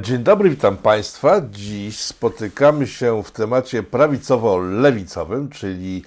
Dzień 0.00 0.18
dobry, 0.18 0.50
witam 0.50 0.76
Państwa. 0.76 1.40
Dziś 1.50 2.00
spotykamy 2.00 2.86
się 2.86 3.22
w 3.22 3.30
temacie 3.30 3.82
prawicowo-lewicowym, 3.82 5.48
czyli 5.48 6.02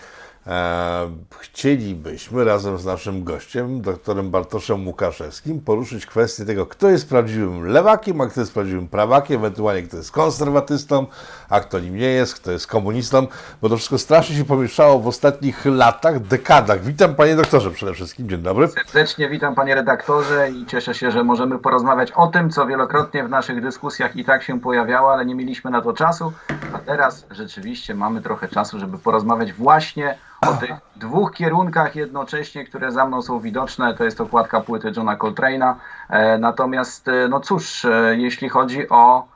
chcielibyśmy 1.40 2.44
razem 2.44 2.78
z 2.78 2.86
naszym 2.86 3.24
gościem, 3.24 3.82
doktorem 3.82 4.32
Bartoszem 4.32 4.88
Łukaszewskim, 4.88 5.62
poruszyć 5.62 6.06
kwestię 6.06 6.46
tego, 6.46 6.66
kto 6.66 6.90
jest 6.90 7.10
prawdziwym 7.10 7.66
lewakiem, 7.66 8.22
a 8.22 8.28
kto 8.28 8.40
jest 8.40 8.54
prawdziwym 8.54 8.88
prawakiem, 8.88 9.40
ewentualnie 9.40 9.84
kto 9.84 9.98
jest 9.98 10.12
konserwatystą, 10.12 11.06
a 11.50 11.60
kto 11.60 11.80
nim 11.80 11.96
nie 11.96 12.10
jest, 12.10 12.36
kto 12.36 12.52
jest 12.52 12.68
komunistą, 12.68 13.28
bo 13.62 13.70
to 13.70 13.78
wszystko 13.78 13.98
strasznie 13.98 14.36
się 14.36 14.46
pomieszało 14.46 15.00
w 15.00 15.08
ostatnich 15.08 15.66
latach, 15.66 16.20
dekadach. 16.20 16.84
Witam 16.84 17.16
panie 17.16 17.36
doktorze 17.36 17.72
przede 17.72 17.94
wszystkim, 17.94 18.30
dzień 18.30 18.42
dobry. 18.42 18.68
Serdecznie 18.68 19.30
witam 19.30 19.56
panie 19.56 19.76
redaktorze 19.76 20.50
i 20.52 20.66
cieszę 20.66 20.94
się, 20.94 21.12
że 21.12 21.24
możemy 21.24 21.60
porozmawiać 21.60 22.12
o 22.12 22.28
tym, 22.28 22.50
co 22.50 22.68
wielokrotnie 22.68 23.24
w 23.24 23.30
naszych 23.30 23.62
dyskusjach 23.62 24.16
i 24.16 24.26
tak 24.26 24.44
się 24.44 24.60
pojawiało, 24.60 25.14
ale 25.14 25.26
nie 25.26 25.36
mieliśmy 25.36 25.72
na 25.72 25.82
to 25.82 25.94
czasu, 25.94 26.34
a 26.74 26.80
teraz 26.80 27.26
rzeczywiście 27.32 27.96
mamy 27.96 28.22
trochę 28.22 28.48
czasu, 28.48 28.80
żeby 28.80 28.98
porozmawiać 28.98 29.54
właśnie 29.54 30.18
o 30.42 30.54
tych 30.54 30.72
dwóch 30.96 31.34
kierunkach 31.34 31.96
jednocześnie, 31.96 32.66
które 32.66 32.92
za 32.92 33.06
mną 33.06 33.22
są 33.22 33.40
widoczne. 33.40 33.94
To 33.94 34.04
jest 34.04 34.22
okładka 34.22 34.62
płyty 34.62 34.92
Johna 34.96 35.18
Coltrane'a. 35.18 35.76
E, 36.10 36.38
natomiast, 36.38 37.08
e, 37.08 37.28
no 37.28 37.40
cóż, 37.40 37.86
e, 37.86 38.16
jeśli 38.18 38.50
chodzi 38.50 38.90
o 38.90 39.28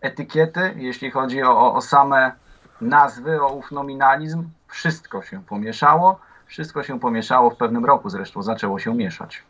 etykiety, 0.00 0.74
jeśli 0.76 1.10
chodzi 1.10 1.42
o, 1.42 1.74
o 1.74 1.80
same 1.80 2.32
nazwy, 2.80 3.42
o 3.42 3.52
ów 3.52 3.70
nominalizm, 3.72 4.48
wszystko 4.68 5.22
się 5.22 5.42
pomieszało. 5.42 6.20
Wszystko 6.46 6.82
się 6.82 7.00
pomieszało 7.00 7.50
w 7.50 7.56
pewnym 7.56 7.84
roku, 7.84 8.10
zresztą 8.10 8.42
zaczęło 8.42 8.78
się 8.78 8.94
mieszać. 8.94 9.42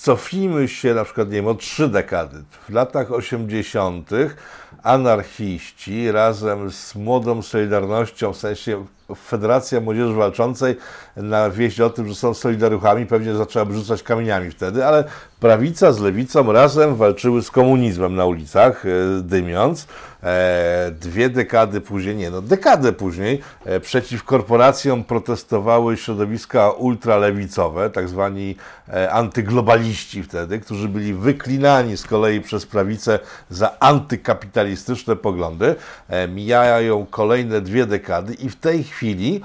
Cofnijmy 0.00 0.68
się 0.68 0.94
na 0.94 1.04
przykład, 1.04 1.28
nie 1.28 1.34
wiem, 1.34 1.46
o 1.46 1.54
trzy 1.54 1.88
dekady. 1.88 2.44
W 2.68 2.70
latach 2.70 3.12
80. 3.12 4.10
anarchiści 4.82 6.12
razem 6.12 6.70
z 6.70 6.94
młodą 6.94 7.42
Solidarnością, 7.42 8.32
w 8.32 8.36
sensie 8.36 8.84
Federacja 9.14 9.80
Młodzieży 9.80 10.14
Walczącej 10.14 10.76
na 11.16 11.50
wieść 11.50 11.80
o 11.80 11.90
tym, 11.90 12.08
że 12.08 12.14
są 12.14 12.34
solidaruchami, 12.34 13.06
pewnie 13.06 13.34
zaczęła 13.34 13.72
rzucać 13.72 14.02
kamieniami 14.02 14.50
wtedy, 14.50 14.86
ale 14.86 15.04
prawica 15.40 15.92
z 15.92 16.00
lewicą 16.00 16.52
razem 16.52 16.96
walczyły 16.96 17.42
z 17.42 17.50
komunizmem 17.50 18.14
na 18.14 18.24
ulicach, 18.24 18.86
e, 18.86 18.88
dymiąc. 19.22 19.86
E, 20.22 20.92
dwie 21.00 21.28
dekady 21.28 21.80
później, 21.80 22.16
nie 22.16 22.30
no, 22.30 22.42
dekadę 22.42 22.92
później, 22.92 23.40
e, 23.64 23.80
przeciw 23.80 24.24
korporacjom 24.24 25.04
protestowały 25.04 25.96
środowiska 25.96 26.70
ultralewicowe, 26.70 27.90
tak 27.90 28.08
zwani 28.08 28.56
antyglobaliści 29.10 30.22
wtedy, 30.22 30.60
którzy 30.60 30.88
byli 30.88 31.14
wyklinani 31.14 31.96
z 31.96 32.06
kolei 32.06 32.40
przez 32.40 32.66
prawicę 32.66 33.18
za 33.50 33.80
antykapitalistyczne 34.66 35.16
poglądy. 35.16 35.74
Mijają 36.28 37.06
kolejne 37.10 37.60
dwie 37.60 37.86
dekady 37.86 38.34
i 38.34 38.48
w 38.48 38.56
tej 38.56 38.84
chwili 38.84 39.40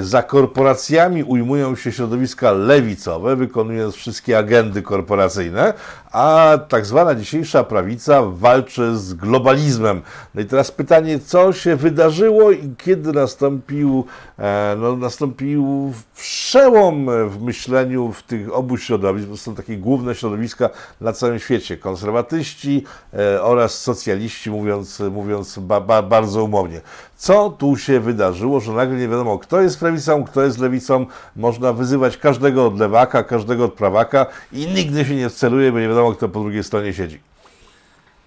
za 0.00 0.22
korporacjami 0.22 1.24
ujmują 1.24 1.76
się 1.76 1.92
środowiska 1.92 2.52
lewicowe, 2.52 3.36
wykonując 3.36 3.94
wszystkie 3.94 4.38
agendy 4.38 4.82
korporacyjne, 4.82 5.74
a 6.14 6.58
tak 6.68 6.86
zwana 6.86 7.14
dzisiejsza 7.14 7.64
prawica 7.64 8.22
walczy 8.22 8.96
z 8.96 9.14
globalizmem. 9.14 10.02
No 10.34 10.40
i 10.40 10.44
teraz 10.44 10.70
pytanie, 10.70 11.18
co 11.18 11.52
się 11.52 11.76
wydarzyło 11.76 12.50
i 12.50 12.70
kiedy 12.84 13.12
nastąpił, 13.12 14.06
e, 14.38 14.76
no, 14.78 14.96
nastąpił 14.96 15.92
przełom 16.16 17.06
w 17.28 17.42
myśleniu 17.42 18.12
w 18.12 18.22
tych 18.22 18.54
obu 18.54 18.76
środowisk, 18.76 19.28
bo 19.28 19.36
są 19.36 19.54
takie 19.54 19.76
główne 19.76 20.14
środowiska 20.14 20.70
na 21.00 21.12
całym 21.12 21.38
świecie, 21.38 21.76
konserwatyści 21.76 22.84
e, 23.14 23.42
oraz 23.42 23.80
socjaliści, 23.80 24.50
mówiąc, 24.54 25.02
mówiąc 25.10 25.58
ba, 25.58 25.80
ba, 25.80 26.02
bardzo 26.02 26.44
umownie. 26.44 26.80
Co 27.16 27.50
tu 27.50 27.76
się 27.76 28.00
wydarzyło, 28.00 28.60
że 28.60 28.72
nagle 28.72 28.96
nie 28.96 29.08
wiadomo, 29.08 29.38
kto 29.38 29.60
jest 29.60 29.80
prawicą, 29.80 30.24
kto 30.24 30.42
jest 30.42 30.58
lewicą, 30.58 31.06
można 31.36 31.72
wyzywać 31.72 32.16
każdego 32.16 32.66
od 32.66 32.78
lewaka, 32.78 33.22
każdego 33.22 33.64
od 33.64 33.72
prawaka 33.72 34.26
i 34.52 34.66
nigdy 34.66 35.04
się 35.04 35.16
nie 35.16 35.28
wceluje, 35.28 35.72
bo 35.72 35.78
nie 35.78 35.88
wiadomo, 35.88 36.12
kto 36.12 36.28
po 36.28 36.40
drugiej 36.40 36.64
stronie 36.64 36.92
siedzi. 36.92 37.20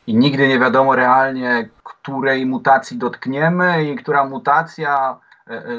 I 0.08 0.16
nigdy 0.16 0.48
nie 0.48 0.60
wiadomo 0.60 0.96
realnie, 0.96 1.70
której 1.84 2.46
mutacji 2.46 2.98
dotkniemy 2.98 3.92
i 3.92 3.96
która 3.96 4.26
mutacja 4.26 5.18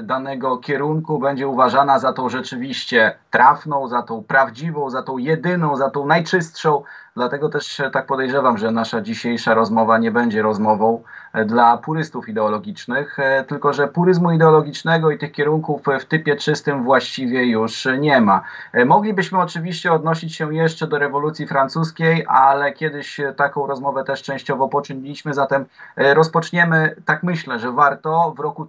danego 0.03 0.59
kierunku 0.59 1.19
będzie 1.19 1.49
uważana 1.49 1.99
za 1.99 2.13
tą 2.13 2.29
rzeczywiście 2.29 3.19
trafną, 3.31 3.89
za 3.89 4.03
tą 4.03 4.25
prawdziwą, 4.25 4.91
za 4.91 5.03
tą 5.03 5.19
jedyną, 5.19 5.77
za 5.77 5.91
tą 5.91 6.07
najczystszą, 6.07 6.83
Dlatego 7.19 7.49
też 7.49 7.83
tak 7.93 8.07
podejrzewam, 8.07 8.59
że 8.59 8.71
nasza 8.71 9.01
dzisiejsza 9.01 9.55
rozmowa 9.55 9.99
nie 9.99 10.11
będzie 10.11 10.43
rozmową 10.43 11.03
e, 11.03 11.18
dla 11.47 11.77
purystów 11.77 12.29
ideologicznych, 12.29 13.19
e, 13.19 13.45
tylko 13.45 13.73
że 13.73 13.89
puryzmu 13.89 14.33
ideologicznego 14.33 15.11
i 15.11 15.19
tych 15.19 15.33
kierunków 15.33 15.83
w 16.01 16.05
typie 16.05 16.37
czystym 16.37 16.85
właściwie 16.85 17.47
już 17.47 17.89
nie 17.99 18.21
ma. 18.21 18.43
E, 18.73 18.85
moglibyśmy 18.85 19.39
oczywiście 19.39 19.93
odnosić 19.93 20.35
się 20.37 20.55
jeszcze 20.55 20.87
do 20.87 20.99
rewolucji 20.99 21.47
francuskiej, 21.47 22.25
ale 22.29 22.73
kiedyś 22.73 23.21
taką 23.37 23.67
rozmowę 23.67 24.05
też 24.05 24.23
częściowo 24.23 24.69
poczyniliśmy, 24.69 25.35
zatem 25.35 25.65
rozpoczniemy, 25.97 26.95
tak 27.05 27.23
myślę, 27.23 27.59
że 27.59 27.73
warto 27.73 28.35
w 28.37 28.41
roku 28.41 28.67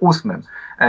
1968. 0.00 0.42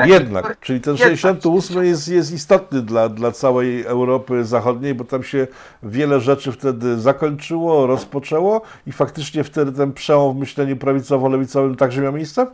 Jednak, 0.05 0.59
czyli 0.59 0.81
ten 0.81 0.97
68 0.97 1.83
jest, 1.83 2.07
jest 2.07 2.31
istotny 2.31 2.81
dla, 2.81 3.09
dla 3.09 3.31
całej 3.31 3.85
Europy 3.85 4.45
Zachodniej, 4.45 4.95
bo 4.95 5.03
tam 5.03 5.23
się 5.23 5.47
wiele 5.83 6.19
rzeczy 6.19 6.51
wtedy 6.51 6.99
zakończyło, 6.99 7.87
rozpoczęło 7.87 8.61
i 8.87 8.91
faktycznie 8.91 9.43
wtedy 9.43 9.71
ten 9.71 9.93
przełom 9.93 10.35
w 10.35 10.39
myśleniu 10.39 10.75
prawicowo-lewicowym 10.75 11.75
także 11.75 12.01
miał 12.01 12.13
miejsce? 12.13 12.47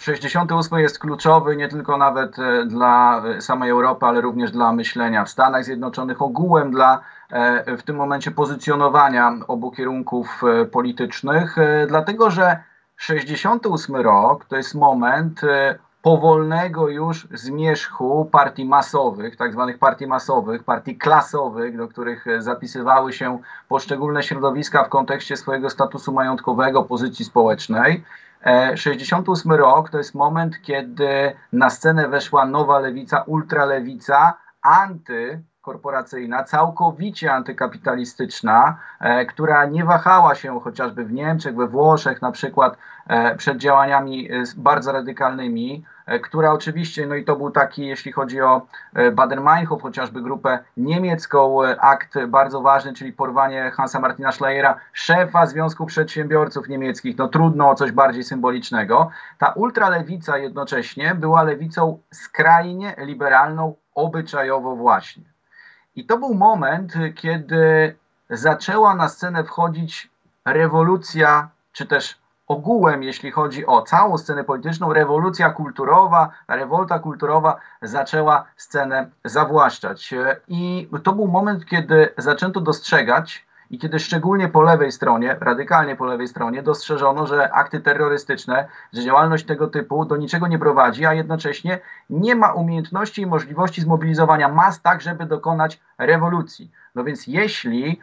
68 0.00 0.78
jest 0.78 0.98
kluczowy 0.98 1.56
nie 1.56 1.68
tylko 1.68 1.96
nawet 1.96 2.38
e, 2.38 2.66
dla 2.66 3.22
e, 3.26 3.40
samej 3.40 3.70
Europy, 3.70 4.06
ale 4.06 4.20
również 4.20 4.50
dla 4.50 4.72
myślenia 4.72 5.24
w 5.24 5.30
Stanach 5.30 5.64
Zjednoczonych, 5.64 6.22
ogółem 6.22 6.70
dla 6.70 7.00
e, 7.30 7.76
w 7.76 7.82
tym 7.82 7.96
momencie 7.96 8.30
pozycjonowania 8.30 9.32
obu 9.48 9.70
kierunków 9.70 10.42
politycznych, 10.72 11.56
dlatego 11.88 12.30
że 12.30 12.60
68 13.00 13.96
rok 13.96 14.44
to 14.44 14.56
jest 14.56 14.74
moment 14.74 15.40
powolnego 16.02 16.88
już 16.88 17.28
zmierzchu 17.32 18.24
partii 18.32 18.64
masowych, 18.64 19.36
tak 19.36 19.52
zwanych 19.52 19.78
partii 19.78 20.06
masowych, 20.06 20.64
partii 20.64 20.96
klasowych, 20.96 21.76
do 21.76 21.88
których 21.88 22.24
zapisywały 22.38 23.12
się 23.12 23.38
poszczególne 23.68 24.22
środowiska 24.22 24.84
w 24.84 24.88
kontekście 24.88 25.36
swojego 25.36 25.70
statusu 25.70 26.12
majątkowego, 26.12 26.82
pozycji 26.82 27.24
społecznej. 27.24 28.04
68 28.74 29.52
e, 29.52 29.56
rok 29.56 29.90
to 29.90 29.98
jest 29.98 30.14
moment, 30.14 30.62
kiedy 30.62 31.36
na 31.52 31.70
scenę 31.70 32.08
weszła 32.08 32.46
nowa 32.46 32.78
lewica, 32.78 33.22
ultralewica, 33.22 34.34
anty 34.62 35.42
korporacyjna, 35.62 36.44
całkowicie 36.44 37.32
antykapitalistyczna, 37.32 38.78
e, 39.00 39.26
która 39.26 39.66
nie 39.66 39.84
wahała 39.84 40.34
się 40.34 40.60
chociażby 40.60 41.04
w 41.04 41.12
Niemczech, 41.12 41.56
we 41.56 41.66
Włoszech 41.66 42.22
na 42.22 42.32
przykład 42.32 42.76
e, 43.06 43.36
przed 43.36 43.58
działaniami 43.58 44.32
e, 44.32 44.42
bardzo 44.56 44.92
radykalnymi, 44.92 45.84
która 46.22 46.52
oczywiście, 46.52 47.06
no 47.06 47.14
i 47.14 47.24
to 47.24 47.36
był 47.36 47.50
taki, 47.50 47.86
jeśli 47.86 48.12
chodzi 48.12 48.40
o 48.40 48.66
Baden-Meinhof, 48.94 49.82
chociażby 49.82 50.22
grupę 50.22 50.58
niemiecką, 50.76 51.58
akt 51.80 52.26
bardzo 52.28 52.60
ważny, 52.60 52.94
czyli 52.94 53.12
porwanie 53.12 53.70
Hansa 53.70 54.00
Martina 54.00 54.32
Schleiera, 54.32 54.76
szefa 54.92 55.46
Związku 55.46 55.86
Przedsiębiorców 55.86 56.68
Niemieckich, 56.68 57.18
no 57.18 57.28
trudno 57.28 57.70
o 57.70 57.74
coś 57.74 57.92
bardziej 57.92 58.24
symbolicznego. 58.24 59.10
Ta 59.38 59.52
ultralewica 59.52 60.38
jednocześnie 60.38 61.14
była 61.14 61.42
lewicą 61.42 61.98
skrajnie 62.10 62.94
liberalną, 62.98 63.74
obyczajowo 63.94 64.76
właśnie. 64.76 65.39
I 65.96 66.06
to 66.06 66.18
był 66.18 66.34
moment, 66.34 66.92
kiedy 67.14 67.96
zaczęła 68.30 68.94
na 68.94 69.08
scenę 69.08 69.44
wchodzić 69.44 70.10
rewolucja, 70.44 71.48
czy 71.72 71.86
też 71.86 72.18
ogółem, 72.46 73.02
jeśli 73.02 73.30
chodzi 73.30 73.66
o 73.66 73.82
całą 73.82 74.18
scenę 74.18 74.44
polityczną, 74.44 74.92
rewolucja 74.92 75.50
kulturowa, 75.50 76.30
rewolta 76.48 76.98
kulturowa 76.98 77.56
zaczęła 77.82 78.44
scenę 78.56 79.10
zawłaszczać. 79.24 80.14
I 80.48 80.88
to 81.02 81.12
był 81.12 81.26
moment, 81.28 81.66
kiedy 81.66 82.14
zaczęto 82.18 82.60
dostrzegać, 82.60 83.46
i 83.70 83.78
kiedy 83.78 83.98
szczególnie 83.98 84.48
po 84.48 84.62
lewej 84.62 84.92
stronie, 84.92 85.36
radykalnie 85.40 85.96
po 85.96 86.04
lewej 86.04 86.28
stronie, 86.28 86.62
dostrzeżono, 86.62 87.26
że 87.26 87.52
akty 87.52 87.80
terrorystyczne, 87.80 88.68
że 88.92 89.02
działalność 89.02 89.44
tego 89.44 89.68
typu 89.68 90.04
do 90.04 90.16
niczego 90.16 90.46
nie 90.46 90.58
prowadzi, 90.58 91.06
a 91.06 91.14
jednocześnie 91.14 91.78
nie 92.10 92.34
ma 92.36 92.52
umiejętności 92.52 93.22
i 93.22 93.26
możliwości 93.26 93.80
zmobilizowania 93.80 94.48
mas 94.48 94.82
tak, 94.82 95.00
żeby 95.00 95.26
dokonać 95.26 95.80
rewolucji. 95.98 96.70
No 96.94 97.04
więc 97.04 97.26
jeśli 97.26 98.00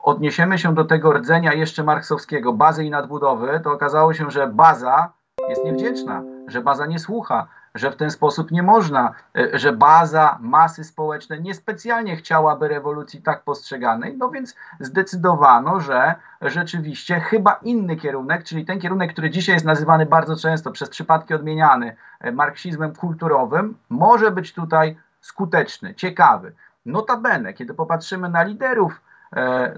odniesiemy 0.00 0.58
się 0.58 0.74
do 0.74 0.84
tego 0.84 1.12
rdzenia 1.12 1.52
jeszcze 1.52 1.84
marksowskiego, 1.84 2.52
bazy 2.52 2.84
i 2.84 2.90
nadbudowy, 2.90 3.60
to 3.64 3.72
okazało 3.72 4.14
się, 4.14 4.30
że 4.30 4.46
baza 4.46 5.12
jest 5.48 5.64
niewdzięczna, 5.64 6.22
że 6.46 6.60
baza 6.60 6.86
nie 6.86 6.98
słucha, 6.98 7.46
że 7.74 7.90
w 7.90 7.96
ten 7.96 8.10
sposób 8.10 8.50
nie 8.50 8.62
można, 8.62 9.14
e, 9.36 9.58
że 9.58 9.72
baza 9.72 10.38
masy 10.40 10.84
społeczne 10.84 11.40
niespecjalnie 11.40 12.16
chciałaby 12.16 12.68
rewolucji 12.68 13.22
tak 13.22 13.42
postrzeganej, 13.42 14.16
no 14.16 14.30
więc 14.30 14.56
zdecydowano, 14.80 15.80
że 15.80 16.14
rzeczywiście 16.40 17.20
chyba 17.20 17.52
inny 17.62 17.96
kierunek, 17.96 18.44
czyli 18.44 18.64
ten 18.64 18.80
kierunek, 18.80 19.12
który 19.12 19.30
dzisiaj 19.30 19.56
jest 19.56 19.66
nazywany 19.66 20.06
bardzo 20.06 20.36
często 20.36 20.70
przez 20.70 20.88
przypadki 20.88 21.34
odmieniany 21.34 21.96
e, 22.20 22.32
marksizmem 22.32 22.94
kulturowym, 22.94 23.76
może 23.88 24.30
być 24.30 24.52
tutaj 24.52 24.96
skuteczny, 25.20 25.94
ciekawy. 25.94 26.52
Notabene, 26.86 27.52
kiedy 27.52 27.74
popatrzymy 27.74 28.28
na 28.28 28.42
liderów, 28.42 29.00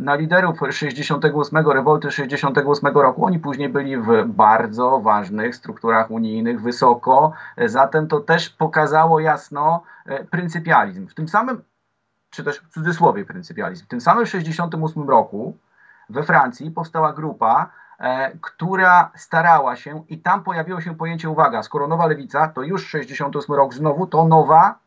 na 0.00 0.14
liderów 0.14 0.58
68, 0.70 1.70
rewolty 1.70 2.10
68 2.10 2.94
roku, 2.94 3.26
oni 3.26 3.38
później 3.38 3.68
byli 3.68 3.96
w 3.96 4.24
bardzo 4.26 5.00
ważnych 5.00 5.56
strukturach 5.56 6.10
unijnych, 6.10 6.62
wysoko, 6.62 7.32
e, 7.56 7.68
zatem 7.68 8.08
to 8.08 8.20
też 8.20 8.50
pokazało 8.50 9.20
jasno 9.20 9.82
e, 10.06 10.24
pryncypializm. 10.24 11.06
W 11.06 11.14
tym 11.14 11.28
samym, 11.28 11.62
czy 12.30 12.44
też 12.44 12.58
w 12.60 12.68
cudzysłowie 12.68 13.24
pryncypializm, 13.24 13.84
w 13.84 13.88
tym 13.88 14.00
samym 14.00 14.26
68 14.26 15.08
roku 15.08 15.56
we 16.10 16.22
Francji 16.22 16.70
powstała 16.70 17.12
grupa, 17.12 17.70
która 18.40 19.10
starała 19.16 19.76
się 19.76 20.04
i 20.08 20.18
tam 20.18 20.42
pojawiło 20.42 20.80
się 20.80 20.96
pojęcie, 20.96 21.30
uwaga, 21.30 21.62
skoro 21.62 21.88
nowa 21.88 22.06
lewica, 22.06 22.48
to 22.48 22.62
już 22.62 22.86
68 22.86 23.56
rok 23.56 23.74
znowu, 23.74 24.06
to 24.06 24.28
nowa 24.28 24.78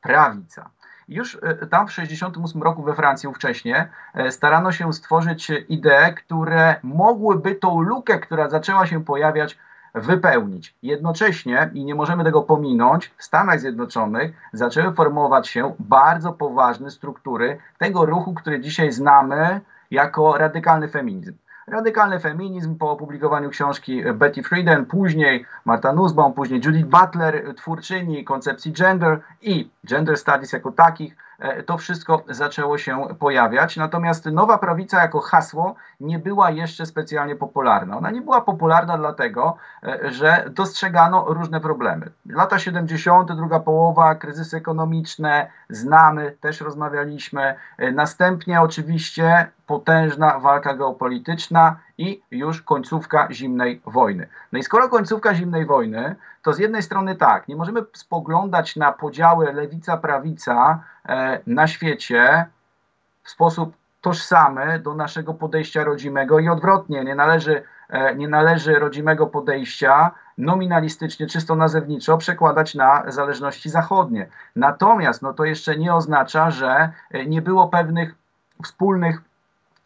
prawica. 0.00 0.70
Już 1.08 1.38
e, 1.42 1.66
tam 1.66 1.86
w 1.86 1.90
1968 1.90 2.62
roku 2.62 2.82
we 2.82 2.94
Francji 2.94 3.28
ówcześnie 3.28 3.88
e, 4.14 4.32
starano 4.32 4.72
się 4.72 4.92
stworzyć 4.92 5.50
idee, 5.68 6.14
które 6.16 6.76
mogłyby 6.82 7.54
tą 7.54 7.80
lukę, 7.80 8.18
która 8.18 8.48
zaczęła 8.48 8.86
się 8.86 9.04
pojawiać, 9.04 9.58
wypełnić. 9.94 10.74
Jednocześnie, 10.82 11.70
i 11.72 11.84
nie 11.84 11.94
możemy 11.94 12.24
tego 12.24 12.42
pominąć, 12.42 13.14
w 13.16 13.24
Stanach 13.24 13.60
Zjednoczonych 13.60 14.32
zaczęły 14.52 14.94
formować 14.94 15.48
się 15.48 15.74
bardzo 15.78 16.32
poważne 16.32 16.90
struktury 16.90 17.58
tego 17.78 18.06
ruchu, 18.06 18.34
który 18.34 18.60
dzisiaj 18.60 18.92
znamy 18.92 19.60
jako 19.90 20.38
radykalny 20.38 20.88
feminizm. 20.88 21.34
Radykalny 21.70 22.20
feminizm 22.20 22.78
po 22.78 22.90
opublikowaniu 22.90 23.50
książki 23.50 24.02
Betty 24.14 24.42
Friedan, 24.42 24.86
później 24.86 25.46
Marta 25.64 25.92
Nussbaum, 25.92 26.32
później 26.32 26.60
Judith 26.64 26.88
Butler, 26.88 27.54
twórczyni 27.56 28.24
koncepcji 28.24 28.72
gender 28.72 29.20
i 29.42 29.70
gender 29.84 30.16
studies 30.16 30.52
jako 30.52 30.72
takich, 30.72 31.16
E, 31.38 31.62
to 31.62 31.78
wszystko 31.78 32.22
zaczęło 32.28 32.78
się 32.78 33.06
pojawiać. 33.18 33.76
Natomiast 33.76 34.26
nowa 34.26 34.58
prawica 34.58 35.02
jako 35.02 35.20
hasło 35.20 35.74
nie 36.00 36.18
była 36.18 36.50
jeszcze 36.50 36.86
specjalnie 36.86 37.36
popularna. 37.36 37.96
Ona 37.96 38.10
nie 38.10 38.20
była 38.20 38.40
popularna 38.40 38.98
dlatego, 38.98 39.56
e, 39.82 40.12
że 40.12 40.44
dostrzegano 40.50 41.24
różne 41.28 41.60
problemy. 41.60 42.10
Lata 42.26 42.58
70., 42.58 43.34
druga 43.36 43.60
połowa, 43.60 44.14
kryzysy 44.14 44.56
ekonomiczne, 44.56 45.50
znamy, 45.68 46.36
też 46.40 46.60
rozmawialiśmy. 46.60 47.54
E, 47.78 47.92
następnie 47.92 48.60
oczywiście 48.60 49.50
potężna 49.66 50.38
walka 50.38 50.74
geopolityczna 50.74 51.76
i 51.98 52.22
już 52.30 52.62
końcówka 52.62 53.28
zimnej 53.30 53.80
wojny. 53.86 54.28
No 54.52 54.58
i 54.58 54.62
skoro 54.62 54.88
końcówka 54.88 55.34
zimnej 55.34 55.66
wojny, 55.66 56.16
to 56.42 56.52
z 56.52 56.58
jednej 56.58 56.82
strony 56.82 57.16
tak, 57.16 57.48
nie 57.48 57.56
możemy 57.56 57.84
spoglądać 57.92 58.76
na 58.76 58.92
podziały 58.92 59.52
lewica-prawica 59.52 60.78
e, 61.08 61.40
na 61.46 61.66
świecie 61.66 62.46
w 63.22 63.30
sposób 63.30 63.76
tożsamy 64.00 64.78
do 64.78 64.94
naszego 64.94 65.34
podejścia 65.34 65.84
rodzimego 65.84 66.38
i 66.38 66.48
odwrotnie. 66.48 67.04
Nie 67.04 67.14
należy, 67.14 67.62
e, 67.88 68.14
nie 68.14 68.28
należy 68.28 68.78
rodzimego 68.78 69.26
podejścia 69.26 70.10
nominalistycznie, 70.38 71.26
czysto 71.26 71.56
nazewniczo 71.56 72.18
przekładać 72.18 72.74
na 72.74 73.02
zależności 73.06 73.70
zachodnie. 73.70 74.26
Natomiast 74.56 75.22
no, 75.22 75.32
to 75.32 75.44
jeszcze 75.44 75.76
nie 75.76 75.94
oznacza, 75.94 76.50
że 76.50 76.92
e, 77.10 77.26
nie 77.26 77.42
było 77.42 77.68
pewnych 77.68 78.14
wspólnych 78.62 79.20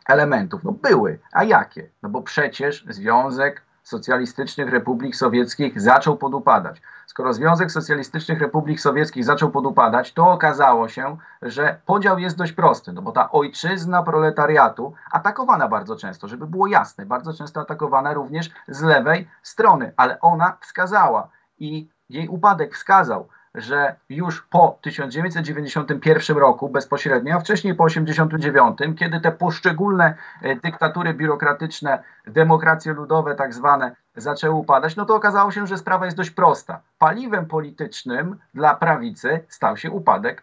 elementów. 0.08 0.64
No 0.64 0.72
były, 0.72 1.18
a 1.32 1.44
jakie? 1.44 1.90
No 2.02 2.08
bo 2.08 2.22
przecież 2.22 2.84
Związek 2.88 3.62
Socjalistycznych 3.82 4.70
Republik 4.70 5.16
Sowieckich 5.16 5.80
zaczął 5.80 6.16
podupadać. 6.16 6.82
Skoro 7.06 7.32
Związek 7.32 7.72
Socjalistycznych 7.72 8.40
Republik 8.40 8.80
Sowieckich 8.80 9.24
zaczął 9.24 9.50
podupadać, 9.50 10.12
to 10.12 10.30
okazało 10.30 10.88
się, 10.88 11.16
że 11.42 11.80
podział 11.86 12.18
jest 12.18 12.36
dość 12.36 12.52
prosty, 12.52 12.92
no 12.92 13.02
bo 13.02 13.12
ta 13.12 13.30
ojczyzna 13.30 14.02
proletariatu 14.02 14.94
atakowana 15.12 15.68
bardzo 15.68 15.96
często, 15.96 16.28
żeby 16.28 16.46
było 16.46 16.66
jasne, 16.66 17.06
bardzo 17.06 17.32
często 17.32 17.60
atakowana 17.60 18.12
również 18.12 18.50
z 18.68 18.82
lewej 18.82 19.28
strony, 19.42 19.92
ale 19.96 20.20
ona 20.20 20.56
wskazała 20.60 21.28
i 21.58 21.88
jej 22.08 22.28
upadek 22.28 22.74
wskazał, 22.74 23.28
że 23.54 23.94
już 24.08 24.42
po 24.42 24.78
1991 24.82 26.36
roku 26.36 26.68
bezpośrednio, 26.68 27.36
a 27.36 27.40
wcześniej 27.40 27.74
po 27.74 27.86
1989, 27.86 28.98
kiedy 28.98 29.20
te 29.20 29.32
poszczególne 29.32 30.14
e, 30.42 30.56
dyktatury 30.56 31.14
biurokratyczne, 31.14 32.02
demokracje 32.26 32.92
ludowe 32.92 33.34
tak 33.34 33.54
zwane 33.54 33.96
zaczęły 34.16 34.54
upadać, 34.54 34.96
no 34.96 35.04
to 35.04 35.14
okazało 35.14 35.50
się, 35.50 35.66
że 35.66 35.78
sprawa 35.78 36.04
jest 36.04 36.16
dość 36.16 36.30
prosta. 36.30 36.80
Paliwem 36.98 37.46
politycznym 37.46 38.38
dla 38.54 38.74
prawicy 38.74 39.44
stał 39.48 39.76
się 39.76 39.90
upadek 39.90 40.42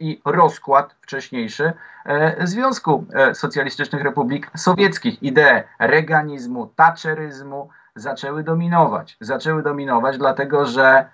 i 0.00 0.20
rozkład 0.24 0.94
wcześniejszy 1.00 1.72
e, 2.06 2.46
Związku 2.46 3.04
e, 3.14 3.34
Socjalistycznych 3.34 4.02
Republik 4.02 4.50
Sowieckich. 4.56 5.22
Idee 5.22 5.62
reganizmu, 5.78 6.66
taczeryzmu 6.76 7.68
zaczęły 7.94 8.42
dominować. 8.42 9.16
Zaczęły 9.20 9.62
dominować, 9.62 10.18
dlatego 10.18 10.66
że 10.66 11.08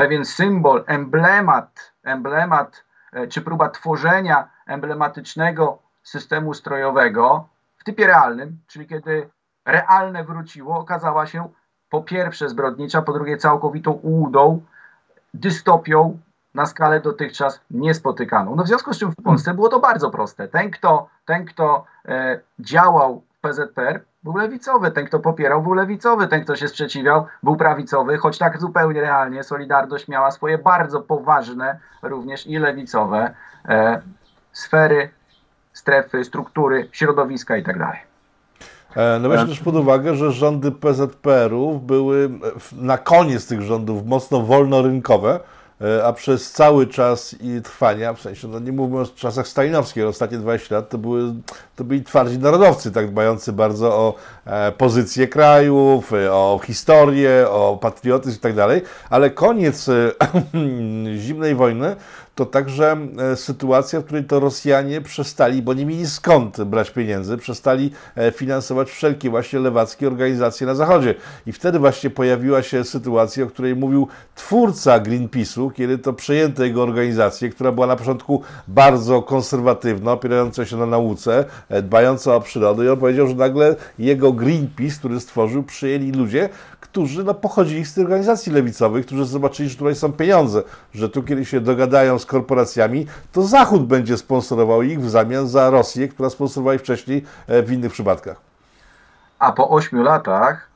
pewien 0.00 0.24
symbol, 0.24 0.84
emblemat, 0.86 1.92
emblemat 2.02 2.84
e, 3.12 3.26
czy 3.26 3.42
próba 3.42 3.68
tworzenia 3.68 4.48
emblematycznego 4.66 5.78
systemu 6.02 6.54
strojowego 6.54 7.48
w 7.78 7.84
typie 7.84 8.06
realnym, 8.06 8.58
czyli 8.66 8.86
kiedy 8.86 9.28
realne 9.64 10.24
wróciło, 10.24 10.78
okazała 10.78 11.26
się 11.26 11.48
po 11.90 12.02
pierwsze 12.02 12.48
zbrodnicza, 12.48 13.02
po 13.02 13.12
drugie 13.12 13.36
całkowitą 13.36 13.92
ułudą, 13.92 14.62
dystopią 15.34 16.18
na 16.54 16.66
skalę 16.66 17.00
dotychczas 17.00 17.60
niespotykaną. 17.70 18.56
No 18.56 18.62
w 18.64 18.68
związku 18.68 18.94
z 18.94 18.98
czym 18.98 19.12
w 19.12 19.22
Polsce 19.24 19.54
było 19.54 19.68
to 19.68 19.80
bardzo 19.80 20.10
proste. 20.10 20.48
Ten, 20.48 20.70
kto, 20.70 21.08
ten, 21.24 21.44
kto 21.44 21.84
e, 22.08 22.40
działał 22.58 23.22
w 23.38 23.40
PZPR, 23.40 24.00
był 24.22 24.36
lewicowy. 24.36 24.90
Ten, 24.90 25.06
kto 25.06 25.18
popierał, 25.18 25.62
był 25.62 25.74
lewicowy. 25.74 26.28
Ten, 26.28 26.44
kto 26.44 26.56
się 26.56 26.68
sprzeciwiał, 26.68 27.26
był 27.42 27.56
prawicowy, 27.56 28.18
choć 28.18 28.38
tak 28.38 28.60
zupełnie 28.60 29.00
realnie 29.00 29.42
Solidarność 29.42 30.08
miała 30.08 30.30
swoje 30.30 30.58
bardzo 30.58 31.00
poważne, 31.00 31.78
również 32.02 32.46
i 32.46 32.58
lewicowe 32.58 33.34
e, 33.68 34.00
sfery, 34.52 35.10
strefy, 35.72 36.24
struktury, 36.24 36.88
środowiska 36.92 37.56
itd. 37.56 37.78
Tak 37.78 37.98
e, 38.96 39.18
no 39.20 39.28
weźmy 39.28 39.48
też 39.48 39.60
pod 39.60 39.76
uwagę, 39.76 40.14
że 40.14 40.32
rządy 40.32 40.72
PZPR-ów 40.72 41.86
były 41.86 42.30
na 42.72 42.98
koniec 42.98 43.48
tych 43.48 43.62
rządów 43.62 44.06
mocno 44.06 44.40
wolnorynkowe, 44.40 45.40
E, 45.40 45.59
a 46.04 46.12
przez 46.12 46.52
cały 46.52 46.86
czas 46.86 47.36
i 47.40 47.62
trwania, 47.62 48.12
w 48.14 48.20
sensie, 48.20 48.48
no 48.48 48.58
nie 48.58 48.72
mówmy 48.72 49.00
o 49.00 49.06
czasach 49.06 49.48
stalinowskich, 49.48 50.06
ostatnie 50.06 50.38
20 50.38 50.74
lat 50.74 50.88
to, 50.88 50.98
były, 50.98 51.34
to 51.76 51.84
byli 51.84 52.02
twardzi 52.04 52.38
narodowcy, 52.38 52.92
tak 52.92 53.10
dbający 53.10 53.52
bardzo 53.52 53.88
o 53.88 54.14
e, 54.46 54.72
pozycję 54.72 55.28
krajów, 55.28 56.12
e, 56.12 56.32
o 56.32 56.60
historię, 56.64 57.46
o 57.48 57.78
patriotyzm 57.82 58.36
i 58.36 58.40
tak 58.40 58.54
dalej, 58.54 58.82
ale 59.10 59.30
koniec 59.30 59.88
e, 59.88 60.12
zimnej 61.18 61.54
wojny 61.54 61.96
to 62.40 62.46
także 62.46 62.96
e, 63.32 63.36
sytuacja, 63.36 64.00
w 64.00 64.04
której 64.04 64.24
to 64.24 64.40
Rosjanie 64.40 65.00
przestali, 65.00 65.62
bo 65.62 65.74
nie 65.74 65.86
mieli 65.86 66.06
skąd 66.06 66.62
brać 66.62 66.90
pieniędzy, 66.90 67.36
przestali 67.36 67.90
e, 68.16 68.32
finansować 68.32 68.90
wszelkie 68.90 69.30
właśnie 69.30 69.58
lewackie 69.58 70.06
organizacje 70.06 70.66
na 70.66 70.74
Zachodzie. 70.74 71.14
I 71.46 71.52
wtedy 71.52 71.78
właśnie 71.78 72.10
pojawiła 72.10 72.62
się 72.62 72.84
sytuacja, 72.84 73.44
o 73.44 73.46
której 73.46 73.76
mówił 73.76 74.08
twórca 74.34 75.00
Greenpeace'u, 75.00 75.72
kiedy 75.72 75.98
to 75.98 76.12
przejęto 76.12 76.64
jego 76.64 76.82
organizację, 76.82 77.50
która 77.50 77.72
była 77.72 77.86
na 77.86 77.96
początku 77.96 78.42
bardzo 78.68 79.22
konserwatywna, 79.22 80.12
opierająca 80.12 80.66
się 80.66 80.76
na 80.76 80.86
nauce, 80.86 81.44
e, 81.68 81.82
dbająca 81.82 82.34
o 82.34 82.40
przyrodę 82.40 82.84
i 82.84 82.88
on 82.88 82.98
powiedział, 82.98 83.26
że 83.26 83.34
nagle 83.34 83.76
jego 83.98 84.32
Greenpeace, 84.32 84.98
który 84.98 85.20
stworzył, 85.20 85.62
przyjęli 85.62 86.12
ludzie, 86.12 86.48
którzy 86.92 87.24
no, 87.24 87.34
pochodzili 87.34 87.84
z 87.84 87.94
tych 87.94 88.04
organizacji 88.04 88.52
lewicowych, 88.52 89.06
którzy 89.06 89.24
zobaczyli, 89.24 89.68
że 89.68 89.76
tutaj 89.76 89.94
są 89.94 90.12
pieniądze, 90.12 90.62
że 90.94 91.08
tu 91.08 91.22
kiedy 91.22 91.44
się 91.44 91.60
dogadają 91.60 92.18
z 92.18 92.26
korporacjami, 92.26 93.06
to 93.32 93.42
Zachód 93.42 93.86
będzie 93.86 94.16
sponsorował 94.16 94.82
ich 94.82 95.00
w 95.00 95.10
zamian 95.10 95.48
za 95.48 95.70
Rosję, 95.70 96.08
która 96.08 96.30
sponsorowała 96.30 96.74
ich 96.74 96.80
wcześniej 96.80 97.24
e, 97.46 97.62
w 97.62 97.72
innych 97.72 97.92
przypadkach. 97.92 98.40
A 99.38 99.52
po 99.52 99.70
ośmiu 99.70 100.02
latach 100.02 100.70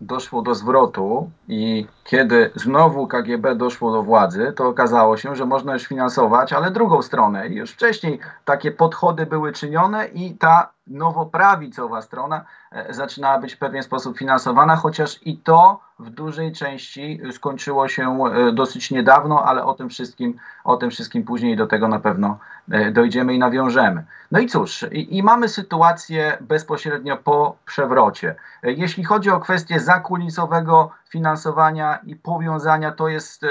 doszło 0.00 0.42
do 0.42 0.54
zwrotu 0.54 1.30
i 1.48 1.86
kiedy 2.04 2.50
znowu 2.54 3.06
KGB 3.06 3.54
doszło 3.54 3.92
do 3.92 4.02
władzy, 4.02 4.52
to 4.56 4.68
okazało 4.68 5.16
się, 5.16 5.36
że 5.36 5.46
można 5.46 5.72
już 5.72 5.82
finansować, 5.82 6.52
ale 6.52 6.70
drugą 6.70 7.02
stronę. 7.02 7.48
Już 7.48 7.70
wcześniej 7.70 8.18
takie 8.44 8.70
podchody 8.70 9.26
były 9.26 9.52
czynione 9.52 10.06
i 10.06 10.34
ta 10.34 10.72
nowoprawicowa 10.92 12.02
strona 12.02 12.44
e, 12.72 12.94
zaczynała 12.94 13.38
być 13.38 13.54
w 13.54 13.58
pewien 13.58 13.82
sposób 13.82 14.18
finansowana, 14.18 14.76
chociaż 14.76 15.26
i 15.26 15.36
to 15.36 15.80
w 15.98 16.10
dużej 16.10 16.52
części 16.52 17.20
skończyło 17.32 17.88
się 17.88 18.24
e, 18.24 18.52
dosyć 18.52 18.90
niedawno, 18.90 19.44
ale 19.44 19.64
o 19.64 19.74
tym 19.74 19.88
wszystkim, 19.88 20.38
o 20.64 20.76
tym 20.76 20.90
wszystkim 20.90 21.24
później 21.24 21.56
do 21.56 21.66
tego 21.66 21.88
na 21.88 21.98
pewno 21.98 22.38
e, 22.70 22.90
dojdziemy 22.90 23.34
i 23.34 23.38
nawiążemy. 23.38 24.04
No 24.32 24.38
i 24.38 24.46
cóż, 24.46 24.86
i, 24.92 25.16
i 25.16 25.22
mamy 25.22 25.48
sytuację 25.48 26.38
bezpośrednio 26.40 27.16
po 27.16 27.56
przewrocie. 27.66 28.34
Jeśli 28.62 29.04
chodzi 29.04 29.30
o 29.30 29.40
kwestię 29.40 29.80
zakulisowego 29.80 30.90
finansowania 31.12 31.98
i 32.06 32.16
powiązania, 32.16 32.92
to 32.92 33.08
jest 33.08 33.42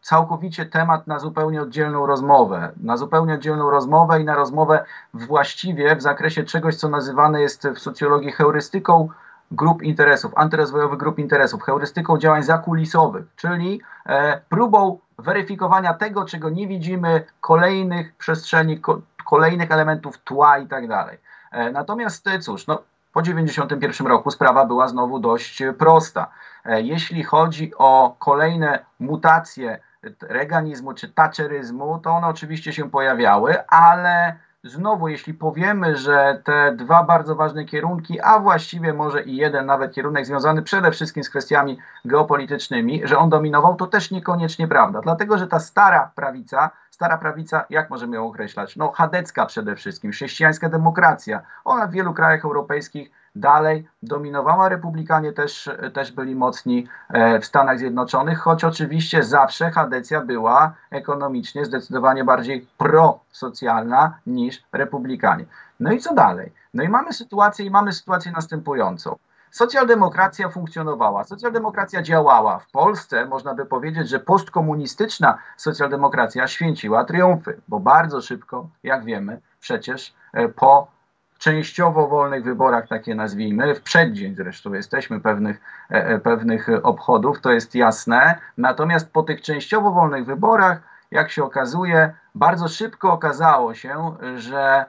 całkowicie 0.00 0.66
temat 0.66 1.06
na 1.06 1.18
zupełnie 1.18 1.62
oddzielną 1.62 2.06
rozmowę. 2.06 2.72
Na 2.76 2.96
zupełnie 2.96 3.34
oddzielną 3.34 3.70
rozmowę 3.70 4.20
i 4.20 4.24
na 4.24 4.34
rozmowę 4.34 4.84
właściwie 5.14 5.96
w 5.96 6.02
zakresie 6.02 6.44
czegoś, 6.44 6.76
co 6.76 6.88
nazywane 6.88 7.40
jest 7.40 7.68
w 7.68 7.78
socjologii 7.78 8.32
heurystyką 8.32 9.08
grup 9.50 9.82
interesów, 9.82 10.32
antyrozwojowych 10.36 10.98
grup 10.98 11.18
interesów, 11.18 11.62
heurystyką 11.62 12.18
działań 12.18 12.42
zakulisowych, 12.42 13.24
czyli 13.36 13.80
e, 14.06 14.40
próbą 14.48 14.98
weryfikowania 15.18 15.94
tego, 15.94 16.24
czego 16.24 16.50
nie 16.50 16.68
widzimy, 16.68 17.24
kolejnych 17.40 18.16
przestrzeni, 18.16 18.80
ko, 18.80 19.00
kolejnych 19.24 19.70
elementów 19.70 20.18
tła 20.18 20.58
i 20.58 20.66
tak 20.66 20.88
dalej. 20.88 21.18
E, 21.52 21.70
natomiast 21.70 22.26
e, 22.26 22.38
cóż, 22.38 22.66
no, 22.66 22.82
po 23.16 23.22
1991 23.22 24.06
roku 24.06 24.30
sprawa 24.30 24.64
była 24.64 24.88
znowu 24.88 25.18
dość 25.18 25.62
prosta. 25.78 26.30
E, 26.64 26.82
jeśli 26.82 27.24
chodzi 27.24 27.72
o 27.78 28.16
kolejne 28.18 28.84
mutacje 29.00 29.80
reganizmu 30.22 30.94
czy 30.94 31.08
taczeryzmu, 31.08 31.98
to 31.98 32.10
one 32.10 32.26
oczywiście 32.26 32.72
się 32.72 32.90
pojawiały, 32.90 33.66
ale 33.66 34.36
znowu, 34.66 35.08
jeśli 35.08 35.34
powiemy, 35.34 35.96
że 35.96 36.40
te 36.44 36.72
dwa 36.76 37.02
bardzo 37.04 37.34
ważne 37.34 37.64
kierunki, 37.64 38.20
a 38.20 38.38
właściwie 38.38 38.92
może 38.92 39.22
i 39.22 39.36
jeden 39.36 39.66
nawet 39.66 39.92
kierunek 39.92 40.26
związany 40.26 40.62
przede 40.62 40.90
wszystkim 40.90 41.24
z 41.24 41.30
kwestiami 41.30 41.78
geopolitycznymi, 42.04 43.02
że 43.04 43.18
on 43.18 43.30
dominował, 43.30 43.74
to 43.74 43.86
też 43.86 44.10
niekoniecznie 44.10 44.68
prawda. 44.68 45.00
Dlatego, 45.00 45.38
że 45.38 45.46
ta 45.46 45.60
stara 45.60 46.10
prawica, 46.14 46.70
stara 46.90 47.18
prawica, 47.18 47.64
jak 47.70 47.90
możemy 47.90 48.16
ją 48.16 48.26
określać? 48.26 48.76
No, 48.76 48.92
chadecka 48.92 49.46
przede 49.46 49.76
wszystkim, 49.76 50.12
chrześcijańska 50.12 50.68
demokracja. 50.68 51.42
Ona 51.64 51.86
w 51.86 51.90
wielu 51.90 52.14
krajach 52.14 52.44
europejskich 52.44 53.10
dalej 53.36 53.88
dominowała. 54.02 54.68
Republikanie 54.68 55.32
też, 55.32 55.70
też 55.94 56.12
byli 56.12 56.34
mocni 56.34 56.88
e, 57.08 57.40
w 57.40 57.46
Stanach 57.46 57.78
Zjednoczonych, 57.78 58.38
choć 58.38 58.64
oczywiście 58.64 59.22
zawsze 59.22 59.70
Hadecja 59.70 60.20
była 60.20 60.74
ekonomicznie 60.90 61.64
zdecydowanie 61.64 62.24
bardziej 62.24 62.66
prosocjalna 62.78 64.18
niż 64.26 64.62
republikanie. 64.72 65.44
No 65.80 65.92
i 65.92 65.98
co 65.98 66.14
dalej? 66.14 66.52
No 66.74 66.82
i 66.82 66.88
mamy 66.88 67.12
sytuację 67.12 67.66
i 67.66 67.70
mamy 67.70 67.92
sytuację 67.92 68.32
następującą. 68.32 69.16
Socjaldemokracja 69.50 70.48
funkcjonowała, 70.48 71.24
socjaldemokracja 71.24 72.02
działała. 72.02 72.58
W 72.58 72.70
Polsce 72.70 73.26
można 73.26 73.54
by 73.54 73.66
powiedzieć, 73.66 74.08
że 74.08 74.20
postkomunistyczna 74.20 75.38
socjaldemokracja 75.56 76.48
święciła 76.48 77.04
triumfy, 77.04 77.60
bo 77.68 77.80
bardzo 77.80 78.20
szybko, 78.20 78.68
jak 78.82 79.04
wiemy, 79.04 79.40
przecież 79.60 80.14
e, 80.32 80.48
po 80.48 80.95
częściowo 81.38 82.08
wolnych 82.08 82.44
wyborach, 82.44 82.88
takie 82.88 83.14
nazwijmy, 83.14 83.74
w 83.74 83.82
przeddzień 83.82 84.34
zresztą 84.34 84.72
jesteśmy 84.74 85.20
pewnych, 85.20 85.60
e, 85.90 86.06
e, 86.06 86.18
pewnych 86.18 86.68
obchodów, 86.82 87.40
to 87.40 87.52
jest 87.52 87.74
jasne. 87.74 88.38
Natomiast 88.56 89.10
po 89.12 89.22
tych 89.22 89.40
częściowo 89.42 89.92
wolnych 89.92 90.26
wyborach, 90.26 90.80
jak 91.10 91.30
się 91.30 91.44
okazuje, 91.44 92.14
bardzo 92.34 92.68
szybko 92.68 93.12
okazało 93.12 93.74
się, 93.74 94.16
że 94.36 94.84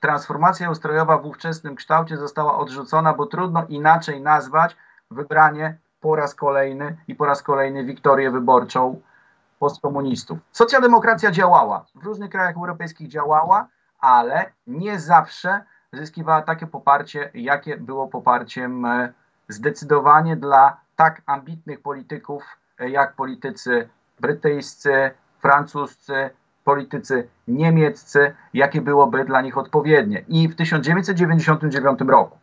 transformacja 0.00 0.70
ustrojowa 0.70 1.18
w 1.18 1.26
ówczesnym 1.26 1.76
kształcie 1.76 2.16
została 2.16 2.58
odrzucona, 2.58 3.14
bo 3.14 3.26
trudno 3.26 3.66
inaczej 3.68 4.20
nazwać 4.20 4.76
wybranie 5.10 5.78
po 6.00 6.16
raz 6.16 6.34
kolejny 6.34 6.96
i 7.08 7.14
po 7.14 7.26
raz 7.26 7.42
kolejny 7.42 7.84
wiktorię 7.84 8.30
wyborczą 8.30 9.00
postkomunistów. 9.58 10.38
Socjaldemokracja 10.52 11.30
działała, 11.30 11.86
w 11.94 12.04
różnych 12.04 12.30
krajach 12.30 12.56
europejskich 12.56 13.08
działała, 13.08 13.68
ale 14.06 14.52
nie 14.66 15.00
zawsze 15.00 15.60
zyskiwała 15.92 16.42
takie 16.42 16.66
poparcie, 16.66 17.30
jakie 17.34 17.76
było 17.76 18.08
poparciem 18.08 18.84
e, 18.84 19.12
zdecydowanie 19.48 20.36
dla 20.36 20.76
tak 20.96 21.22
ambitnych 21.26 21.80
polityków, 21.80 22.42
e, 22.80 22.90
jak 22.90 23.14
politycy 23.14 23.88
brytyjscy, 24.20 25.10
francuscy, 25.38 26.30
politycy 26.64 27.28
niemieccy, 27.48 28.34
jakie 28.54 28.80
byłoby 28.80 29.24
dla 29.24 29.40
nich 29.40 29.58
odpowiednie. 29.58 30.24
I 30.28 30.48
w 30.48 30.56
1999 30.56 32.00
roku, 32.08 32.38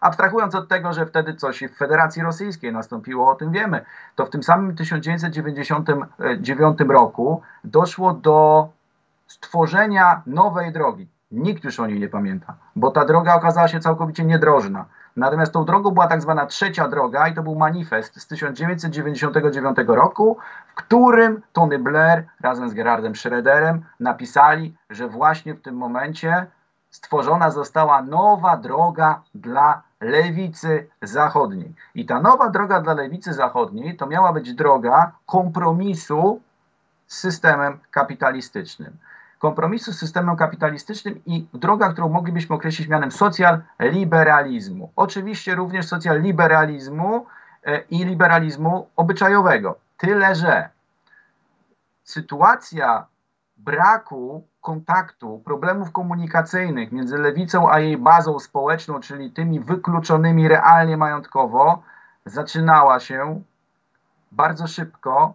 abstrahując 0.00 0.54
od 0.54 0.68
tego, 0.68 0.92
że 0.92 1.06
wtedy 1.06 1.34
coś 1.34 1.64
w 1.64 1.76
Federacji 1.76 2.22
Rosyjskiej 2.22 2.72
nastąpiło, 2.72 3.30
o 3.30 3.34
tym 3.34 3.52
wiemy, 3.52 3.84
to 4.16 4.26
w 4.26 4.30
tym 4.30 4.42
samym 4.42 4.76
1999 4.76 6.78
roku 6.88 7.42
doszło 7.64 8.12
do 8.12 8.68
stworzenia 9.30 10.22
nowej 10.26 10.72
drogi. 10.72 11.08
Nikt 11.30 11.64
już 11.64 11.80
o 11.80 11.86
niej 11.86 12.00
nie 12.00 12.08
pamięta, 12.08 12.54
bo 12.76 12.90
ta 12.90 13.04
droga 13.04 13.34
okazała 13.34 13.68
się 13.68 13.80
całkowicie 13.80 14.24
niedrożna. 14.24 14.84
Natomiast 15.16 15.52
tą 15.52 15.64
drogą 15.64 15.90
była 15.90 16.06
tak 16.06 16.22
zwana 16.22 16.46
trzecia 16.46 16.88
droga 16.88 17.28
i 17.28 17.34
to 17.34 17.42
był 17.42 17.54
manifest 17.54 18.20
z 18.20 18.26
1999 18.26 19.76
roku, 19.86 20.36
w 20.66 20.74
którym 20.74 21.42
Tony 21.52 21.78
Blair 21.78 22.24
razem 22.40 22.70
z 22.70 22.74
Gerardem 22.74 23.16
Schroederem 23.16 23.84
napisali, 24.00 24.76
że 24.90 25.08
właśnie 25.08 25.54
w 25.54 25.62
tym 25.62 25.74
momencie 25.74 26.46
stworzona 26.90 27.50
została 27.50 28.02
nowa 28.02 28.56
droga 28.56 29.22
dla 29.34 29.82
lewicy 30.00 30.88
zachodniej. 31.02 31.74
I 31.94 32.06
ta 32.06 32.20
nowa 32.20 32.48
droga 32.48 32.80
dla 32.80 32.94
lewicy 32.94 33.32
zachodniej 33.32 33.96
to 33.96 34.06
miała 34.06 34.32
być 34.32 34.54
droga 34.54 35.12
kompromisu 35.26 36.40
z 37.06 37.18
systemem 37.18 37.78
kapitalistycznym 37.90 38.96
kompromisu 39.40 39.92
z 39.92 39.98
systemem 39.98 40.36
kapitalistycznym 40.36 41.20
i 41.26 41.46
droga, 41.54 41.92
którą 41.92 42.08
moglibyśmy 42.08 42.56
określić 42.56 42.88
mianem 42.88 43.10
socjal-liberalizmu. 43.10 44.90
Oczywiście 44.96 45.54
również 45.54 45.86
socjal-liberalizmu 45.86 47.26
e, 47.64 47.80
i 47.80 48.04
liberalizmu 48.04 48.86
obyczajowego. 48.96 49.78
Tyle, 49.96 50.34
że 50.34 50.68
sytuacja 52.04 53.06
braku 53.56 54.44
kontaktu, 54.60 55.42
problemów 55.44 55.92
komunikacyjnych 55.92 56.92
między 56.92 57.18
lewicą 57.18 57.70
a 57.70 57.80
jej 57.80 57.96
bazą 57.96 58.38
społeczną, 58.38 59.00
czyli 59.00 59.30
tymi 59.30 59.60
wykluczonymi 59.60 60.48
realnie 60.48 60.96
majątkowo, 60.96 61.82
zaczynała 62.24 63.00
się 63.00 63.42
bardzo 64.32 64.66
szybko 64.66 65.34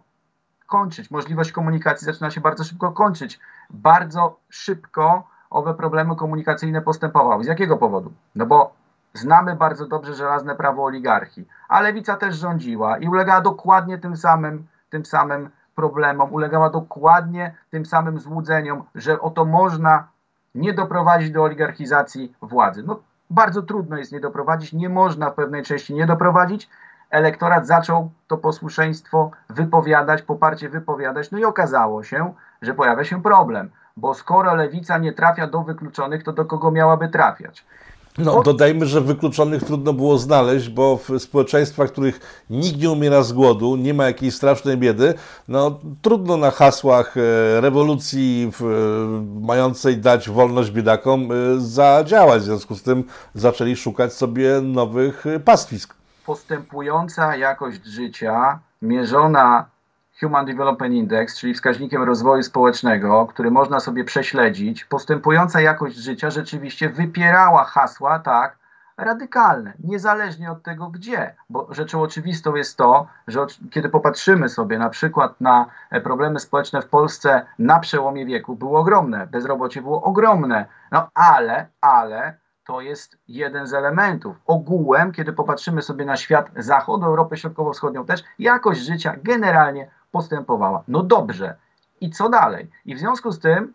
kończyć. 0.66 1.10
Możliwość 1.10 1.52
komunikacji 1.52 2.04
zaczyna 2.04 2.30
się 2.30 2.40
bardzo 2.40 2.64
szybko 2.64 2.92
kończyć. 2.92 3.40
Bardzo 3.70 4.36
szybko 4.48 5.28
owe 5.50 5.74
problemy 5.74 6.16
komunikacyjne 6.16 6.82
postępowały. 6.82 7.44
Z 7.44 7.46
jakiego 7.46 7.76
powodu? 7.76 8.12
No 8.34 8.46
bo 8.46 8.72
znamy 9.14 9.56
bardzo 9.56 9.86
dobrze 9.86 10.14
żelazne 10.14 10.54
prawo 10.54 10.84
oligarchii, 10.84 11.48
a 11.68 11.80
lewica 11.80 12.16
też 12.16 12.36
rządziła 12.36 12.98
i 12.98 13.08
ulegała 13.08 13.40
dokładnie 13.40 13.98
tym 13.98 14.16
samym, 14.16 14.66
tym 14.90 15.04
samym 15.04 15.50
problemom, 15.74 16.32
ulegała 16.32 16.70
dokładnie 16.70 17.54
tym 17.70 17.86
samym 17.86 18.20
złudzeniom, 18.20 18.84
że 18.94 19.20
oto 19.20 19.44
można 19.44 20.08
nie 20.54 20.74
doprowadzić 20.74 21.30
do 21.30 21.42
oligarchizacji 21.42 22.34
władzy. 22.42 22.82
No, 22.86 23.00
bardzo 23.30 23.62
trudno 23.62 23.96
jest 23.96 24.12
nie 24.12 24.20
doprowadzić, 24.20 24.72
nie 24.72 24.88
można 24.88 25.30
w 25.30 25.34
pewnej 25.34 25.62
części 25.62 25.94
nie 25.94 26.06
doprowadzić, 26.06 26.68
elektorat 27.10 27.66
zaczął 27.66 28.10
to 28.28 28.36
posłuszeństwo 28.36 29.30
wypowiadać, 29.50 30.22
poparcie 30.22 30.68
wypowiadać, 30.68 31.30
no 31.30 31.38
i 31.38 31.44
okazało 31.44 32.02
się, 32.02 32.34
że 32.62 32.74
pojawia 32.74 33.04
się 33.04 33.22
problem, 33.22 33.70
bo 33.96 34.14
skoro 34.14 34.54
lewica 34.54 34.98
nie 34.98 35.12
trafia 35.12 35.46
do 35.46 35.62
wykluczonych, 35.62 36.22
to 36.22 36.32
do 36.32 36.44
kogo 36.44 36.70
miałaby 36.70 37.08
trafiać? 37.08 37.64
No, 38.18 38.42
dodajmy, 38.42 38.86
że 38.86 39.00
wykluczonych 39.00 39.64
trudno 39.64 39.92
było 39.92 40.18
znaleźć, 40.18 40.68
bo 40.68 40.96
w 40.96 41.18
społeczeństwach, 41.18 41.88
w 41.88 41.92
których 41.92 42.44
nikt 42.50 42.80
nie 42.80 42.90
umiera 42.90 43.22
z 43.22 43.32
głodu, 43.32 43.76
nie 43.76 43.94
ma 43.94 44.04
jakiejś 44.04 44.34
strasznej 44.34 44.76
biedy, 44.76 45.14
no 45.48 45.80
trudno 46.02 46.36
na 46.36 46.50
hasłach 46.50 47.16
e, 47.16 47.60
rewolucji 47.60 48.50
w, 48.52 48.62
e, 48.62 49.46
mającej 49.46 49.96
dać 49.98 50.30
wolność 50.30 50.70
biedakom 50.70 51.28
e, 51.32 51.34
zadziałać. 51.60 52.42
W 52.42 52.44
związku 52.44 52.74
z 52.74 52.82
tym 52.82 53.04
zaczęli 53.34 53.76
szukać 53.76 54.12
sobie 54.12 54.60
nowych 54.60 55.24
pastwisk 55.44 55.94
postępująca 56.26 57.36
jakość 57.36 57.84
życia 57.84 58.58
mierzona 58.82 59.66
Human 60.20 60.46
Development 60.46 60.94
Index, 60.94 61.38
czyli 61.38 61.54
wskaźnikiem 61.54 62.02
rozwoju 62.02 62.42
społecznego, 62.42 63.26
który 63.26 63.50
można 63.50 63.80
sobie 63.80 64.04
prześledzić, 64.04 64.84
postępująca 64.84 65.60
jakość 65.60 65.96
życia 65.96 66.30
rzeczywiście 66.30 66.88
wypierała 66.88 67.64
hasła 67.64 68.18
tak 68.18 68.58
radykalne, 68.96 69.72
niezależnie 69.84 70.50
od 70.50 70.62
tego 70.62 70.88
gdzie, 70.88 71.34
bo 71.50 71.68
rzeczą 71.70 72.02
oczywistą 72.02 72.54
jest 72.54 72.76
to, 72.76 73.06
że 73.28 73.46
kiedy 73.70 73.88
popatrzymy 73.88 74.48
sobie 74.48 74.78
na 74.78 74.90
przykład 74.90 75.40
na 75.40 75.66
e, 75.90 76.00
problemy 76.00 76.40
społeczne 76.40 76.82
w 76.82 76.88
Polsce 76.88 77.46
na 77.58 77.78
przełomie 77.78 78.26
wieku, 78.26 78.56
było 78.56 78.80
ogromne, 78.80 79.26
bezrobocie 79.26 79.82
było 79.82 80.02
ogromne, 80.02 80.66
no 80.92 81.08
ale, 81.14 81.66
ale 81.80 82.38
to 82.66 82.80
jest 82.80 83.18
jeden 83.28 83.66
z 83.66 83.74
elementów. 83.74 84.36
Ogółem, 84.46 85.12
kiedy 85.12 85.32
popatrzymy 85.32 85.82
sobie 85.82 86.04
na 86.04 86.16
świat 86.16 86.50
zachodu, 86.56 87.06
Europę 87.06 87.36
Środkowo-Wschodnią 87.36 88.06
też, 88.06 88.24
jakość 88.38 88.80
życia 88.80 89.14
generalnie 89.22 89.90
postępowała. 90.12 90.82
No 90.88 91.02
dobrze. 91.02 91.56
I 92.00 92.10
co 92.10 92.28
dalej? 92.28 92.70
I 92.86 92.94
w 92.94 92.98
związku 92.98 93.32
z 93.32 93.38
tym 93.38 93.72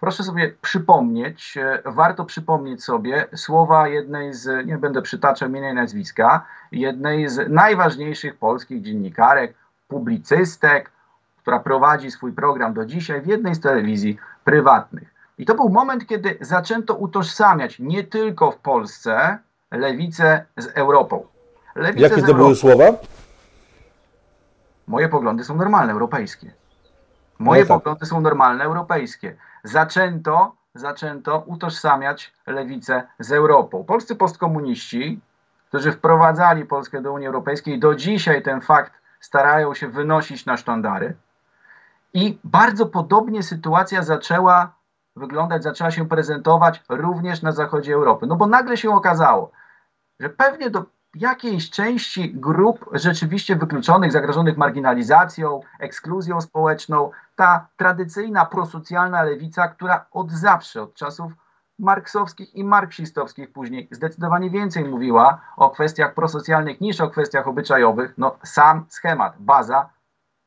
proszę 0.00 0.22
sobie 0.22 0.54
przypomnieć, 0.62 1.56
e, 1.56 1.82
warto 1.84 2.24
przypomnieć 2.24 2.84
sobie 2.84 3.26
słowa 3.34 3.88
jednej 3.88 4.34
z, 4.34 4.66
nie 4.66 4.78
będę 4.78 5.02
przytaczał 5.02 5.48
imienia 5.48 5.70
i 5.70 5.74
nazwiska, 5.74 6.46
jednej 6.72 7.28
z 7.28 7.50
najważniejszych 7.50 8.36
polskich 8.36 8.82
dziennikarek, 8.82 9.54
publicystek, 9.88 10.90
która 11.38 11.60
prowadzi 11.60 12.10
swój 12.10 12.32
program 12.32 12.74
do 12.74 12.86
dzisiaj 12.86 13.20
w 13.20 13.26
jednej 13.26 13.54
z 13.54 13.60
telewizji 13.60 14.18
prywatnych. 14.44 15.09
I 15.40 15.46
to 15.46 15.54
był 15.54 15.68
moment, 15.68 16.06
kiedy 16.06 16.38
zaczęto 16.40 16.94
utożsamiać 16.94 17.78
nie 17.78 18.04
tylko 18.04 18.50
w 18.50 18.56
Polsce 18.56 19.38
lewicę 19.70 20.44
z 20.56 20.66
Europą. 20.66 21.26
Lewicę 21.74 22.02
Jakie 22.02 22.14
to 22.14 22.20
Europą. 22.20 22.42
były 22.42 22.56
słowa? 22.56 22.84
Moje 24.86 25.08
poglądy 25.08 25.44
są 25.44 25.56
normalne, 25.56 25.92
europejskie. 25.92 26.52
Moje 27.38 27.62
no 27.62 27.68
tak. 27.68 27.78
poglądy 27.78 28.06
są 28.06 28.20
normalne, 28.20 28.64
europejskie. 28.64 29.36
Zaczęto, 29.64 30.54
zaczęto 30.74 31.42
utożsamiać 31.46 32.32
lewicę 32.46 33.02
z 33.18 33.32
Europą. 33.32 33.84
Polscy 33.84 34.16
postkomuniści, 34.16 35.20
którzy 35.68 35.92
wprowadzali 35.92 36.64
Polskę 36.64 37.02
do 37.02 37.12
Unii 37.12 37.26
Europejskiej, 37.26 37.78
do 37.78 37.94
dzisiaj 37.94 38.42
ten 38.42 38.60
fakt 38.60 38.92
starają 39.20 39.74
się 39.74 39.88
wynosić 39.88 40.46
na 40.46 40.56
sztandary. 40.56 41.14
I 42.14 42.38
bardzo 42.44 42.86
podobnie 42.86 43.42
sytuacja 43.42 44.02
zaczęła 44.02 44.79
wyglądać, 45.16 45.62
zaczęła 45.62 45.90
się 45.90 46.08
prezentować 46.08 46.82
również 46.88 47.42
na 47.42 47.52
zachodzie 47.52 47.94
Europy. 47.94 48.26
No 48.26 48.36
bo 48.36 48.46
nagle 48.46 48.76
się 48.76 48.90
okazało, 48.90 49.50
że 50.20 50.28
pewnie 50.28 50.70
do 50.70 50.84
jakiejś 51.14 51.70
części 51.70 52.34
grup 52.34 52.90
rzeczywiście 52.92 53.56
wykluczonych, 53.56 54.12
zagrożonych 54.12 54.56
marginalizacją, 54.56 55.60
ekskluzją 55.80 56.40
społeczną, 56.40 57.10
ta 57.36 57.68
tradycyjna 57.76 58.46
prosocjalna 58.46 59.22
lewica, 59.22 59.68
która 59.68 60.06
od 60.10 60.32
zawsze, 60.32 60.82
od 60.82 60.94
czasów 60.94 61.32
marksowskich 61.78 62.54
i 62.54 62.64
marksistowskich 62.64 63.52
później 63.52 63.88
zdecydowanie 63.90 64.50
więcej 64.50 64.84
mówiła 64.84 65.40
o 65.56 65.70
kwestiach 65.70 66.14
prosocjalnych 66.14 66.80
niż 66.80 67.00
o 67.00 67.10
kwestiach 67.10 67.48
obyczajowych, 67.48 68.14
no 68.18 68.36
sam 68.42 68.86
schemat, 68.88 69.34
baza 69.38 69.88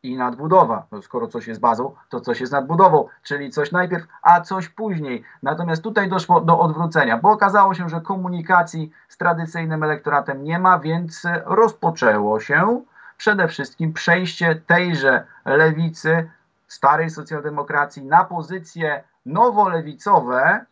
i 0.04 0.18
nadbudowa. 0.18 0.86
No, 0.92 1.02
skoro 1.02 1.28
coś 1.28 1.48
jest 1.48 1.60
bazą, 1.60 1.96
to 2.10 2.20
coś 2.20 2.42
jest 2.42 2.54
nadbudową, 2.54 3.08
czyli 3.24 3.52
coś 3.52 3.72
najpierw, 3.72 4.08
a 4.22 4.42
coś 4.42 4.70
później. 4.70 5.24
Natomiast 5.44 5.82
tutaj 5.82 6.10
doszło 6.10 6.42
do 6.42 6.60
odwrócenia, 6.60 7.18
bo 7.18 7.32
okazało 7.32 7.74
się, 7.74 7.90
że 7.90 8.02
komunikacji 8.02 8.92
z 9.08 9.18
tradycyjnym 9.18 9.84
elektoratem 9.84 10.44
nie 10.44 10.60
ma, 10.60 10.80
więc 10.80 11.24
rozpoczęło 11.46 12.40
się 12.40 12.82
przede 13.18 13.48
wszystkim 13.48 13.94
przejście 13.94 14.56
tejże 14.56 15.24
lewicy, 15.46 16.30
starej 16.68 17.10
socjaldemokracji 17.10 18.06
na 18.06 18.24
pozycje 18.24 19.04
nowolewicowe, 19.26 20.66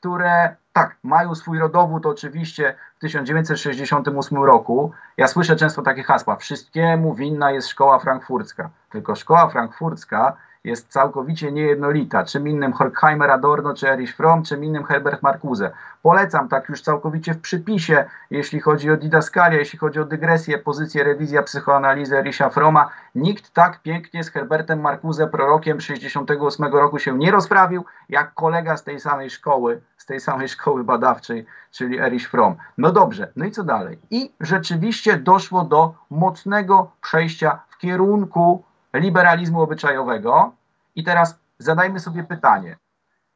które 0.00 0.56
tak, 0.72 0.96
mają 1.02 1.34
swój 1.34 1.58
rodowód 1.58 2.06
oczywiście 2.06 2.74
w 2.96 3.00
1968 3.00 4.38
roku. 4.42 4.92
Ja 5.16 5.26
słyszę 5.28 5.56
często 5.56 5.82
takie 5.82 6.02
hasła: 6.02 6.36
wszystkiemu 6.36 7.14
winna 7.14 7.50
jest 7.50 7.68
szkoła 7.68 7.98
frankfurcka. 7.98 8.70
Tylko 8.90 9.14
szkoła 9.14 9.48
frankfurcka 9.48 10.36
jest 10.64 10.88
całkowicie 10.88 11.52
niejednolita. 11.52 12.24
Czym 12.24 12.48
innym 12.48 12.72
Horkheimer 12.72 13.30
Adorno, 13.30 13.74
czy 13.74 13.88
Erich 13.88 14.16
Fromm, 14.16 14.44
czym 14.44 14.64
innym 14.64 14.84
Herbert 14.84 15.22
Marcuse. 15.22 15.70
Polecam 16.02 16.48
tak 16.48 16.68
już 16.68 16.82
całkowicie 16.82 17.34
w 17.34 17.40
przypisie, 17.40 18.04
jeśli 18.30 18.60
chodzi 18.60 18.90
o 18.90 18.96
didaskalię, 18.96 19.58
jeśli 19.58 19.78
chodzi 19.78 20.00
o 20.00 20.04
dygresję, 20.04 20.58
pozycję, 20.58 21.04
rewizja 21.04 21.42
psychoanalizy 21.42 22.18
Ericha 22.18 22.50
Froma. 22.50 22.90
Nikt 23.14 23.52
tak 23.54 23.82
pięknie 23.82 24.24
z 24.24 24.30
Herbertem 24.30 24.80
Marcuse, 24.80 25.26
prorokiem 25.26 25.80
68 25.80 26.66
roku 26.66 26.98
się 26.98 27.18
nie 27.18 27.30
rozprawił, 27.30 27.84
jak 28.08 28.34
kolega 28.34 28.76
z 28.76 28.84
tej 28.84 29.00
samej 29.00 29.30
szkoły, 29.30 29.80
z 29.96 30.06
tej 30.06 30.20
samej 30.20 30.48
szkoły 30.48 30.84
badawczej, 30.84 31.46
czyli 31.70 31.98
Erich 31.98 32.30
Fromm. 32.30 32.56
No 32.78 32.92
dobrze, 32.92 33.32
no 33.36 33.44
i 33.44 33.50
co 33.50 33.64
dalej? 33.64 33.98
I 34.10 34.32
rzeczywiście 34.40 35.16
doszło 35.16 35.64
do 35.64 35.94
mocnego 36.10 36.90
przejścia 37.00 37.60
w 37.68 37.78
kierunku 37.78 38.64
liberalizmu 38.94 39.62
obyczajowego. 39.62 40.52
I 40.94 41.04
teraz 41.04 41.38
zadajmy 41.58 42.00
sobie 42.00 42.24
pytanie, 42.24 42.76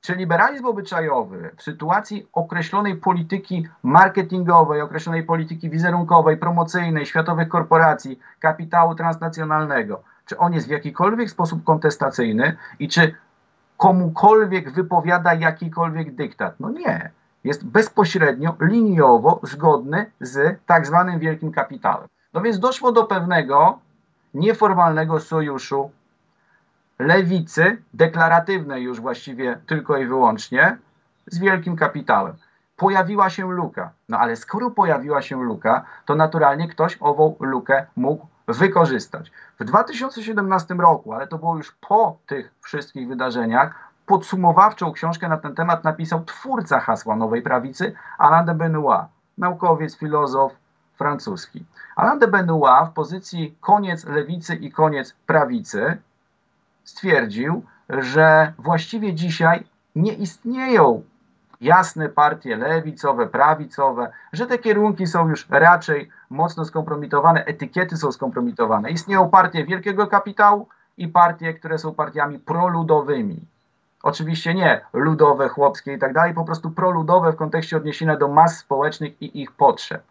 czy 0.01 0.15
liberalizm 0.15 0.67
obyczajowy 0.67 1.51
w 1.57 1.63
sytuacji 1.63 2.29
określonej 2.33 2.97
polityki 2.97 3.69
marketingowej, 3.83 4.81
określonej 4.81 5.23
polityki 5.23 5.71
wizerunkowej, 5.71 6.37
promocyjnej, 6.37 7.07
światowych 7.07 7.49
korporacji, 7.49 8.19
kapitału 8.41 8.95
transnacjonalnego, 8.95 10.03
czy 10.27 10.39
on 10.39 10.53
jest 10.53 10.67
w 10.67 10.71
jakikolwiek 10.71 11.31
sposób 11.31 11.65
kontestacyjny 11.65 12.57
i 12.79 12.89
czy 12.89 13.15
komukolwiek 13.77 14.73
wypowiada 14.73 15.35
jakikolwiek 15.35 16.15
dyktat? 16.15 16.55
No 16.61 16.71
nie. 16.71 17.11
Jest 17.45 17.67
bezpośrednio, 17.67 18.57
liniowo 18.61 19.41
zgodny 19.43 20.11
z 20.21 20.59
tak 20.67 20.87
zwanym 20.87 21.19
wielkim 21.19 21.53
kapitałem. 21.53 22.09
No 22.35 22.41
więc 22.41 22.59
doszło 22.59 22.93
do 22.93 23.05
pewnego 23.05 23.79
nieformalnego 24.35 25.21
sojuszu 25.21 25.91
lewicy, 26.99 27.83
deklaratywnej 27.95 28.83
już 28.83 29.01
właściwie 29.01 29.59
tylko 29.67 29.97
i 29.97 30.07
wyłącznie, 30.07 30.77
z 31.27 31.39
wielkim 31.39 31.77
kapitałem. 31.77 32.35
Pojawiła 32.77 33.31
się 33.31 33.53
luka. 33.53 33.91
No 34.09 34.19
ale 34.19 34.37
skoro 34.37 34.71
pojawiła 34.71 35.23
się 35.23 35.43
luka, 35.43 35.85
to 36.07 36.15
naturalnie 36.15 36.69
ktoś 36.69 36.97
ową 37.01 37.37
lukę 37.41 37.87
mógł 37.97 38.27
wykorzystać. 38.49 39.33
W 39.61 39.65
2017 39.65 40.75
roku, 40.75 41.13
ale 41.13 41.27
to 41.27 41.39
było 41.39 41.57
już 41.57 41.73
po 41.73 42.17
tych 42.27 42.55
wszystkich 42.61 43.09
wydarzeniach, 43.09 43.75
podsumowawczą 44.07 44.93
książkę 44.93 45.29
na 45.29 45.37
ten 45.37 45.55
temat 45.55 45.85
napisał 45.85 46.25
twórca 46.25 46.81
hasła 46.81 47.17
Nowej 47.17 47.43
Prawicy, 47.43 47.95
Alain 48.19 48.47
de 48.47 48.55
Benoit, 48.55 49.03
naukowiec, 49.39 49.99
filozof, 49.99 50.53
francuski. 50.97 51.65
Alain 51.97 52.19
de 52.19 52.29
Benoit 52.29 52.89
w 52.89 52.93
pozycji 52.93 53.55
koniec 53.61 54.05
lewicy 54.05 54.55
i 54.55 54.73
koniec 54.73 55.15
prawicy 55.27 55.99
stwierdził, 56.85 57.63
że 57.89 58.53
właściwie 58.59 59.15
dzisiaj 59.15 59.65
nie 59.97 60.13
istnieją 60.13 61.03
jasne 61.61 62.09
partie 62.09 62.57
lewicowe, 62.57 63.27
prawicowe, 63.27 64.11
że 64.33 64.47
te 64.47 64.59
kierunki 64.59 65.07
są 65.07 65.29
już 65.29 65.47
raczej 65.51 66.09
mocno 66.31 66.65
skompromitowane, 66.65 67.45
etykiety 67.45 67.97
są 67.97 68.13
skompromitowane. 68.13 68.91
Istnieją 68.91 69.31
partie 69.31 69.65
wielkiego 69.65 70.07
kapitału 70.07 70.69
i 70.97 71.09
partie, 71.09 71.55
które 71.55 71.79
są 71.79 71.95
partiami 71.95 72.39
proludowymi. 72.39 73.41
Oczywiście 74.03 74.55
nie 74.55 74.81
ludowe, 74.93 75.49
chłopskie 75.49 75.93
i 75.93 75.99
tak 75.99 76.13
dalej, 76.13 76.35
po 76.35 76.45
prostu 76.45 76.71
proludowe 76.71 77.33
w 77.33 77.37
kontekście 77.37 77.77
odniesienia 77.77 78.17
do 78.17 78.29
mas 78.29 78.59
społecznych 78.59 79.23
i 79.23 79.43
ich 79.43 79.53
potrzeb. 79.53 80.03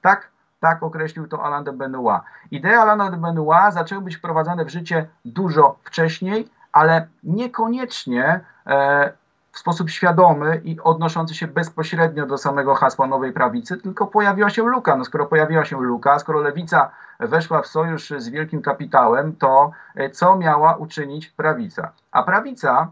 Tak, 0.00 0.30
tak 0.60 0.82
określił 0.82 1.28
to 1.28 1.44
Alain 1.44 1.64
de 1.64 1.72
Benoit. 1.72 2.22
Idee 2.50 2.74
Alain 2.74 3.10
de 3.10 3.16
Benoit 3.16 3.74
zaczęły 3.74 4.02
być 4.02 4.16
wprowadzane 4.16 4.64
w 4.64 4.68
życie 4.68 5.08
dużo 5.24 5.76
wcześniej, 5.84 6.48
ale 6.72 7.06
niekoniecznie 7.22 8.40
e, 8.66 9.12
w 9.52 9.58
sposób 9.58 9.90
świadomy 9.90 10.60
i 10.64 10.80
odnoszący 10.80 11.34
się 11.34 11.46
bezpośrednio 11.46 12.26
do 12.26 12.38
samego 12.38 12.74
hasła 12.74 13.06
nowej 13.06 13.32
prawicy, 13.32 13.76
tylko 13.76 14.06
pojawiła 14.06 14.50
się 14.50 14.62
luka. 14.62 14.96
No 14.96 15.04
skoro 15.04 15.26
pojawiła 15.26 15.64
się 15.64 15.80
luka, 15.80 16.18
skoro 16.18 16.40
lewica 16.40 16.90
weszła 17.20 17.62
w 17.62 17.66
sojusz 17.66 18.12
z 18.16 18.28
wielkim 18.28 18.62
kapitałem, 18.62 19.36
to 19.36 19.70
e, 19.94 20.10
co 20.10 20.36
miała 20.36 20.76
uczynić 20.76 21.28
prawica? 21.28 21.92
A 22.12 22.22
prawica, 22.22 22.90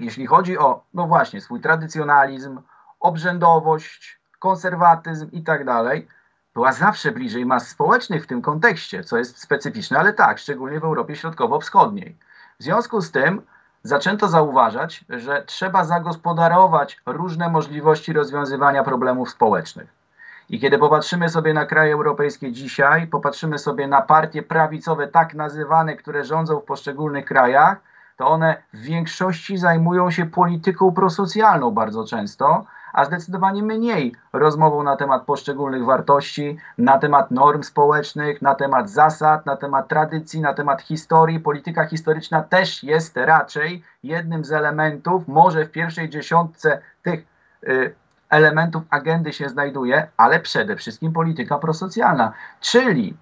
jeśli 0.00 0.26
chodzi 0.26 0.58
o, 0.58 0.82
no 0.94 1.06
właśnie, 1.06 1.40
swój 1.40 1.60
tradycjonalizm, 1.60 2.60
obrzędowość, 3.00 4.19
konserwatyzm 4.40 5.30
i 5.32 5.42
tak 5.42 5.64
dalej, 5.64 6.08
była 6.54 6.72
zawsze 6.72 7.12
bliżej 7.12 7.46
mas 7.46 7.68
społecznych 7.68 8.24
w 8.24 8.26
tym 8.26 8.42
kontekście, 8.42 9.04
co 9.04 9.18
jest 9.18 9.38
specyficzne, 9.38 9.98
ale 9.98 10.12
tak, 10.12 10.38
szczególnie 10.38 10.80
w 10.80 10.84
Europie 10.84 11.16
Środkowo-Wschodniej. 11.16 12.16
W 12.60 12.62
związku 12.62 13.00
z 13.00 13.10
tym 13.10 13.42
zaczęto 13.82 14.28
zauważać, 14.28 15.04
że 15.08 15.42
trzeba 15.46 15.84
zagospodarować 15.84 17.00
różne 17.06 17.48
możliwości 17.48 18.12
rozwiązywania 18.12 18.84
problemów 18.84 19.30
społecznych. 19.30 20.00
I 20.48 20.60
kiedy 20.60 20.78
popatrzymy 20.78 21.28
sobie 21.28 21.54
na 21.54 21.66
kraje 21.66 21.92
europejskie 21.92 22.52
dzisiaj, 22.52 23.06
popatrzymy 23.06 23.58
sobie 23.58 23.88
na 23.88 24.02
partie 24.02 24.42
prawicowe, 24.42 25.08
tak 25.08 25.34
nazywane, 25.34 25.96
które 25.96 26.24
rządzą 26.24 26.60
w 26.60 26.64
poszczególnych 26.64 27.24
krajach, 27.24 27.80
to 28.16 28.28
one 28.28 28.62
w 28.72 28.80
większości 28.80 29.58
zajmują 29.58 30.10
się 30.10 30.26
polityką 30.26 30.92
prosocjalną 30.92 31.70
bardzo 31.70 32.04
często, 32.04 32.64
a 32.92 33.04
zdecydowanie 33.04 33.62
mniej 33.62 34.14
rozmową 34.32 34.82
na 34.82 34.96
temat 34.96 35.22
poszczególnych 35.24 35.84
wartości, 35.84 36.56
na 36.78 36.98
temat 36.98 37.30
norm 37.30 37.62
społecznych, 37.62 38.42
na 38.42 38.54
temat 38.54 38.90
zasad, 38.90 39.46
na 39.46 39.56
temat 39.56 39.88
tradycji, 39.88 40.40
na 40.40 40.54
temat 40.54 40.82
historii. 40.82 41.40
Polityka 41.40 41.86
historyczna 41.86 42.42
też 42.42 42.82
jest 42.82 43.16
raczej 43.16 43.84
jednym 44.02 44.44
z 44.44 44.52
elementów, 44.52 45.28
może 45.28 45.64
w 45.64 45.70
pierwszej 45.70 46.08
dziesiątce 46.08 46.80
tych 47.02 47.26
y, 47.68 47.94
elementów 48.30 48.82
agendy 48.90 49.32
się 49.32 49.48
znajduje, 49.48 50.06
ale 50.16 50.40
przede 50.40 50.76
wszystkim 50.76 51.12
polityka 51.12 51.58
prosocjalna, 51.58 52.32
czyli 52.60 53.16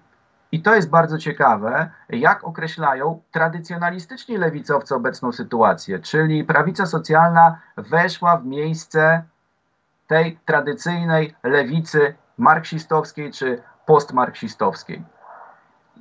i 0.51 0.61
to 0.61 0.75
jest 0.75 0.89
bardzo 0.89 1.17
ciekawe, 1.17 1.89
jak 2.09 2.43
określają 2.43 3.21
tradycjonalistyczni 3.31 4.37
lewicowcy 4.37 4.95
obecną 4.95 5.31
sytuację, 5.31 5.99
czyli 5.99 6.43
prawica 6.43 6.85
socjalna 6.85 7.59
weszła 7.77 8.37
w 8.37 8.45
miejsce 8.45 9.23
tej 10.09 10.39
tradycyjnej 10.45 11.35
lewicy 11.43 12.15
marksistowskiej 12.37 13.31
czy 13.31 13.61
postmarksistowskiej. 13.85 15.03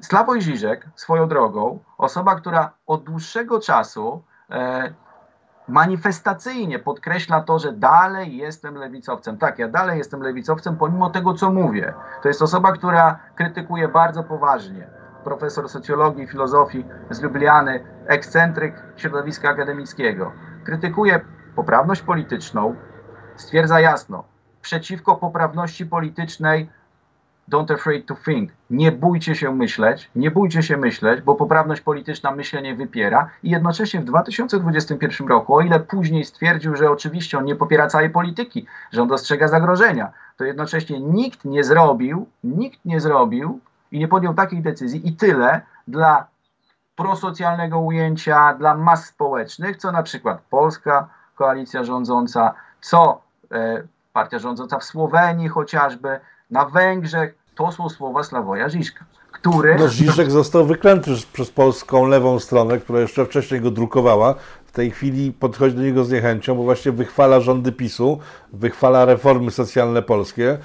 Sławoj 0.00 0.40
Žižek, 0.40 0.88
swoją 0.94 1.28
drogą, 1.28 1.78
osoba, 1.98 2.34
która 2.34 2.72
od 2.86 3.04
dłuższego 3.04 3.60
czasu 3.60 4.22
e, 4.50 4.92
manifestacyjnie 5.68 6.78
podkreśla 6.78 7.40
to, 7.40 7.58
że 7.58 7.72
dalej 7.72 8.36
jestem 8.36 8.74
lewicowcem. 8.74 9.38
Tak, 9.38 9.58
ja 9.58 9.68
dalej 9.68 9.98
jestem 9.98 10.20
lewicowcem, 10.22 10.76
pomimo 10.76 11.10
tego, 11.10 11.34
co 11.34 11.50
mówię. 11.52 11.94
To 12.22 12.28
jest 12.28 12.42
osoba, 12.42 12.72
która 12.72 13.18
krytykuje 13.34 13.88
bardzo 13.88 14.22
poważnie. 14.22 14.88
Profesor 15.24 15.68
socjologii 15.68 16.24
i 16.24 16.28
filozofii 16.28 16.84
z 17.10 17.20
Lubliany, 17.22 17.84
ekscentryk 18.06 18.82
środowiska 18.96 19.48
akademickiego. 19.48 20.32
Krytykuje 20.64 21.20
poprawność 21.54 22.02
polityczną, 22.02 22.76
stwierdza 23.40 23.80
jasno, 23.80 24.24
przeciwko 24.62 25.16
poprawności 25.16 25.86
politycznej 25.86 26.68
don't 27.50 27.74
afraid 27.74 28.06
to 28.06 28.14
think. 28.14 28.50
Nie 28.70 28.92
bójcie 28.92 29.34
się 29.34 29.54
myśleć, 29.54 30.10
nie 30.14 30.30
bójcie 30.30 30.62
się 30.62 30.76
myśleć, 30.76 31.20
bo 31.20 31.34
poprawność 31.34 31.80
polityczna 31.80 32.30
myślenie 32.30 32.74
wypiera 32.74 33.30
i 33.42 33.50
jednocześnie 33.50 34.00
w 34.00 34.04
2021 34.04 35.28
roku, 35.28 35.54
o 35.54 35.60
ile 35.60 35.80
później 35.80 36.24
stwierdził, 36.24 36.76
że 36.76 36.90
oczywiście 36.90 37.38
on 37.38 37.44
nie 37.44 37.56
popiera 37.56 37.86
całej 37.86 38.10
polityki, 38.10 38.66
że 38.92 39.02
on 39.02 39.08
dostrzega 39.08 39.48
zagrożenia, 39.48 40.12
to 40.36 40.44
jednocześnie 40.44 41.00
nikt 41.00 41.44
nie 41.44 41.64
zrobił, 41.64 42.26
nikt 42.44 42.84
nie 42.84 43.00
zrobił 43.00 43.60
i 43.92 43.98
nie 43.98 44.08
podjął 44.08 44.34
takiej 44.34 44.62
decyzji 44.62 45.08
i 45.08 45.16
tyle 45.16 45.60
dla 45.88 46.26
prosocjalnego 46.96 47.78
ujęcia, 47.78 48.54
dla 48.54 48.74
mas 48.74 49.06
społecznych, 49.06 49.76
co 49.76 49.92
na 49.92 50.02
przykład 50.02 50.40
Polska, 50.50 51.08
koalicja 51.34 51.84
rządząca, 51.84 52.54
co 52.80 53.27
partia 54.12 54.38
rządząca 54.38 54.78
w 54.78 54.84
Słowenii 54.84 55.48
chociażby, 55.48 56.20
na 56.50 56.64
Węgrzech, 56.64 57.34
to 57.54 57.72
są 57.72 57.88
słowa 57.88 58.22
Sławoja 58.22 58.68
Żiżka, 58.68 59.04
który... 59.32 59.76
No, 59.78 59.88
Żiżek 59.88 60.30
został 60.30 60.66
wyklęty 60.66 61.10
przez 61.32 61.50
polską 61.50 62.06
lewą 62.06 62.38
stronę, 62.38 62.78
która 62.78 63.00
jeszcze 63.00 63.24
wcześniej 63.24 63.60
go 63.60 63.70
drukowała. 63.70 64.34
W 64.66 64.72
tej 64.72 64.90
chwili 64.90 65.32
podchodzi 65.32 65.76
do 65.76 65.82
niego 65.82 66.04
z 66.04 66.10
niechęcią, 66.10 66.54
bo 66.54 66.62
właśnie 66.62 66.92
wychwala 66.92 67.40
rządy 67.40 67.72
PiSu, 67.72 68.18
wychwala 68.52 69.04
reformy 69.04 69.50
socjalne 69.50 70.02
polskie, 70.02 70.50
e, 70.50 70.58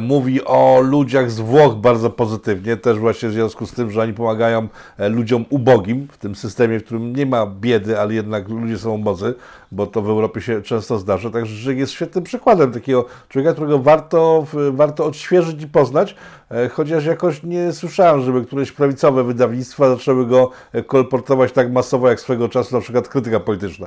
mówi 0.00 0.44
o 0.44 0.80
ludziach 0.80 1.30
z 1.30 1.40
Włoch 1.40 1.74
bardzo 1.74 2.10
pozytywnie, 2.10 2.76
też 2.76 2.98
właśnie 2.98 3.28
w 3.28 3.32
związku 3.32 3.66
z 3.66 3.72
tym, 3.72 3.90
że 3.90 4.02
oni 4.02 4.12
pomagają 4.14 4.68
e, 4.98 5.08
ludziom 5.08 5.44
ubogim 5.50 6.08
w 6.12 6.18
tym 6.18 6.34
systemie, 6.34 6.80
w 6.80 6.84
którym 6.84 7.16
nie 7.16 7.26
ma 7.26 7.46
biedy, 7.46 8.00
ale 8.00 8.14
jednak 8.14 8.48
ludzie 8.48 8.78
są 8.78 8.90
ubodzy, 8.90 9.34
bo 9.72 9.86
to 9.86 10.02
w 10.02 10.08
Europie 10.08 10.40
się 10.40 10.62
często 10.62 10.98
zdarza. 10.98 11.30
Także 11.30 11.54
Żyk 11.54 11.78
jest 11.78 11.92
świetnym 11.92 12.24
przykładem 12.24 12.72
takiego 12.72 13.06
człowieka, 13.28 13.52
którego 13.52 13.78
warto, 13.78 14.46
warto 14.72 15.04
odświeżyć 15.04 15.62
i 15.62 15.68
poznać, 15.68 16.16
e, 16.50 16.68
chociaż 16.68 17.04
jakoś 17.04 17.42
nie 17.42 17.72
słyszałem, 17.72 18.20
żeby 18.20 18.44
któreś 18.44 18.72
prawicowe 18.72 19.24
wydawnictwa 19.24 19.88
zaczęły 19.88 20.26
go 20.26 20.50
e, 20.72 20.82
kolportować 20.82 21.52
tak 21.52 21.72
masowo, 21.72 22.08
jak 22.08 22.20
swego 22.20 22.48
czasu 22.48 22.74
na 22.74 22.80
przykład 22.80 23.08
krytyka 23.08 23.40
polityczna. 23.40 23.86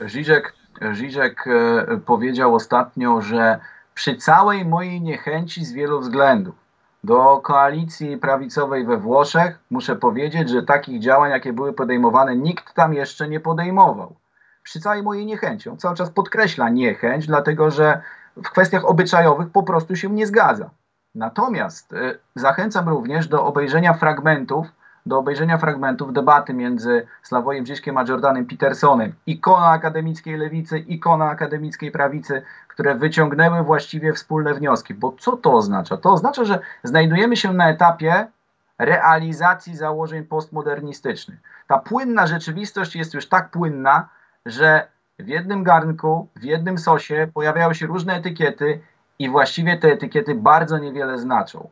Żyżek, 0.00 0.52
Żyżek 0.92 1.44
e, 1.46 2.00
powiedział 2.06 2.54
ostatnio, 2.54 3.22
że 3.22 3.58
przy 3.96 4.16
całej 4.16 4.64
mojej 4.64 5.00
niechęci 5.00 5.64
z 5.64 5.72
wielu 5.72 6.00
względów 6.00 6.54
do 7.04 7.40
koalicji 7.40 8.16
prawicowej 8.16 8.86
we 8.86 8.96
Włoszech, 8.96 9.58
muszę 9.70 9.96
powiedzieć, 9.96 10.50
że 10.50 10.62
takich 10.62 11.00
działań, 11.00 11.30
jakie 11.30 11.52
były 11.52 11.72
podejmowane, 11.72 12.36
nikt 12.36 12.74
tam 12.74 12.94
jeszcze 12.94 13.28
nie 13.28 13.40
podejmował. 13.40 14.16
Przy 14.62 14.80
całej 14.80 15.02
mojej 15.02 15.26
niechęci. 15.26 15.68
On 15.68 15.76
cały 15.76 15.96
czas 15.96 16.10
podkreśla 16.10 16.68
niechęć, 16.68 17.26
dlatego 17.26 17.70
że 17.70 18.02
w 18.36 18.50
kwestiach 18.50 18.84
obyczajowych 18.84 19.50
po 19.50 19.62
prostu 19.62 19.96
się 19.96 20.10
nie 20.10 20.26
zgadza. 20.26 20.70
Natomiast 21.14 21.92
y, 21.92 22.18
zachęcam 22.34 22.88
również 22.88 23.28
do 23.28 23.44
obejrzenia 23.44 23.94
fragmentów 23.94 24.66
do 25.06 25.18
obejrzenia 25.18 25.58
fragmentów 25.58 26.12
debaty 26.12 26.54
między 26.54 27.06
Sławojem 27.22 27.66
Żyżkiem 27.66 27.96
a 27.96 28.04
Jordanem 28.08 28.46
Petersonem, 28.46 29.12
ikona 29.26 29.66
akademickiej 29.66 30.36
lewicy, 30.36 30.78
ikona 30.78 31.24
akademickiej 31.30 31.90
prawicy, 31.90 32.42
które 32.76 32.94
wyciągnęły 32.94 33.62
właściwie 33.62 34.12
wspólne 34.12 34.54
wnioski. 34.54 34.94
Bo 34.94 35.12
co 35.18 35.36
to 35.36 35.52
oznacza? 35.52 35.96
To 35.96 36.12
oznacza, 36.12 36.44
że 36.44 36.58
znajdujemy 36.84 37.36
się 37.36 37.52
na 37.52 37.70
etapie 37.70 38.26
realizacji 38.78 39.76
założeń 39.76 40.24
postmodernistycznych. 40.24 41.38
Ta 41.68 41.78
płynna 41.78 42.26
rzeczywistość 42.26 42.96
jest 42.96 43.14
już 43.14 43.28
tak 43.28 43.50
płynna, 43.50 44.08
że 44.46 44.88
w 45.18 45.28
jednym 45.28 45.64
garnku, 45.64 46.28
w 46.36 46.42
jednym 46.42 46.78
sosie 46.78 47.28
pojawiają 47.34 47.74
się 47.74 47.86
różne 47.86 48.14
etykiety 48.14 48.80
i 49.18 49.30
właściwie 49.30 49.78
te 49.78 49.88
etykiety 49.88 50.34
bardzo 50.34 50.78
niewiele 50.78 51.18
znaczą. 51.18 51.68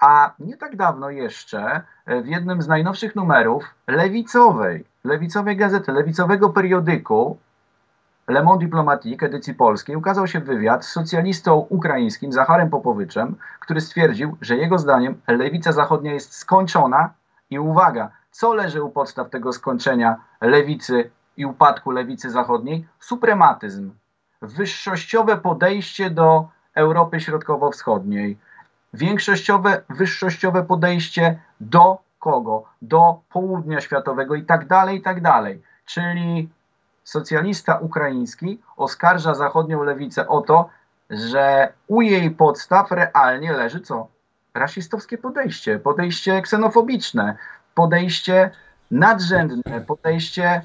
A 0.00 0.32
nie 0.38 0.56
tak 0.56 0.76
dawno 0.76 1.10
jeszcze 1.10 1.82
e, 2.06 2.22
w 2.22 2.26
jednym 2.26 2.62
z 2.62 2.68
najnowszych 2.68 3.16
numerów 3.16 3.64
lewicowej, 3.86 4.84
lewicowej 5.04 5.56
gazety, 5.56 5.92
lewicowego 5.92 6.50
periodyku 6.50 7.38
Le 8.28 8.42
Monde 8.42 8.60
Diplomatique 8.60 9.22
edycji 9.22 9.54
polskiej 9.54 9.96
ukazał 9.96 10.26
się 10.26 10.40
wywiad 10.40 10.84
z 10.84 10.92
socjalistą 10.92 11.66
ukraińskim 11.68 12.32
Zacharem 12.32 12.70
Popowyczem, 12.70 13.36
który 13.60 13.80
stwierdził, 13.80 14.36
że 14.40 14.56
jego 14.56 14.78
zdaniem 14.78 15.20
lewica 15.28 15.72
zachodnia 15.72 16.12
jest 16.12 16.34
skończona 16.34 17.10
i 17.50 17.58
uwaga, 17.58 18.10
co 18.30 18.54
leży 18.54 18.82
u 18.82 18.90
podstaw 18.90 19.30
tego 19.30 19.52
skończenia 19.52 20.16
lewicy 20.40 21.10
i 21.36 21.46
upadku 21.46 21.90
lewicy 21.90 22.30
zachodniej? 22.30 22.86
Suprematyzm, 23.00 23.90
wyższościowe 24.42 25.36
podejście 25.36 26.10
do 26.10 26.48
Europy 26.74 27.20
Środkowo-Wschodniej, 27.20 28.38
większościowe, 28.94 29.82
wyższościowe 29.90 30.62
podejście 30.62 31.38
do 31.60 31.98
kogo? 32.18 32.64
Do 32.82 33.20
południa 33.32 33.80
światowego 33.80 34.34
i 34.34 34.42
tak 34.42 34.66
dalej, 34.66 34.98
i 34.98 35.02
tak 35.02 35.20
dalej. 35.20 35.62
Czyli 35.84 36.48
socjalista 37.08 37.78
ukraiński 37.78 38.60
oskarża 38.76 39.34
zachodnią 39.34 39.82
lewicę 39.82 40.28
o 40.28 40.40
to, 40.40 40.68
że 41.10 41.72
u 41.86 42.02
jej 42.02 42.30
podstaw 42.30 42.90
realnie 42.90 43.52
leży 43.52 43.80
co? 43.80 44.08
Rasistowskie 44.54 45.18
podejście, 45.18 45.78
podejście 45.78 46.42
ksenofobiczne, 46.42 47.36
podejście 47.74 48.50
nadrzędne, 48.90 49.80
podejście 49.86 50.62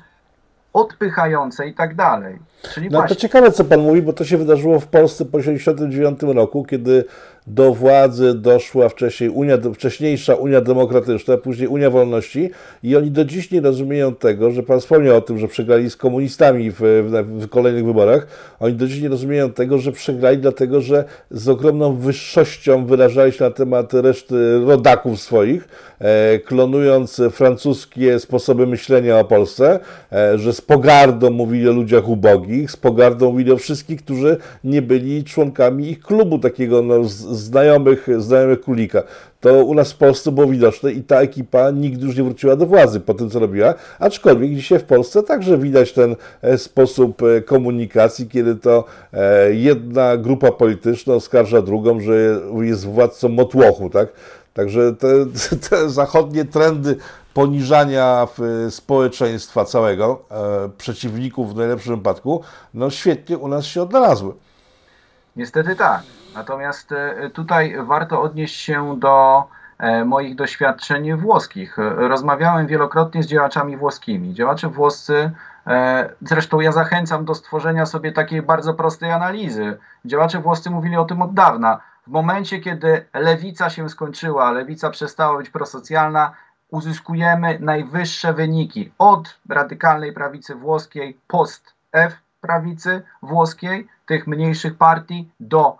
odpychające 0.73 1.67
i 1.67 1.73
tak 1.73 1.95
dalej. 1.95 2.39
Czyli 2.61 2.89
no 2.89 2.99
właśnie... 2.99 3.15
to 3.15 3.21
ciekawe, 3.21 3.51
co 3.51 3.65
Pan 3.65 3.79
mówi, 3.79 4.01
bo 4.01 4.13
to 4.13 4.25
się 4.25 4.37
wydarzyło 4.37 4.79
w 4.79 4.87
Polsce 4.87 5.25
po 5.25 5.37
1989 5.37 6.35
roku, 6.35 6.65
kiedy 6.65 7.05
do 7.47 7.73
władzy 7.73 8.33
doszła 8.33 8.89
wcześniej 8.89 9.29
Unia, 9.29 9.57
wcześniejsza 9.73 10.35
Unia 10.35 10.61
Demokratyczna, 10.61 11.37
później 11.37 11.67
Unia 11.67 11.89
Wolności 11.89 12.49
i 12.83 12.95
oni 12.95 13.11
do 13.11 13.25
dziś 13.25 13.51
nie 13.51 13.61
rozumieją 13.61 14.15
tego, 14.15 14.51
że 14.51 14.63
Pan 14.63 14.79
wspomniał 14.79 15.17
o 15.17 15.21
tym, 15.21 15.37
że 15.37 15.47
przegrali 15.47 15.89
z 15.89 15.97
komunistami 15.97 16.71
w, 16.71 16.77
w, 16.79 17.43
w 17.43 17.49
kolejnych 17.49 17.85
wyborach. 17.85 18.27
Oni 18.59 18.73
do 18.73 18.87
dziś 18.87 19.01
nie 19.01 19.09
rozumieją 19.09 19.51
tego, 19.51 19.77
że 19.77 19.91
przegrali 19.91 20.37
dlatego, 20.37 20.81
że 20.81 21.03
z 21.31 21.49
ogromną 21.49 21.95
wyższością 21.95 22.85
wyrażali 22.85 23.31
się 23.31 23.43
na 23.43 23.51
temat 23.51 23.93
reszty 23.93 24.59
rodaków 24.65 25.21
swoich, 25.21 25.67
e, 25.99 26.39
klonując 26.39 27.21
francuskie 27.31 28.19
sposoby 28.19 28.67
myślenia 28.67 29.19
o 29.19 29.25
Polsce, 29.25 29.79
e, 30.11 30.37
że 30.37 30.53
z 30.53 30.61
pogardą 30.61 31.29
mówili 31.29 31.69
o 31.69 31.71
ludziach 31.71 32.09
ubogich, 32.09 32.71
z 32.71 32.77
pogardą 32.77 33.31
mówili 33.31 33.51
o 33.51 33.57
wszystkich, 33.57 34.03
którzy 34.03 34.37
nie 34.63 34.81
byli 34.81 35.23
członkami 35.23 35.89
ich 35.89 35.99
klubu 35.99 36.39
takiego 36.39 36.81
no, 36.81 37.03
znajomych, 37.33 38.07
znajomych 38.17 38.61
królika. 38.61 39.03
To 39.43 39.65
u 39.65 39.73
nas 39.73 39.91
w 39.93 39.97
Polsce 39.97 40.31
było 40.31 40.47
widoczne 40.47 40.91
i 40.91 41.03
ta 41.03 41.21
ekipa 41.21 41.71
nigdy 41.71 42.05
już 42.05 42.17
nie 42.17 42.23
wróciła 42.23 42.55
do 42.55 42.65
władzy 42.65 42.99
po 42.99 43.13
tym, 43.13 43.29
co 43.29 43.39
robiła, 43.39 43.73
aczkolwiek 43.99 44.55
dzisiaj 44.55 44.79
w 44.79 44.83
Polsce 44.83 45.23
także 45.23 45.57
widać 45.57 45.93
ten 45.93 46.15
e, 46.41 46.57
sposób 46.57 47.21
e, 47.23 47.41
komunikacji, 47.41 48.27
kiedy 48.27 48.55
to 48.55 48.85
e, 49.13 49.53
jedna 49.53 50.17
grupa 50.17 50.51
polityczna 50.51 51.13
oskarża 51.13 51.61
drugą, 51.61 51.99
że 51.99 52.41
jest 52.61 52.85
władcą 52.85 53.29
motłochu, 53.29 53.89
tak? 53.89 54.07
Także 54.53 54.93
te, 54.93 55.07
te 55.69 55.89
zachodnie 55.89 56.45
trendy 56.45 56.95
poniżania 57.33 58.27
społeczeństwa 58.69 59.65
całego, 59.65 60.25
przeciwników 60.77 61.53
w 61.53 61.55
najlepszym 61.55 61.95
wypadku, 61.95 62.41
no 62.73 62.89
świetnie 62.89 63.37
u 63.37 63.47
nas 63.47 63.65
się 63.65 63.81
odnalazły. 63.81 64.33
Niestety 65.35 65.75
tak. 65.75 66.03
Natomiast 66.35 66.91
e, 66.91 67.29
tutaj 67.29 67.75
warto 67.79 68.21
odnieść 68.21 68.55
się 68.55 68.99
do 68.99 69.43
e, 69.77 70.05
moich 70.05 70.35
doświadczeń 70.35 71.13
włoskich. 71.13 71.77
Rozmawiałem 71.97 72.67
wielokrotnie 72.67 73.23
z 73.23 73.27
działaczami 73.27 73.77
włoskimi. 73.77 74.33
Działacze 74.33 74.69
włoscy 74.69 75.31
E, 75.67 76.09
zresztą 76.21 76.59
ja 76.59 76.71
zachęcam 76.71 77.25
do 77.25 77.35
stworzenia 77.35 77.85
sobie 77.85 78.11
takiej 78.11 78.41
bardzo 78.41 78.73
prostej 78.73 79.11
analizy. 79.11 79.77
Działacze 80.05 80.39
włoscy 80.39 80.69
mówili 80.69 80.97
o 80.97 81.05
tym 81.05 81.21
od 81.21 81.33
dawna. 81.33 81.81
W 82.07 82.11
momencie, 82.11 82.59
kiedy 82.59 83.05
lewica 83.13 83.69
się 83.69 83.89
skończyła, 83.89 84.51
lewica 84.51 84.89
przestała 84.89 85.37
być 85.37 85.49
prosocjalna, 85.49 86.31
uzyskujemy 86.69 87.57
najwyższe 87.59 88.33
wyniki 88.33 88.91
od 88.97 89.39
radykalnej 89.49 90.13
prawicy 90.13 90.55
włoskiej, 90.55 91.17
post 91.27 91.73
F 91.91 92.13
prawicy 92.41 93.01
włoskiej, 93.21 93.87
tych 94.05 94.27
mniejszych 94.27 94.77
partii, 94.77 95.31
do 95.39 95.77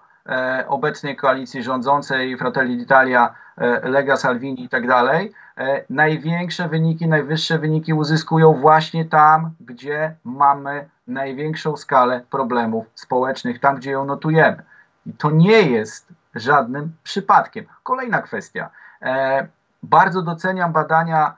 obecnej 0.68 1.16
koalicji 1.16 1.64
rządzącej 1.64 2.38
Fratelli 2.38 2.78
d'Italia, 2.78 3.30
e, 3.58 3.90
Lega 3.90 4.18
Salvini 4.18 4.64
i 4.64 4.70
tak 4.70 4.88
dalej. 4.88 5.32
E, 5.58 5.86
największe 5.90 6.68
wyniki, 6.70 7.08
najwyższe 7.08 7.60
wyniki 7.60 7.94
uzyskują 7.94 8.54
właśnie 8.54 9.06
tam, 9.06 9.52
gdzie 9.60 10.16
mamy 10.24 10.90
największą 11.08 11.78
skalę 11.78 12.22
problemów 12.30 12.86
społecznych, 12.96 13.60
tam, 13.60 13.76
gdzie 13.76 13.92
ją 13.92 14.06
notujemy. 14.06 14.64
I 15.06 15.14
to 15.14 15.32
nie 15.32 15.62
jest 15.62 16.08
żadnym 16.36 16.96
przypadkiem. 17.04 17.66
Kolejna 17.84 18.22
kwestia. 18.22 18.70
E, 19.02 19.48
bardzo 19.84 20.22
doceniam 20.22 20.72
badania 20.72 21.28
e, 21.28 21.34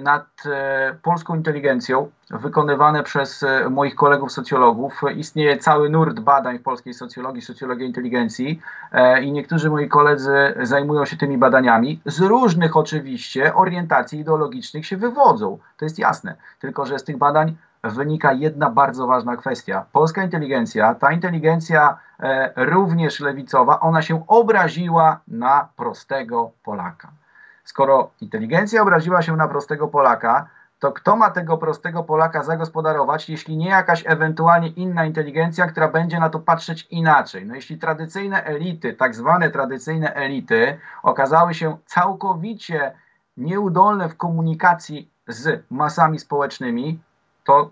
nad 0.00 0.26
e, 0.46 0.96
polską 1.02 1.34
inteligencją 1.34 2.10
wykonywane 2.30 3.02
przez 3.02 3.42
e, 3.42 3.70
moich 3.70 3.94
kolegów 3.94 4.32
socjologów. 4.32 5.00
Istnieje 5.16 5.56
cały 5.56 5.90
nurt 5.90 6.20
badań 6.20 6.58
w 6.58 6.62
polskiej 6.62 6.94
socjologii, 6.94 7.42
socjologii 7.42 7.86
inteligencji 7.86 8.60
i 9.22 9.32
niektórzy 9.32 9.70
moi 9.70 9.88
koledzy 9.88 10.54
zajmują 10.62 11.04
się 11.04 11.16
tymi 11.16 11.38
badaniami. 11.38 12.00
Z 12.06 12.20
różnych 12.20 12.76
oczywiście 12.76 13.54
orientacji 13.54 14.20
ideologicznych 14.20 14.86
się 14.86 14.96
wywodzą. 14.96 15.58
To 15.76 15.84
jest 15.84 15.98
jasne. 15.98 16.34
Tylko, 16.60 16.86
że 16.86 16.98
z 16.98 17.04
tych 17.04 17.16
badań 17.18 17.56
wynika 17.84 18.32
jedna 18.32 18.70
bardzo 18.70 19.06
ważna 19.06 19.36
kwestia. 19.36 19.84
Polska 19.92 20.24
inteligencja, 20.24 20.94
ta 20.94 21.12
inteligencja 21.12 21.98
również 22.56 23.20
lewicowa, 23.20 23.80
ona 23.80 24.02
się 24.02 24.26
obraziła 24.26 25.20
na 25.28 25.68
prostego 25.76 26.50
Polaka. 26.64 27.08
Skoro 27.64 28.10
inteligencja 28.20 28.82
obraziła 28.82 29.22
się 29.22 29.36
na 29.36 29.48
prostego 29.48 29.88
Polaka, 29.88 30.48
to 30.78 30.92
kto 30.92 31.16
ma 31.16 31.30
tego 31.30 31.58
prostego 31.58 32.02
Polaka 32.02 32.42
zagospodarować, 32.42 33.28
jeśli 33.28 33.56
nie 33.56 33.68
jakaś 33.68 34.04
ewentualnie 34.06 34.68
inna 34.68 35.04
inteligencja, 35.04 35.66
która 35.66 35.88
będzie 35.88 36.20
na 36.20 36.30
to 36.30 36.38
patrzeć 36.38 36.86
inaczej? 36.90 37.46
No 37.46 37.54
jeśli 37.54 37.78
tradycyjne 37.78 38.44
elity, 38.44 38.94
tak 38.94 39.14
zwane 39.14 39.50
tradycyjne 39.50 40.14
elity, 40.14 40.78
okazały 41.02 41.54
się 41.54 41.76
całkowicie 41.86 42.92
nieudolne 43.36 44.08
w 44.08 44.16
komunikacji 44.16 45.10
z 45.28 45.64
masami 45.70 46.18
społecznymi, 46.18 46.98
to 47.44 47.70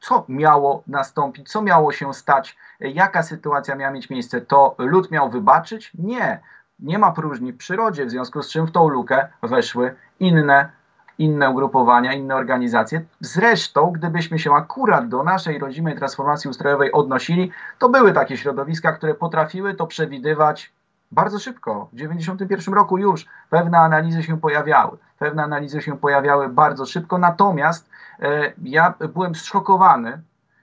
co 0.00 0.24
miało 0.28 0.82
nastąpić, 0.86 1.50
co 1.52 1.62
miało 1.62 1.92
się 1.92 2.14
stać, 2.14 2.56
jaka 2.80 3.22
sytuacja 3.22 3.74
miała 3.74 3.92
mieć 3.92 4.10
miejsce? 4.10 4.40
To 4.40 4.74
lud 4.78 5.10
miał 5.10 5.30
wybaczyć? 5.30 5.92
Nie 5.94 6.40
nie 6.82 6.98
ma 6.98 7.12
próżni 7.12 7.52
w 7.52 7.56
przyrodzie, 7.56 8.06
w 8.06 8.10
związku 8.10 8.42
z 8.42 8.50
czym 8.50 8.66
w 8.66 8.72
tą 8.72 8.88
lukę 8.88 9.28
weszły 9.42 9.94
inne, 10.20 10.70
inne 11.18 11.50
ugrupowania, 11.50 12.12
inne 12.12 12.36
organizacje. 12.36 13.04
Zresztą, 13.20 13.90
gdybyśmy 13.90 14.38
się 14.38 14.54
akurat 14.54 15.08
do 15.08 15.22
naszej 15.22 15.58
rodzimej 15.58 15.96
transformacji 15.96 16.50
ustrojowej 16.50 16.92
odnosili, 16.92 17.52
to 17.78 17.88
były 17.88 18.12
takie 18.12 18.36
środowiska, 18.36 18.92
które 18.92 19.14
potrafiły 19.14 19.74
to 19.74 19.86
przewidywać 19.86 20.72
bardzo 21.12 21.38
szybko. 21.38 21.88
W 21.92 21.96
1991 21.96 22.74
roku 22.74 22.98
już 22.98 23.26
pewne 23.50 23.78
analizy 23.78 24.22
się 24.22 24.40
pojawiały. 24.40 24.98
Pewne 25.18 25.42
analizy 25.42 25.82
się 25.82 25.98
pojawiały 25.98 26.48
bardzo 26.48 26.86
szybko, 26.86 27.18
natomiast 27.18 27.90
e, 28.22 28.52
ja 28.62 28.94
byłem 29.14 29.34
zszokowany, 29.34 30.22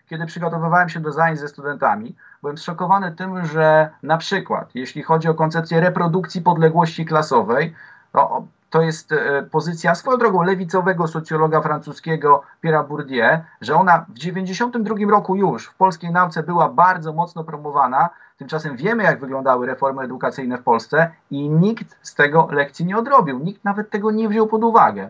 kiedy 0.09 0.25
przygotowywałem 0.25 0.89
się 0.89 0.99
do 0.99 1.11
zajęć 1.11 1.39
ze 1.39 1.47
studentami, 1.47 2.15
byłem 2.47 2.57
zszokowany 2.57 3.11
tym, 3.11 3.45
że 3.45 3.89
na 4.03 4.17
przykład, 4.17 4.69
jeśli 4.75 5.03
chodzi 5.03 5.27
o 5.27 5.33
koncepcję 5.33 5.79
reprodukcji 5.79 6.41
podległości 6.41 7.05
klasowej, 7.05 7.73
to, 8.11 8.43
to 8.69 8.81
jest 8.81 9.11
e, 9.11 9.43
pozycja 9.51 9.95
swoją 9.95 10.17
drogą 10.17 10.43
lewicowego 10.43 11.07
socjologa 11.07 11.61
francuskiego 11.61 12.43
Pierre'a 12.63 12.87
Bourdieu, 12.87 13.39
że 13.61 13.75
ona 13.75 13.99
w 13.99 14.13
1992 14.13 15.11
roku 15.11 15.35
już 15.35 15.65
w 15.65 15.75
polskiej 15.75 16.11
nauce 16.11 16.43
była 16.43 16.69
bardzo 16.69 17.13
mocno 17.13 17.43
promowana. 17.43 18.09
Tymczasem 18.37 18.77
wiemy, 18.77 19.03
jak 19.03 19.19
wyglądały 19.19 19.67
reformy 19.67 20.01
edukacyjne 20.01 20.57
w 20.57 20.63
Polsce 20.63 21.11
i 21.31 21.49
nikt 21.49 21.97
z 22.01 22.15
tego 22.15 22.47
lekcji 22.51 22.85
nie 22.85 22.97
odrobił. 22.97 23.39
Nikt 23.39 23.63
nawet 23.63 23.89
tego 23.89 24.11
nie 24.11 24.29
wziął 24.29 24.47
pod 24.47 24.63
uwagę, 24.63 25.09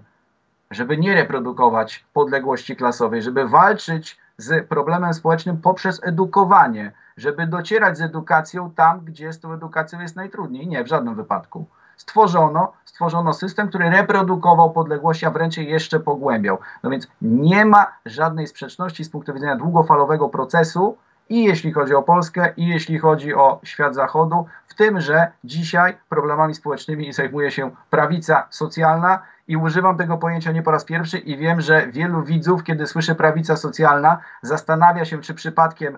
żeby 0.71 0.97
nie 0.97 1.15
reprodukować 1.15 2.06
podległości 2.13 2.76
klasowej, 2.76 3.21
żeby 3.21 3.47
walczyć 3.47 4.17
z 4.38 4.67
problemem 4.67 5.13
społecznym 5.13 5.58
poprzez 5.58 6.04
edukowanie, 6.04 6.91
żeby 7.17 7.47
docierać 7.47 7.97
z 7.97 8.02
edukacją 8.02 8.71
tam, 8.71 9.06
gdzie 9.06 9.34
z 9.34 9.39
tą 9.39 9.54
edukacją 9.54 10.00
jest 10.00 10.15
najtrudniej. 10.15 10.67
Nie, 10.67 10.84
w 10.84 10.88
żadnym 10.88 11.15
wypadku. 11.15 11.65
Stworzono, 11.97 12.73
stworzono 12.86 13.34
system, 13.34 13.69
który 13.69 13.89
reprodukował 13.89 14.71
podległości, 14.71 15.26
a 15.26 15.32
wręcz 15.32 15.58
je 15.58 15.63
jeszcze 15.63 16.00
pogłębiał. 16.00 16.58
No 16.84 16.89
więc 16.89 17.08
nie 17.21 17.65
ma 17.65 17.86
żadnej 18.06 18.47
sprzeczności 18.47 19.04
z 19.04 19.10
punktu 19.10 19.34
widzenia 19.34 19.56
długofalowego 19.56 20.30
procesu 20.30 20.97
i 21.30 21.44
jeśli 21.44 21.72
chodzi 21.74 21.96
o 21.96 22.04
Polskę, 22.04 22.54
i 22.58 22.68
jeśli 22.68 23.00
chodzi 23.00 23.34
o 23.34 23.60
świat 23.63 23.96
zachodu, 23.96 24.46
w 24.68 24.74
tym, 24.74 25.02
że 25.02 25.32
dzisiaj 25.44 25.98
problemami 26.10 26.56
społecznymi 26.56 27.13
zajmuje 27.13 27.52
się 27.52 27.72
prawica 27.90 28.48
socjalna 28.50 29.22
i 29.48 29.58
używam 29.58 29.98
tego 29.98 30.18
pojęcia 30.18 30.52
nie 30.52 30.63
po 30.63 30.72
raz 30.72 30.86
pierwszy 30.86 31.18
i 31.18 31.38
wiem, 31.38 31.62
że 31.62 31.88
wielu 31.88 32.24
widzów, 32.24 32.63
kiedy 32.63 32.88
słyszy 32.88 33.16
prawica 33.16 33.56
socjalna, 33.56 34.18
zastanawia 34.42 35.06
się, 35.06 35.22
czy 35.22 35.34
przypadkiem 35.34 35.98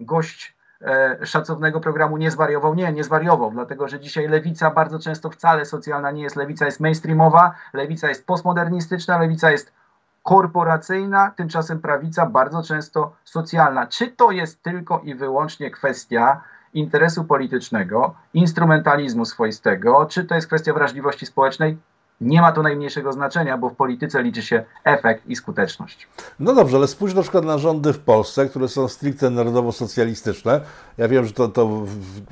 gość 0.00 0.56
e, 0.80 1.18
szacownego 1.26 1.80
programu 1.80 2.16
nie 2.16 2.30
zwariował. 2.30 2.74
Nie, 2.74 2.92
nie 2.92 3.04
zwariował, 3.04 3.50
dlatego 3.50 3.88
że 3.88 4.00
dzisiaj 4.00 4.28
lewica 4.28 4.70
bardzo 4.70 4.98
często 4.98 5.30
wcale 5.30 5.64
socjalna 5.64 6.10
nie 6.10 6.22
jest. 6.22 6.36
Lewica 6.36 6.66
jest 6.66 6.80
mainstreamowa, 6.80 7.54
lewica 7.72 8.08
jest 8.08 8.26
postmodernistyczna, 8.26 9.18
lewica 9.18 9.50
jest 9.50 9.72
korporacyjna, 10.26 11.30
tymczasem 11.36 11.80
prawica 11.80 12.26
bardzo 12.26 12.62
często 12.62 13.12
socjalna. 13.24 13.86
Czy 13.86 14.08
to 14.08 14.30
jest 14.30 14.62
tylko 14.62 15.00
i 15.04 15.14
wyłącznie 15.14 15.70
kwestia 15.70 16.40
interesu 16.74 17.24
politycznego, 17.24 18.14
instrumentalizmu 18.34 19.24
swoistego, 19.24 20.06
czy 20.06 20.24
to 20.24 20.34
jest 20.34 20.46
kwestia 20.46 20.72
wrażliwości 20.72 21.26
społecznej? 21.26 21.78
Nie 22.20 22.40
ma 22.40 22.52
to 22.52 22.62
najmniejszego 22.62 23.12
znaczenia, 23.12 23.58
bo 23.58 23.70
w 23.70 23.76
polityce 23.76 24.22
liczy 24.22 24.42
się 24.42 24.64
efekt 24.84 25.26
i 25.26 25.36
skuteczność. 25.36 26.08
No 26.40 26.54
dobrze, 26.54 26.76
ale 26.76 26.86
spójrz 26.86 27.14
na 27.14 27.22
przykład 27.22 27.44
na 27.44 27.58
rządy 27.58 27.92
w 27.92 27.98
Polsce, 27.98 28.48
które 28.48 28.68
są 28.68 28.88
stricte 28.88 29.30
narodowo-socjalistyczne. 29.30 30.60
Ja 30.98 31.08
wiem, 31.08 31.24
że 31.24 31.32
to, 31.32 31.48
to 31.48 31.82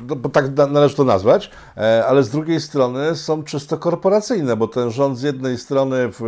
no, 0.08 0.16
bo 0.16 0.28
tak 0.28 0.44
należy 0.56 0.96
to 0.96 1.04
nazwać, 1.04 1.50
e, 1.76 2.06
ale 2.06 2.22
z 2.22 2.30
drugiej 2.30 2.60
strony 2.60 3.16
są 3.16 3.42
czysto 3.42 3.78
korporacyjne, 3.78 4.56
bo 4.56 4.68
ten 4.68 4.90
rząd 4.90 5.18
z 5.18 5.22
jednej 5.22 5.58
strony 5.58 6.08
w, 6.12 6.22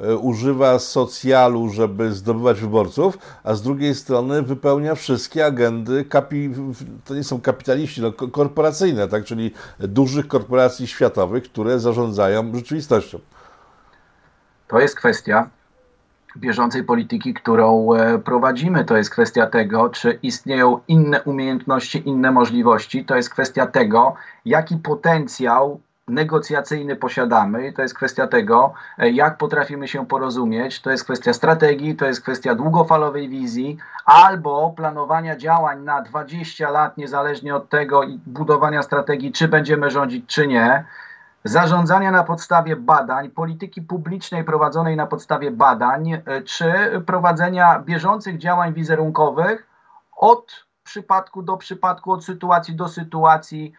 e, 0.00 0.16
używa 0.16 0.78
socjalu, 0.78 1.68
żeby 1.70 2.12
zdobywać 2.12 2.60
wyborców, 2.60 3.18
a 3.44 3.54
z 3.54 3.62
drugiej 3.62 3.94
strony 3.94 4.42
wypełnia 4.42 4.94
wszystkie 4.94 5.46
agendy, 5.46 6.04
kapi, 6.04 6.50
to 7.04 7.14
nie 7.14 7.24
są 7.24 7.40
kapitaliści, 7.40 8.02
no, 8.02 8.12
korporacyjne, 8.12 9.08
tak, 9.08 9.24
czyli 9.24 9.50
dużych 9.78 10.28
korporacji 10.28 10.86
światowych, 10.86 11.44
które 11.44 11.80
zarządzają 11.80 12.54
rzeczywistością 12.54 12.83
rzeczywistością. 12.84 13.18
To 14.68 14.80
jest 14.80 14.96
kwestia 14.96 15.48
bieżącej 16.36 16.84
polityki, 16.84 17.34
którą 17.34 17.94
e, 17.94 18.18
prowadzimy. 18.18 18.84
To 18.84 18.96
jest 18.96 19.10
kwestia 19.10 19.46
tego, 19.46 19.88
czy 19.88 20.18
istnieją 20.22 20.80
inne 20.88 21.22
umiejętności, 21.22 22.08
inne 22.08 22.32
możliwości. 22.32 23.04
To 23.04 23.16
jest 23.16 23.30
kwestia 23.30 23.66
tego, 23.66 24.14
jaki 24.44 24.76
potencjał 24.76 25.80
negocjacyjny 26.08 26.96
posiadamy. 26.96 27.72
To 27.72 27.82
jest 27.82 27.94
kwestia 27.94 28.26
tego, 28.26 28.74
e, 28.98 29.10
jak 29.10 29.38
potrafimy 29.38 29.88
się 29.88 30.06
porozumieć. 30.06 30.80
To 30.80 30.90
jest 30.90 31.04
kwestia 31.04 31.32
strategii, 31.32 31.96
to 31.96 32.06
jest 32.06 32.22
kwestia 32.22 32.54
długofalowej 32.54 33.28
wizji 33.28 33.76
albo 34.04 34.74
planowania 34.76 35.36
działań 35.36 35.82
na 35.82 36.02
20 36.02 36.70
lat, 36.70 36.96
niezależnie 36.96 37.54
od 37.54 37.68
tego 37.68 38.02
i 38.02 38.18
budowania 38.26 38.82
strategii, 38.82 39.32
czy 39.32 39.48
będziemy 39.48 39.90
rządzić, 39.90 40.26
czy 40.26 40.46
nie 40.46 40.84
zarządzania 41.44 42.10
na 42.10 42.24
podstawie 42.24 42.76
badań, 42.76 43.30
polityki 43.30 43.82
publicznej 43.82 44.44
prowadzonej 44.44 44.96
na 44.96 45.06
podstawie 45.06 45.50
badań, 45.50 46.12
e, 46.12 46.42
czy 46.42 46.72
prowadzenia 47.06 47.78
bieżących 47.80 48.38
działań 48.38 48.74
wizerunkowych 48.74 49.66
od 50.16 50.66
przypadku 50.84 51.42
do 51.42 51.56
przypadku, 51.56 52.12
od 52.12 52.24
sytuacji 52.24 52.76
do 52.76 52.88
sytuacji. 52.88 53.72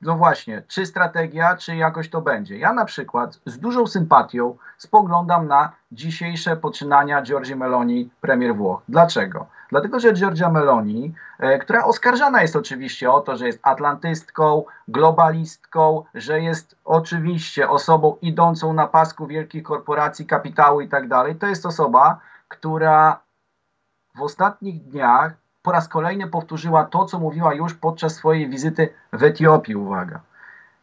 No 0.00 0.16
właśnie, 0.16 0.62
czy 0.68 0.86
strategia, 0.86 1.56
czy 1.56 1.76
jakoś 1.76 2.10
to 2.10 2.20
będzie. 2.20 2.58
Ja 2.58 2.72
na 2.72 2.84
przykład 2.84 3.40
z 3.46 3.58
dużą 3.58 3.86
sympatią 3.86 4.56
spoglądam 4.76 5.48
na 5.48 5.72
dzisiejsze 5.92 6.56
poczynania 6.56 7.22
Giorgi 7.22 7.56
Meloni, 7.56 8.10
premier 8.20 8.56
Włoch. 8.56 8.82
Dlaczego? 8.88 9.46
Dlatego, 9.70 10.00
że 10.00 10.12
Giorgia 10.12 10.50
Meloni, 10.50 11.14
e, 11.38 11.58
która 11.58 11.84
oskarżana 11.84 12.42
jest 12.42 12.56
oczywiście 12.56 13.10
o 13.10 13.20
to, 13.20 13.36
że 13.36 13.46
jest 13.46 13.58
atlantystką, 13.62 14.64
globalistką, 14.88 16.04
że 16.14 16.40
jest 16.40 16.76
oczywiście 16.84 17.68
osobą 17.68 18.16
idącą 18.22 18.72
na 18.72 18.86
pasku 18.86 19.26
wielkich 19.26 19.62
korporacji, 19.62 20.26
kapitału 20.26 20.80
i 20.80 20.88
tak 20.88 21.08
dalej, 21.08 21.36
to 21.36 21.46
jest 21.46 21.66
osoba, 21.66 22.20
która 22.48 23.20
w 24.16 24.22
ostatnich 24.22 24.84
dniach 24.84 25.32
po 25.62 25.72
raz 25.72 25.88
kolejny 25.88 26.26
powtórzyła 26.26 26.84
to, 26.84 27.04
co 27.04 27.18
mówiła 27.18 27.54
już 27.54 27.74
podczas 27.74 28.14
swojej 28.14 28.48
wizyty 28.48 28.88
w 29.12 29.22
Etiopii, 29.22 29.76
uwaga, 29.76 30.20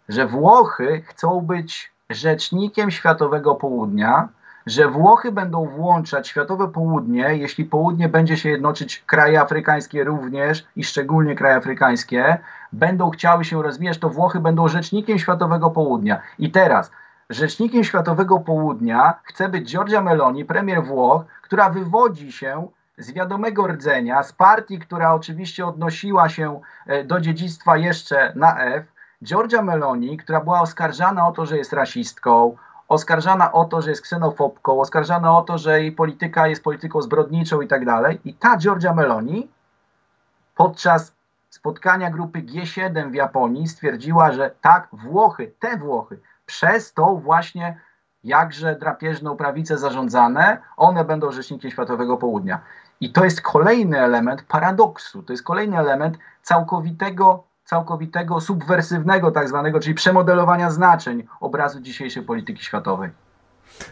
że 0.09 0.27
Włochy 0.27 1.01
chcą 1.05 1.41
być 1.41 1.91
rzecznikiem 2.09 2.91
Światowego 2.91 3.55
Południa, 3.55 4.29
że 4.65 4.87
Włochy 4.87 5.31
będą 5.31 5.65
włączać 5.65 6.27
Światowe 6.27 6.67
Południe, 6.67 7.35
jeśli 7.35 7.65
Południe 7.65 8.09
będzie 8.09 8.37
się 8.37 8.49
jednoczyć, 8.49 9.03
kraje 9.05 9.41
afrykańskie 9.41 10.03
również 10.03 10.65
i 10.75 10.83
szczególnie 10.83 11.35
kraje 11.35 11.55
afrykańskie, 11.55 12.37
będą 12.73 13.09
chciały 13.09 13.45
się 13.45 13.63
rozwijać, 13.63 13.97
to 13.97 14.09
Włochy 14.09 14.39
będą 14.39 14.67
rzecznikiem 14.67 15.19
Światowego 15.19 15.69
Południa. 15.69 16.21
I 16.39 16.51
teraz 16.51 16.91
rzecznikiem 17.29 17.83
Światowego 17.83 18.39
Południa 18.39 19.13
chce 19.23 19.49
być 19.49 19.71
Giorgia 19.71 20.01
Meloni, 20.01 20.45
premier 20.45 20.83
Włoch, 20.83 21.23
która 21.41 21.69
wywodzi 21.69 22.31
się 22.31 22.67
z 22.97 23.11
wiadomego 23.11 23.67
rdzenia, 23.67 24.23
z 24.23 24.33
partii, 24.33 24.79
która 24.79 25.13
oczywiście 25.13 25.65
odnosiła 25.65 26.29
się 26.29 26.61
e, 26.87 27.03
do 27.03 27.19
dziedzictwa 27.19 27.77
jeszcze 27.77 28.33
na 28.35 28.59
F, 28.59 28.85
Giorgia 29.23 29.61
Meloni, 29.61 30.17
która 30.17 30.41
była 30.41 30.61
oskarżana 30.61 31.27
o 31.27 31.31
to, 31.31 31.45
że 31.45 31.57
jest 31.57 31.73
rasistką, 31.73 32.57
oskarżana 32.87 33.51
o 33.51 33.65
to, 33.65 33.81
że 33.81 33.89
jest 33.89 34.01
ksenofobką, 34.01 34.81
oskarżana 34.81 35.37
o 35.37 35.41
to, 35.41 35.57
że 35.57 35.81
jej 35.81 35.91
polityka 35.91 36.47
jest 36.47 36.63
polityką 36.63 37.01
zbrodniczą 37.01 37.61
i 37.61 37.67
tak 37.67 37.85
dalej. 37.85 38.19
I 38.25 38.33
ta 38.33 38.57
Giorgia 38.57 38.93
Meloni 38.93 39.47
podczas 40.55 41.13
spotkania 41.49 42.09
grupy 42.09 42.39
G7 42.41 43.11
w 43.11 43.13
Japonii 43.13 43.67
stwierdziła, 43.67 44.31
że 44.31 44.51
tak, 44.61 44.87
Włochy, 44.93 45.51
te 45.59 45.77
Włochy, 45.77 46.19
przez 46.45 46.93
tą 46.93 47.19
właśnie 47.19 47.79
jakże 48.23 48.75
drapieżną 48.75 49.37
prawicę 49.37 49.77
zarządzane, 49.77 50.57
one 50.77 51.05
będą 51.05 51.31
rzecznikiem 51.31 51.71
Światowego 51.71 52.17
Południa. 52.17 52.59
I 53.05 53.09
to 53.09 53.23
jest 53.23 53.41
kolejny 53.41 53.99
element 53.99 54.41
paradoksu, 54.41 55.23
to 55.23 55.33
jest 55.33 55.43
kolejny 55.43 55.77
element 55.77 56.17
całkowitego 56.41 57.43
całkowitego, 57.65 58.41
subwersywnego 58.41 59.31
tak 59.31 59.49
zwanego, 59.49 59.79
czyli 59.79 59.95
przemodelowania 59.95 60.71
znaczeń 60.71 61.23
obrazu 61.39 61.79
dzisiejszej 61.79 62.23
polityki 62.23 62.63
światowej. 62.63 63.09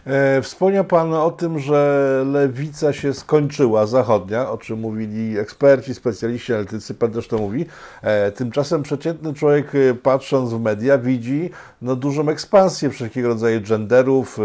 E, 0.06 0.42
wspomniał 0.42 0.84
Pan 0.84 1.14
o 1.14 1.30
tym, 1.30 1.58
że 1.58 2.24
lewica 2.26 2.92
się 2.92 3.14
skończyła, 3.14 3.86
zachodnia, 3.86 4.50
o 4.50 4.58
czym 4.58 4.80
mówili 4.80 5.38
eksperci, 5.38 5.94
specjaliści, 5.94 6.52
analitycy, 6.52 6.94
Pan 6.94 7.12
też 7.12 7.28
to 7.28 7.38
mówi. 7.38 7.66
E, 8.02 8.32
tymczasem 8.32 8.82
przeciętny 8.82 9.34
człowiek, 9.34 9.74
e, 9.74 9.94
patrząc 9.94 10.50
w 10.50 10.60
media, 10.60 10.98
widzi 10.98 11.50
no, 11.82 11.96
dużą 11.96 12.28
ekspansję 12.28 12.90
wszelkiego 12.90 13.28
rodzaju 13.28 13.60
genderów, 13.60 14.38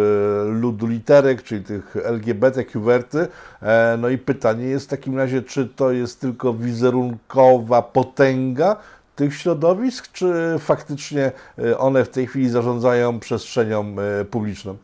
ludu 0.45 0.87
literek, 0.87 1.43
czyli 1.43 1.63
tych 1.63 1.97
LGBT, 2.03 2.65
kuwerty. 2.65 3.27
No 3.97 4.09
i 4.09 4.17
pytanie 4.17 4.65
jest 4.65 4.85
w 4.85 4.89
takim 4.89 5.17
razie, 5.17 5.41
czy 5.41 5.67
to 5.67 5.91
jest 5.91 6.21
tylko 6.21 6.53
wizerunkowa 6.53 7.81
potęga, 7.81 8.75
tych 9.15 9.35
środowisk, 9.35 10.11
czy 10.11 10.55
faktycznie 10.59 11.31
one 11.77 12.05
w 12.05 12.09
tej 12.09 12.27
chwili 12.27 12.49
zarządzają 12.49 13.19
przestrzenią 13.19 13.95
publiczną? 14.31 14.77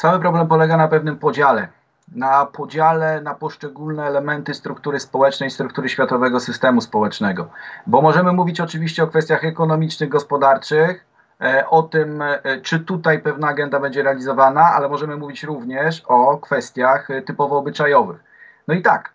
Cały 0.00 0.20
problem 0.20 0.48
polega 0.48 0.76
na 0.76 0.88
pewnym 0.88 1.18
podziale. 1.18 1.68
Na 2.14 2.46
podziale 2.46 3.20
na 3.20 3.34
poszczególne 3.34 4.04
elementy 4.04 4.54
struktury 4.54 5.00
społecznej, 5.00 5.50
struktury 5.50 5.88
światowego 5.88 6.40
systemu 6.40 6.80
społecznego. 6.80 7.48
Bo 7.86 8.02
możemy 8.02 8.32
mówić 8.32 8.60
oczywiście 8.60 9.02
o 9.04 9.06
kwestiach 9.06 9.44
ekonomicznych, 9.44 10.08
gospodarczych, 10.08 11.06
e, 11.40 11.68
o 11.68 11.82
tym, 11.82 12.22
czy 12.62 12.80
tutaj 12.80 13.18
pewna 13.18 13.48
agenda 13.48 13.80
będzie 13.80 14.02
realizowana, 14.02 14.64
ale 14.64 14.88
możemy 14.88 15.16
mówić 15.16 15.42
również 15.42 16.02
o 16.06 16.38
kwestiach 16.38 17.08
typowo 17.26 17.58
obyczajowych. 17.58 18.24
No 18.68 18.74
i 18.74 18.82
tak, 18.82 19.14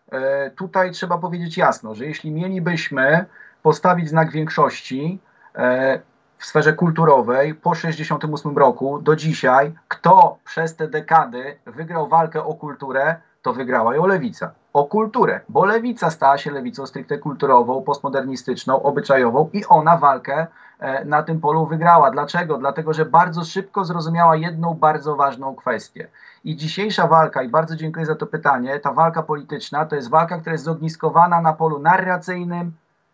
tutaj 0.55 0.91
trzeba 0.91 1.17
powiedzieć 1.17 1.57
jasno, 1.57 1.95
że 1.95 2.05
jeśli 2.05 2.31
mielibyśmy 2.31 3.25
postawić 3.63 4.09
znak 4.09 4.31
większości 4.31 5.19
e, 5.55 5.99
w 6.45 6.47
sferze 6.47 6.73
kulturowej 6.73 7.55
po 7.55 7.73
1968 7.73 8.57
roku 8.57 8.99
do 8.99 9.15
dzisiaj, 9.15 9.73
kto 9.87 10.37
przez 10.45 10.75
te 10.75 10.87
dekady 10.87 11.57
wygrał 11.65 12.07
walkę 12.07 12.43
o 12.43 12.53
kulturę, 12.53 13.15
to 13.41 13.53
wygrała 13.53 13.95
ją 13.95 14.05
lewica. 14.05 14.51
O 14.73 14.85
kulturę, 14.85 15.39
bo 15.49 15.65
lewica 15.65 16.09
stała 16.09 16.37
się 16.37 16.51
lewicą 16.51 16.85
stricte 16.85 17.17
kulturową, 17.17 17.81
postmodernistyczną, 17.81 18.83
obyczajową 18.83 19.49
i 19.53 19.65
ona 19.65 19.97
walkę 19.97 20.47
e, 20.79 21.05
na 21.05 21.23
tym 21.23 21.41
polu 21.41 21.65
wygrała. 21.65 22.11
Dlaczego? 22.11 22.57
Dlatego, 22.57 22.93
że 22.93 23.05
bardzo 23.05 23.43
szybko 23.43 23.85
zrozumiała 23.85 24.35
jedną 24.35 24.73
bardzo 24.73 25.15
ważną 25.15 25.55
kwestię. 25.55 26.07
I 26.43 26.55
dzisiejsza 26.55 27.07
walka, 27.07 27.43
i 27.43 27.49
bardzo 27.49 27.75
dziękuję 27.75 28.05
za 28.05 28.15
to 28.15 28.27
pytanie, 28.27 28.79
ta 28.79 28.93
walka 28.93 29.23
polityczna 29.23 29.85
to 29.85 29.95
jest 29.95 30.09
walka, 30.09 30.37
która 30.37 30.53
jest 30.53 30.65
zogniskowana 30.65 31.41
na 31.41 31.53
polu 31.53 31.79
narracyjnym, 31.79 32.71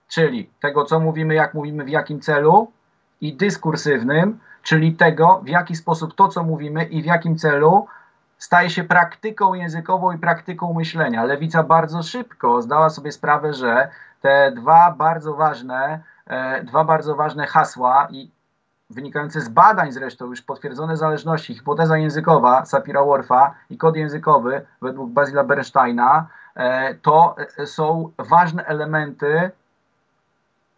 czyli 0.07 0.49
tego, 0.59 0.85
co 0.85 0.99
mówimy, 0.99 1.33
jak 1.33 1.53
mówimy, 1.53 1.83
w 1.83 1.89
jakim 1.89 2.19
celu, 2.19 2.71
i 3.21 3.33
dyskursywnym, 3.33 4.39
czyli 4.63 4.93
tego, 4.93 5.41
w 5.43 5.47
jaki 5.47 5.75
sposób 5.75 6.15
to, 6.15 6.27
co 6.27 6.43
mówimy 6.43 6.83
i 6.83 7.01
w 7.01 7.05
jakim 7.05 7.37
celu, 7.37 7.87
staje 8.37 8.69
się 8.69 8.83
praktyką 8.83 9.53
językową 9.53 10.11
i 10.11 10.17
praktyką 10.17 10.73
myślenia. 10.73 11.23
Lewica 11.23 11.63
bardzo 11.63 12.03
szybko 12.03 12.61
zdała 12.61 12.89
sobie 12.89 13.11
sprawę, 13.11 13.53
że 13.53 13.89
te 14.21 14.51
dwa 14.55 14.91
bardzo 14.97 15.33
ważne, 15.33 15.99
e, 16.27 16.63
dwa 16.63 16.83
bardzo 16.83 17.15
ważne 17.15 17.47
hasła 17.47 18.07
i 18.11 18.31
wynikające 18.89 19.41
z 19.41 19.49
badań 19.49 19.91
zresztą 19.91 20.25
już 20.25 20.41
potwierdzone 20.41 20.97
zależności, 20.97 21.55
hipoteza 21.55 21.97
językowa 21.97 22.63
Sapira-Whorfa 22.63 23.51
i 23.69 23.77
kod 23.77 23.95
językowy 23.95 24.65
według 24.81 25.11
Basila 25.11 25.43
Bernsteina, 25.43 26.27
e, 26.55 26.95
to 26.95 27.35
są 27.65 28.11
ważne 28.17 28.65
elementy 28.65 29.51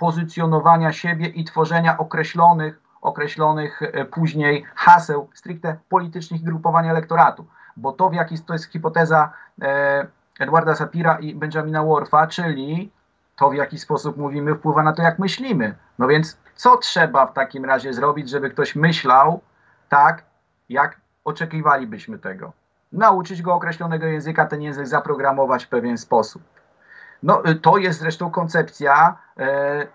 pozycjonowania 0.03 0.91
siebie 0.91 1.27
i 1.27 1.43
tworzenia 1.43 1.97
określonych, 1.97 2.79
określonych 3.01 3.81
e, 3.81 4.05
później 4.05 4.65
haseł 4.75 5.29
stricte 5.33 5.77
politycznych 5.89 6.43
grupowania 6.43 6.91
elektoratu. 6.91 7.45
Bo 7.77 7.91
to, 7.91 8.09
w 8.09 8.13
jaki 8.13 8.39
to 8.39 8.53
jest 8.53 8.71
hipoteza 8.71 9.31
e, 9.61 10.07
Edwarda 10.39 10.75
Sapira 10.75 11.19
i 11.19 11.35
Benjamina 11.35 11.83
Worfa, 11.83 12.27
czyli 12.27 12.91
to, 13.35 13.49
w 13.49 13.53
jaki 13.53 13.79
sposób 13.79 14.17
mówimy, 14.17 14.55
wpływa 14.55 14.83
na 14.83 14.93
to, 14.93 15.01
jak 15.01 15.19
myślimy. 15.19 15.75
No 15.99 16.07
więc 16.07 16.37
co 16.55 16.77
trzeba 16.77 17.25
w 17.25 17.33
takim 17.33 17.65
razie 17.65 17.93
zrobić, 17.93 18.29
żeby 18.29 18.49
ktoś 18.49 18.75
myślał 18.75 19.41
tak, 19.89 20.23
jak 20.69 21.01
oczekiwalibyśmy 21.25 22.19
tego? 22.19 22.53
Nauczyć 22.91 23.41
go 23.41 23.53
określonego 23.53 24.05
języka, 24.05 24.45
ten 24.45 24.61
język 24.61 24.87
zaprogramować 24.87 25.65
w 25.65 25.69
pewien 25.69 25.97
sposób. 25.97 26.52
No, 27.23 27.49
y, 27.49 27.55
to 27.55 27.77
jest 27.77 27.99
zresztą 27.99 28.31
koncepcja 28.31 29.17
e, 29.37 29.87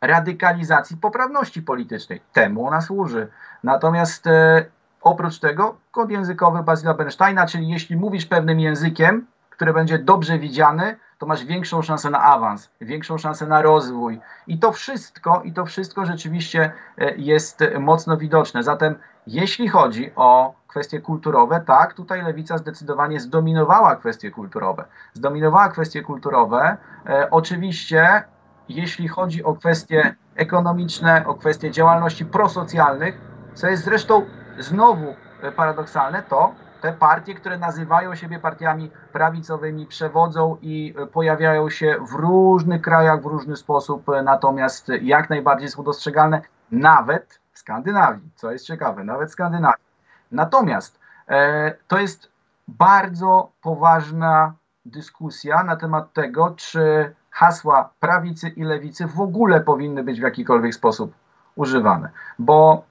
radykalizacji 0.00 0.96
poprawności 0.96 1.62
politycznej. 1.62 2.20
Temu 2.32 2.66
ona 2.66 2.80
służy. 2.80 3.28
Natomiast 3.64 4.26
e, 4.26 4.64
oprócz 5.02 5.38
tego 5.38 5.76
kod 5.90 6.10
językowy 6.10 6.62
Basila 6.62 6.94
Bernsteina, 6.94 7.46
czyli 7.46 7.68
jeśli 7.68 7.96
mówisz 7.96 8.26
pewnym 8.26 8.60
językiem, 8.60 9.26
który 9.50 9.72
będzie 9.72 9.98
dobrze 9.98 10.38
widziany, 10.38 10.96
to 11.18 11.26
masz 11.26 11.44
większą 11.44 11.82
szansę 11.82 12.10
na 12.10 12.22
awans, 12.22 12.70
większą 12.80 13.18
szansę 13.18 13.46
na 13.46 13.62
rozwój. 13.62 14.20
I 14.46 14.58
to 14.58 14.72
wszystko, 14.72 15.42
i 15.44 15.52
to 15.52 15.66
wszystko 15.66 16.06
rzeczywiście 16.06 16.72
e, 16.98 17.14
jest 17.16 17.64
mocno 17.80 18.16
widoczne. 18.16 18.62
Zatem 18.62 18.94
jeśli 19.26 19.68
chodzi 19.68 20.10
o 20.16 20.57
kwestie 20.68 21.00
kulturowe, 21.00 21.60
tak, 21.66 21.94
tutaj 21.94 22.22
lewica 22.22 22.58
zdecydowanie 22.58 23.20
zdominowała 23.20 23.96
kwestie 23.96 24.30
kulturowe. 24.30 24.84
Zdominowała 25.12 25.68
kwestie 25.68 26.02
kulturowe. 26.02 26.76
E, 27.06 27.30
oczywiście, 27.30 28.24
jeśli 28.68 29.08
chodzi 29.08 29.44
o 29.44 29.54
kwestie 29.54 30.14
ekonomiczne, 30.36 31.26
o 31.26 31.34
kwestie 31.34 31.70
działalności 31.70 32.24
prosocjalnych, 32.24 33.20
co 33.54 33.66
jest 33.66 33.84
zresztą 33.84 34.26
znowu 34.58 35.14
e, 35.42 35.52
paradoksalne, 35.52 36.22
to 36.22 36.52
te 36.80 36.92
partie, 36.92 37.34
które 37.34 37.58
nazywają 37.58 38.14
siebie 38.14 38.38
partiami 38.38 38.90
prawicowymi, 39.12 39.86
przewodzą 39.86 40.56
i 40.62 40.94
e, 40.98 41.06
pojawiają 41.06 41.70
się 41.70 41.96
w 42.08 42.12
różnych 42.12 42.82
krajach 42.82 43.22
w 43.22 43.26
różny 43.26 43.56
sposób, 43.56 44.08
e, 44.08 44.22
natomiast 44.22 44.88
jak 45.02 45.30
najbardziej 45.30 45.68
są 45.68 45.82
dostrzegalne 45.82 46.42
nawet 46.70 47.40
w 47.52 47.58
Skandynawii, 47.58 48.30
co 48.34 48.52
jest 48.52 48.66
ciekawe, 48.66 49.04
nawet 49.04 49.28
w 49.28 49.32
Skandynawii. 49.32 49.87
Natomiast 50.32 50.98
e, 51.28 51.74
to 51.88 51.98
jest 51.98 52.30
bardzo 52.68 53.50
poważna 53.62 54.54
dyskusja 54.84 55.62
na 55.62 55.76
temat 55.76 56.12
tego, 56.12 56.54
czy 56.56 57.14
hasła 57.30 57.90
prawicy 58.00 58.48
i 58.48 58.62
lewicy 58.62 59.06
w 59.06 59.20
ogóle 59.20 59.60
powinny 59.60 60.04
być 60.04 60.20
w 60.20 60.22
jakikolwiek 60.22 60.74
sposób 60.74 61.14
używane. 61.56 62.10
Bo 62.38 62.84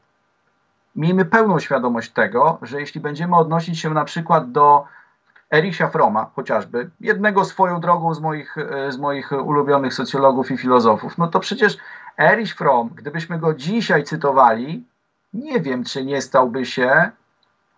miejmy 0.95 1.25
pełną 1.25 1.59
świadomość 1.59 2.11
tego, 2.11 2.57
że 2.61 2.79
jeśli 2.79 3.01
będziemy 3.01 3.35
odnosić 3.35 3.79
się 3.79 3.89
na 3.89 4.05
przykład 4.05 4.51
do 4.51 4.85
Ericha 5.53 5.87
Froma, 5.87 6.29
chociażby, 6.35 6.89
jednego 6.99 7.45
swoją 7.45 7.79
drogą 7.79 8.13
z 8.13 8.19
moich, 8.19 8.57
e, 8.57 8.91
z 8.91 8.97
moich 8.97 9.31
ulubionych 9.31 9.93
socjologów 9.93 10.51
i 10.51 10.57
filozofów, 10.57 11.17
no 11.17 11.27
to 11.27 11.39
przecież 11.39 11.77
Erich 12.19 12.55
Fromm, 12.55 12.89
gdybyśmy 12.95 13.39
go 13.39 13.53
dzisiaj 13.53 14.03
cytowali, 14.03 14.85
nie 15.33 15.59
wiem, 15.59 15.83
czy 15.83 16.05
nie 16.05 16.21
stałby 16.21 16.65
się 16.65 17.11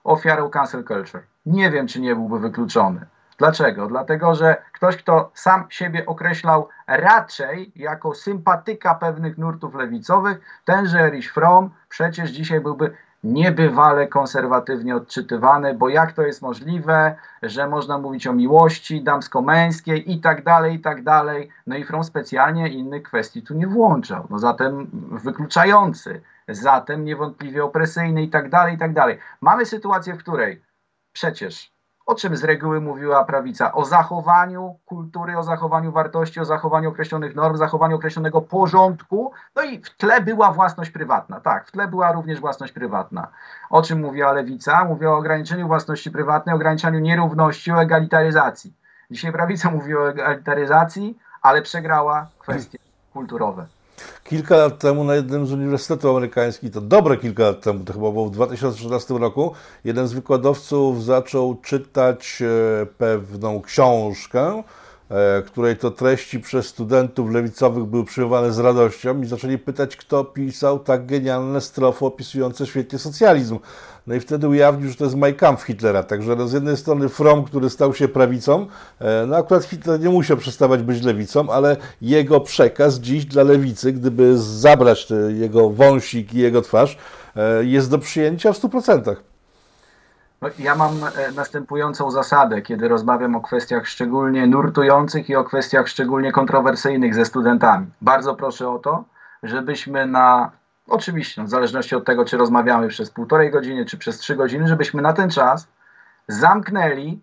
ofiarą 0.03 0.49
cancel 0.49 0.83
culture. 0.83 1.23
Nie 1.45 1.71
wiem, 1.71 1.87
czy 1.87 2.01
nie 2.01 2.15
byłby 2.15 2.39
wykluczony. 2.39 3.05
Dlaczego? 3.37 3.87
Dlatego, 3.87 4.35
że 4.35 4.61
ktoś, 4.73 4.97
kto 4.97 5.31
sam 5.33 5.65
siebie 5.69 6.05
określał 6.05 6.67
raczej 6.87 7.71
jako 7.75 8.13
sympatyka 8.13 8.95
pewnych 8.95 9.37
nurtów 9.37 9.75
lewicowych, 9.75 10.39
tenże 10.65 10.99
Erich 10.99 11.33
Fromm 11.33 11.69
przecież 11.89 12.31
dzisiaj 12.31 12.59
byłby 12.59 12.93
niebywale 13.23 14.07
konserwatywnie 14.07 14.95
odczytywany, 14.95 15.73
bo 15.73 15.89
jak 15.89 16.11
to 16.11 16.21
jest 16.21 16.41
możliwe, 16.41 17.15
że 17.43 17.67
można 17.67 17.97
mówić 17.97 18.27
o 18.27 18.33
miłości 18.33 19.03
damsko-męskiej 19.03 20.11
i 20.11 20.21
tak 20.21 20.43
dalej, 20.43 20.75
i 20.75 20.79
tak 20.79 21.03
dalej. 21.03 21.49
No 21.67 21.77
i 21.77 21.83
Fromm 21.83 22.03
specjalnie 22.03 22.69
innych 22.69 23.03
kwestii 23.03 23.41
tu 23.41 23.53
nie 23.53 23.67
włączał. 23.67 24.27
No 24.29 24.39
zatem 24.39 24.87
wykluczający, 25.11 26.21
zatem 26.49 27.05
niewątpliwie 27.05 27.63
opresyjny 27.63 28.23
i 28.23 28.29
tak 28.29 28.49
dalej, 28.49 28.75
i 28.75 28.77
tak 28.77 28.93
dalej. 28.93 29.19
Mamy 29.41 29.65
sytuację, 29.65 30.13
w 30.13 30.17
której 30.17 30.61
przecież 31.13 31.71
o 32.09 32.15
czym 32.15 32.37
z 32.37 32.43
reguły 32.43 32.81
mówiła 32.81 33.25
prawica? 33.25 33.73
O 33.73 33.85
zachowaniu 33.85 34.79
kultury, 34.85 35.37
o 35.37 35.43
zachowaniu 35.43 35.91
wartości, 35.91 36.39
o 36.39 36.45
zachowaniu 36.45 36.89
określonych 36.89 37.35
norm, 37.35 37.57
zachowaniu 37.57 37.95
określonego 37.95 38.41
porządku. 38.41 39.31
No 39.55 39.63
i 39.63 39.81
w 39.81 39.97
tle 39.97 40.21
była 40.21 40.51
własność 40.51 40.91
prywatna. 40.91 41.39
Tak, 41.39 41.67
w 41.67 41.71
tle 41.71 41.87
była 41.87 42.11
również 42.11 42.39
własność 42.39 42.73
prywatna. 42.73 43.27
O 43.69 43.81
czym 43.81 43.99
mówiła 43.99 44.33
lewica? 44.33 44.85
Mówiła 44.85 45.13
o 45.13 45.17
ograniczeniu 45.17 45.67
własności 45.67 46.11
prywatnej, 46.11 46.55
ograniczaniu 46.55 46.99
nierówności, 46.99 47.71
o 47.71 47.81
egalitaryzacji. 47.81 48.73
Dzisiaj 49.11 49.31
prawica 49.31 49.71
mówi 49.71 49.95
o 49.95 50.09
egalitaryzacji, 50.09 51.17
ale 51.41 51.61
przegrała 51.61 52.27
kwestie 52.39 52.77
kulturowe. 53.13 53.65
Kilka 54.23 54.57
lat 54.57 54.79
temu 54.79 55.03
na 55.03 55.15
jednym 55.15 55.47
z 55.47 55.51
uniwersytetów 55.51 56.11
amerykańskich, 56.11 56.71
to 56.71 56.81
dobre 56.81 57.17
kilka 57.17 57.43
lat 57.43 57.61
temu, 57.61 57.83
to 57.83 57.93
chyba 57.93 58.11
było 58.11 58.25
w 58.25 58.31
2013 58.31 59.13
roku, 59.13 59.51
jeden 59.83 60.07
z 60.07 60.13
wykładowców 60.13 61.03
zaczął 61.03 61.55
czytać 61.55 62.41
e, 62.41 62.85
pewną 62.85 63.61
książkę, 63.61 64.63
której 65.45 65.77
to 65.77 65.91
treści 65.91 66.39
przez 66.39 66.67
studentów 66.67 67.31
lewicowych 67.31 67.83
były 67.83 68.05
przyjmowane 68.05 68.53
z 68.53 68.59
radością 68.59 69.21
i 69.21 69.25
zaczęli 69.25 69.57
pytać, 69.57 69.95
kto 69.95 70.23
pisał 70.23 70.79
tak 70.79 71.05
genialne 71.05 71.61
strofy 71.61 72.05
opisujące 72.05 72.65
świetnie 72.65 72.99
socjalizm. 72.99 73.59
No 74.07 74.15
i 74.15 74.19
wtedy 74.19 74.47
ujawnił, 74.47 74.89
że 74.89 74.95
to 74.95 75.03
jest 75.03 75.15
Mein 75.15 75.35
Kampf 75.35 75.63
Hitlera. 75.63 76.03
Także 76.03 76.35
no 76.35 76.47
z 76.47 76.53
jednej 76.53 76.77
strony 76.77 77.09
Fromm, 77.09 77.43
który 77.43 77.69
stał 77.69 77.93
się 77.93 78.07
prawicą, 78.07 78.67
e, 78.99 79.25
no 79.27 79.35
akurat 79.35 79.63
Hitler 79.63 79.99
nie 79.99 80.09
musiał 80.09 80.37
przestawać 80.37 80.81
być 80.81 81.03
lewicą, 81.03 81.49
ale 81.49 81.77
jego 82.01 82.41
przekaz 82.41 82.99
dziś 82.99 83.25
dla 83.25 83.43
lewicy, 83.43 83.93
gdyby 83.93 84.37
zabrać 84.37 85.07
jego 85.29 85.69
wąsik 85.69 86.33
i 86.33 86.37
jego 86.37 86.61
twarz, 86.61 86.97
e, 87.35 87.65
jest 87.65 87.89
do 87.89 87.99
przyjęcia 87.99 88.53
w 88.53 88.57
100%. 88.57 89.28
No, 90.41 90.49
ja 90.59 90.75
mam 90.75 90.91
e, 91.03 91.31
następującą 91.31 92.11
zasadę, 92.11 92.61
kiedy 92.61 92.87
rozmawiam 92.87 93.35
o 93.35 93.41
kwestiach 93.41 93.87
szczególnie 93.87 94.47
nurtujących 94.47 95.29
i 95.29 95.35
o 95.35 95.43
kwestiach 95.43 95.87
szczególnie 95.87 96.31
kontrowersyjnych 96.31 97.15
ze 97.15 97.25
studentami. 97.25 97.87
Bardzo 98.01 98.35
proszę 98.35 98.69
o 98.69 98.79
to, 98.79 99.03
żebyśmy 99.43 100.05
na 100.05 100.51
Oczywiście, 100.89 101.41
no, 101.41 101.47
w 101.47 101.49
zależności 101.49 101.95
od 101.95 102.05
tego, 102.05 102.25
czy 102.25 102.37
rozmawiamy 102.37 102.87
przez 102.87 103.11
półtorej 103.11 103.51
godziny, 103.51 103.85
czy 103.85 103.97
przez 103.97 104.17
trzy 104.17 104.35
godziny, 104.35 104.67
żebyśmy 104.67 105.01
na 105.01 105.13
ten 105.13 105.29
czas 105.29 105.67
zamknęli 106.27 107.21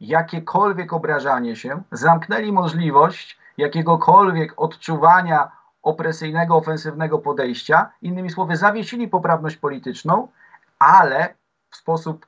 jakiekolwiek 0.00 0.92
obrażanie 0.92 1.56
się, 1.56 1.82
zamknęli 1.92 2.52
możliwość 2.52 3.38
jakiegokolwiek 3.58 4.52
odczuwania 4.56 5.50
opresyjnego, 5.82 6.56
ofensywnego 6.56 7.18
podejścia, 7.18 7.90
innymi 8.02 8.30
słowy, 8.30 8.56
zawiesili 8.56 9.08
poprawność 9.08 9.56
polityczną, 9.56 10.28
ale 10.78 11.34
w 11.70 11.76
sposób 11.76 12.26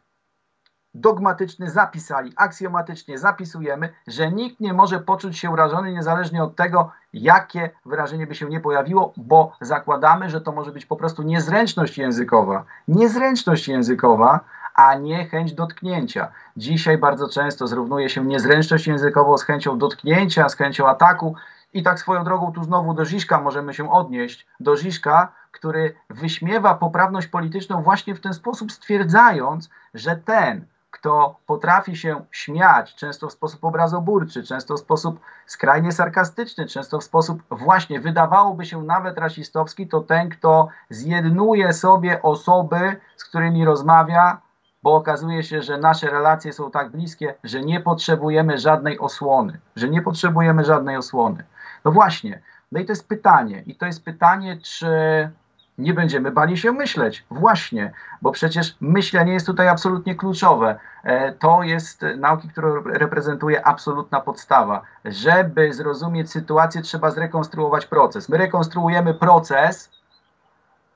dogmatyczny 0.95 1.71
zapisali, 1.71 2.33
aksjomatycznie 2.37 3.19
zapisujemy, 3.19 3.89
że 4.07 4.33
nikt 4.33 4.61
nie 4.61 4.73
może 4.73 5.01
poczuć 5.01 5.39
się 5.39 5.51
urażony 5.51 5.93
niezależnie 5.93 6.43
od 6.43 6.57
tego, 6.57 6.91
jakie 7.13 7.71
wyrażenie 7.87 8.27
by 8.27 8.35
się 8.35 8.47
nie 8.47 8.61
pojawiło, 8.61 9.13
bo 9.17 9.53
zakładamy, 9.61 10.31
że 10.31 10.41
to 10.41 10.53
może 10.53 10.73
być 10.73 10.87
po 10.87 10.97
prostu 10.97 11.23
niezręczność 11.23 11.99
językowa. 11.99 12.65
Niezręczność 12.89 13.69
językowa, 13.69 14.41
a 14.75 14.95
nie 14.95 15.27
chęć 15.27 15.53
dotknięcia. 15.53 16.29
Dzisiaj 16.57 16.99
bardzo 16.99 17.29
często 17.29 17.67
zrównuje 17.67 18.09
się 18.09 18.25
niezręczność 18.25 18.87
językową 18.87 19.39
z 19.39 19.43
chęcią 19.43 19.79
dotknięcia, 19.79 20.49
z 20.49 20.57
chęcią 20.57 20.89
ataku. 20.89 21.37
I 21.73 21.83
tak 21.83 21.99
swoją 21.99 22.25
drogą 22.25 22.53
tu 22.53 22.65
znowu 22.65 22.95
do 22.95 23.05
Żiszka 23.05 23.41
możemy 23.41 23.75
się 23.75 23.93
odnieść. 23.93 24.47
Do 24.61 24.77
Żiszka, 24.77 25.33
który 25.53 25.95
wyśmiewa 26.11 26.75
poprawność 26.75 27.27
polityczną 27.27 27.83
właśnie 27.83 28.15
w 28.15 28.21
ten 28.21 28.35
sposób, 28.35 28.73
stwierdzając, 28.73 29.71
że 29.95 30.17
ten, 30.17 30.67
kto 30.91 31.37
potrafi 31.47 31.97
się 31.97 32.25
śmiać, 32.31 32.95
często 32.95 33.29
w 33.29 33.33
sposób 33.33 33.65
obrazoburczy, 33.65 34.43
często 34.43 34.75
w 34.75 34.81
sposób 34.81 35.21
skrajnie 35.47 35.93
sarkastyczny, 35.93 36.67
często 36.67 36.99
w 36.99 37.05
sposób 37.05 37.43
właśnie 37.51 38.01
wydawałoby 38.01 38.67
się 38.67 38.83
nawet 38.83 39.19
rasistowski, 39.19 39.89
to 39.89 40.01
ten, 40.01 40.29
kto 40.29 40.69
zjednuje 40.91 41.73
sobie 41.73 42.23
osoby, 42.23 42.97
z 43.17 43.25
którymi 43.25 43.65
rozmawia, 43.65 44.41
bo 44.83 44.95
okazuje 44.95 45.43
się, 45.43 45.63
że 45.63 45.79
nasze 45.79 46.11
relacje 46.11 46.53
są 46.53 46.71
tak 46.71 46.91
bliskie, 46.91 47.35
że 47.45 47.61
nie 47.61 47.81
potrzebujemy 47.81 48.59
żadnej 48.59 48.99
osłony, 48.99 49.61
że 49.77 49.89
nie 49.89 50.03
potrzebujemy 50.03 50.65
żadnej 50.65 50.97
osłony. 50.97 51.45
No 51.85 51.93
właśnie, 51.93 52.41
no 52.73 52.81
i 52.81 52.85
to 52.85 52.93
jest 52.93 53.09
pytanie, 53.09 53.63
i 53.67 53.75
to 53.75 53.87
jest 53.87 54.05
pytanie, 54.05 54.59
czy 54.63 54.89
nie 55.81 55.95
będziemy 55.95 56.31
bali 56.31 56.59
się 56.59 56.73
myśleć. 56.73 57.25
Właśnie, 57.31 57.93
bo 58.23 58.33
przecież 58.33 58.77
myślenie 58.81 59.33
jest 59.33 59.47
tutaj 59.47 59.69
absolutnie 59.69 60.15
kluczowe. 60.15 60.79
E, 61.05 61.33
to 61.33 61.63
jest 61.63 62.05
nauki, 62.17 62.49
którą 62.49 62.83
reprezentuje 62.83 63.67
absolutna 63.67 64.21
podstawa. 64.21 64.83
Żeby 65.05 65.73
zrozumieć 65.73 66.31
sytuację, 66.31 66.83
trzeba 66.83 67.11
zrekonstruować 67.11 67.87
proces. 67.87 68.29
My 68.29 68.39
rekonstruujemy 68.39 69.15
proces 69.15 69.91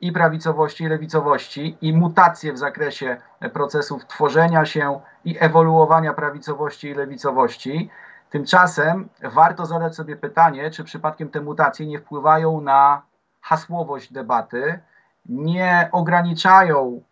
i 0.01 0.12
prawicowości, 0.12 0.85
i 0.85 0.89
lewicowości, 0.89 1.76
i 1.80 1.93
mutacje 1.93 2.53
w 2.53 2.59
zakresie 2.59 3.16
procesów 3.53 4.07
tworzenia 4.07 4.64
się 4.64 5.01
i 5.24 5.37
ewoluowania 5.41 6.12
prawicowości 6.12 6.89
i 6.89 6.95
lewicowości. 6.95 7.91
Tymczasem 8.35 9.09
warto 9.22 9.66
zadać 9.66 9.95
sobie 9.95 10.16
pytanie, 10.16 10.70
czy 10.70 10.85
przypadkiem 10.85 11.28
te 11.28 11.41
mutacje 11.41 11.87
nie 11.87 11.99
wpływają 11.99 12.61
na 12.61 13.03
hasłowość 13.41 14.12
debaty, 14.12 14.80
nie 15.26 15.89
ograniczają 15.93 17.03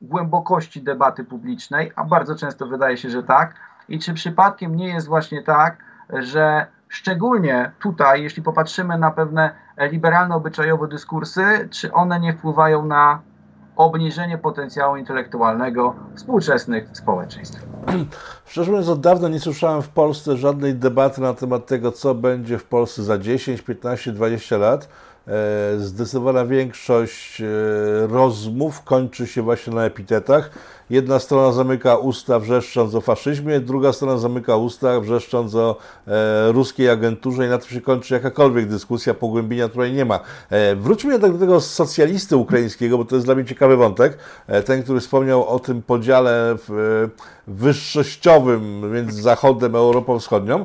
głębokości 0.00 0.82
debaty 0.82 1.24
publicznej, 1.24 1.92
a 1.96 2.04
bardzo 2.04 2.34
często 2.36 2.66
wydaje 2.66 2.96
się, 2.96 3.10
że 3.10 3.22
tak. 3.22 3.54
I 3.88 3.98
czy 3.98 4.14
przypadkiem 4.14 4.76
nie 4.76 4.88
jest 4.88 5.06
właśnie 5.06 5.42
tak, 5.42 5.76
że 6.12 6.66
szczególnie 6.88 7.72
tutaj, 7.78 8.22
jeśli 8.22 8.42
popatrzymy 8.42 8.98
na 8.98 9.10
pewne 9.10 9.54
liberalno-obyczajowe 9.78 10.88
dyskursy, 10.88 11.68
czy 11.70 11.92
one 11.92 12.20
nie 12.20 12.32
wpływają 12.32 12.84
na 12.84 13.20
obniżenie 13.76 14.38
potencjału 14.38 14.96
intelektualnego 14.96 15.94
współczesnych 16.14 16.88
społeczeństw. 16.92 17.66
Szczerze 18.46 18.70
mówiąc, 18.70 18.88
od 18.88 19.00
dawna 19.00 19.28
nie 19.28 19.40
słyszałem 19.40 19.82
w 19.82 19.88
Polsce 19.88 20.36
żadnej 20.36 20.74
debaty 20.74 21.20
na 21.20 21.34
temat 21.34 21.66
tego, 21.66 21.92
co 21.92 22.14
będzie 22.14 22.58
w 22.58 22.64
Polsce 22.64 23.02
za 23.02 23.18
10, 23.18 23.62
15, 23.62 24.12
20 24.12 24.58
lat. 24.58 24.88
E, 25.28 25.78
zdecydowana 25.78 26.46
większość 26.46 27.40
e, 27.40 27.46
rozmów 28.06 28.82
kończy 28.82 29.26
się 29.26 29.42
właśnie 29.42 29.72
na 29.72 29.84
epitetach. 29.84 30.50
Jedna 30.90 31.18
strona 31.18 31.52
zamyka 31.52 31.96
usta 31.96 32.38
wrzeszcząc 32.38 32.94
o 32.94 33.00
faszyzmie, 33.00 33.60
druga 33.60 33.92
strona 33.92 34.18
zamyka 34.18 34.56
usta 34.56 35.00
wrzeszcząc 35.00 35.54
o 35.54 35.76
e, 36.06 36.52
ruskiej 36.52 36.90
agenturze 36.90 37.46
i 37.46 37.48
na 37.48 37.58
tym 37.58 37.68
się 37.68 37.80
kończy 37.80 38.14
jakakolwiek 38.14 38.68
dyskusja, 38.68 39.14
pogłębienia 39.14 39.68
której 39.68 39.92
nie 39.92 40.04
ma. 40.04 40.20
E, 40.50 40.76
wróćmy 40.76 41.12
jednak 41.12 41.32
do 41.32 41.38
tego 41.38 41.60
socjalisty 41.60 42.36
ukraińskiego, 42.36 42.98
bo 42.98 43.04
to 43.04 43.14
jest 43.14 43.26
dla 43.26 43.34
mnie 43.34 43.44
ciekawy 43.44 43.76
wątek. 43.76 44.18
E, 44.46 44.62
ten, 44.62 44.82
który 44.82 45.00
wspomniał 45.00 45.48
o 45.48 45.58
tym 45.58 45.82
podziale 45.82 46.56
w, 46.68 46.70
e, 46.70 47.34
wyższościowym 47.46 48.92
między 48.92 49.22
Zachodem 49.22 49.74
a 49.74 49.78
Europą 49.78 50.18
Wschodnią. 50.18 50.64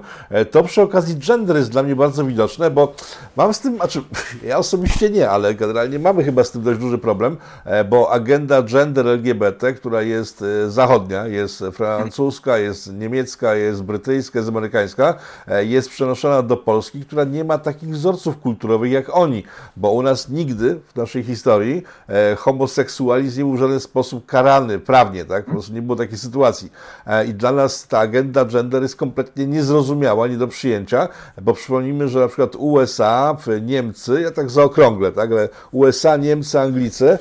To 0.52 0.64
przy 0.64 0.82
okazji 0.82 1.16
gender 1.16 1.58
jest 1.58 1.72
dla 1.72 1.84
mnie 1.84 1.96
bardzo 1.96 2.26
widoczne, 2.26 2.72
bo 2.72 2.94
mam 3.36 3.54
z 3.54 3.60
tym, 3.60 3.76
znaczy 3.76 4.02
ja 4.50 4.58
osobiście 4.58 5.10
nie, 5.10 5.30
ale 5.30 5.56
generalnie 5.56 6.00
mamy 6.00 6.24
chyba 6.24 6.44
z 6.44 6.52
tym 6.52 6.62
dość 6.64 6.80
duży 6.80 6.98
problem, 6.98 7.38
e, 7.66 7.84
bo 7.84 8.12
agenda 8.12 8.64
gender 8.64 9.08
LGBT, 9.08 9.74
która 9.74 10.02
jest 10.02 10.42
e, 10.42 10.70
zachodnia, 10.70 11.28
jest 11.28 11.64
francuska, 11.74 12.58
jest 12.58 12.94
niemiecka, 12.94 13.56
jest 13.56 13.84
brytyjska, 13.84 14.40
jest 14.40 14.50
amerykańska, 14.50 15.16
e, 15.48 15.66
jest 15.66 15.90
przenoszona 15.90 16.42
do 16.42 16.58
Polski, 16.58 17.02
która 17.02 17.24
nie 17.24 17.44
ma 17.44 17.58
takich 17.58 17.90
wzorców 17.90 18.40
kulturowych 18.40 18.92
jak 18.92 19.16
oni, 19.16 19.44
bo 19.78 19.92
u 19.92 20.02
nas 20.02 20.30
nigdy 20.30 20.80
w 20.94 20.96
naszej 20.96 21.24
historii 21.24 21.84
homoseksualizm 22.38 23.38
nie 23.38 23.46
był 23.46 23.54
w 23.54 23.60
żaden 23.60 23.80
sposób 23.80 24.26
karany 24.26 24.80
prawnie, 24.80 25.26
tak? 25.26 25.46
Po 25.46 25.52
prostu 25.52 25.74
nie 25.74 25.82
było 25.82 25.96
takiej 25.96 26.18
sytuacji. 26.18 26.72
I 27.28 27.34
dla 27.34 27.52
nas 27.52 27.88
ta 27.88 28.00
agenda 28.00 28.46
gender 28.46 28.82
jest 28.82 28.96
kompletnie 28.96 29.48
niezrozumiała, 29.48 30.28
nie 30.28 30.38
do 30.38 30.48
przyjęcia, 30.48 31.08
bo 31.42 31.54
przypomnijmy, 31.54 32.08
że 32.08 32.20
na 32.20 32.28
przykład 32.28 32.56
USA, 32.56 33.38
Niemcy, 33.62 34.22
ja 34.22 34.32
tak 34.40 34.50
zaokrąglę, 34.50 35.12
tak? 35.12 35.32
Ale 35.32 35.50
USA, 35.72 36.18
Niemcy, 36.18 36.60
Anglicy, 36.60 37.18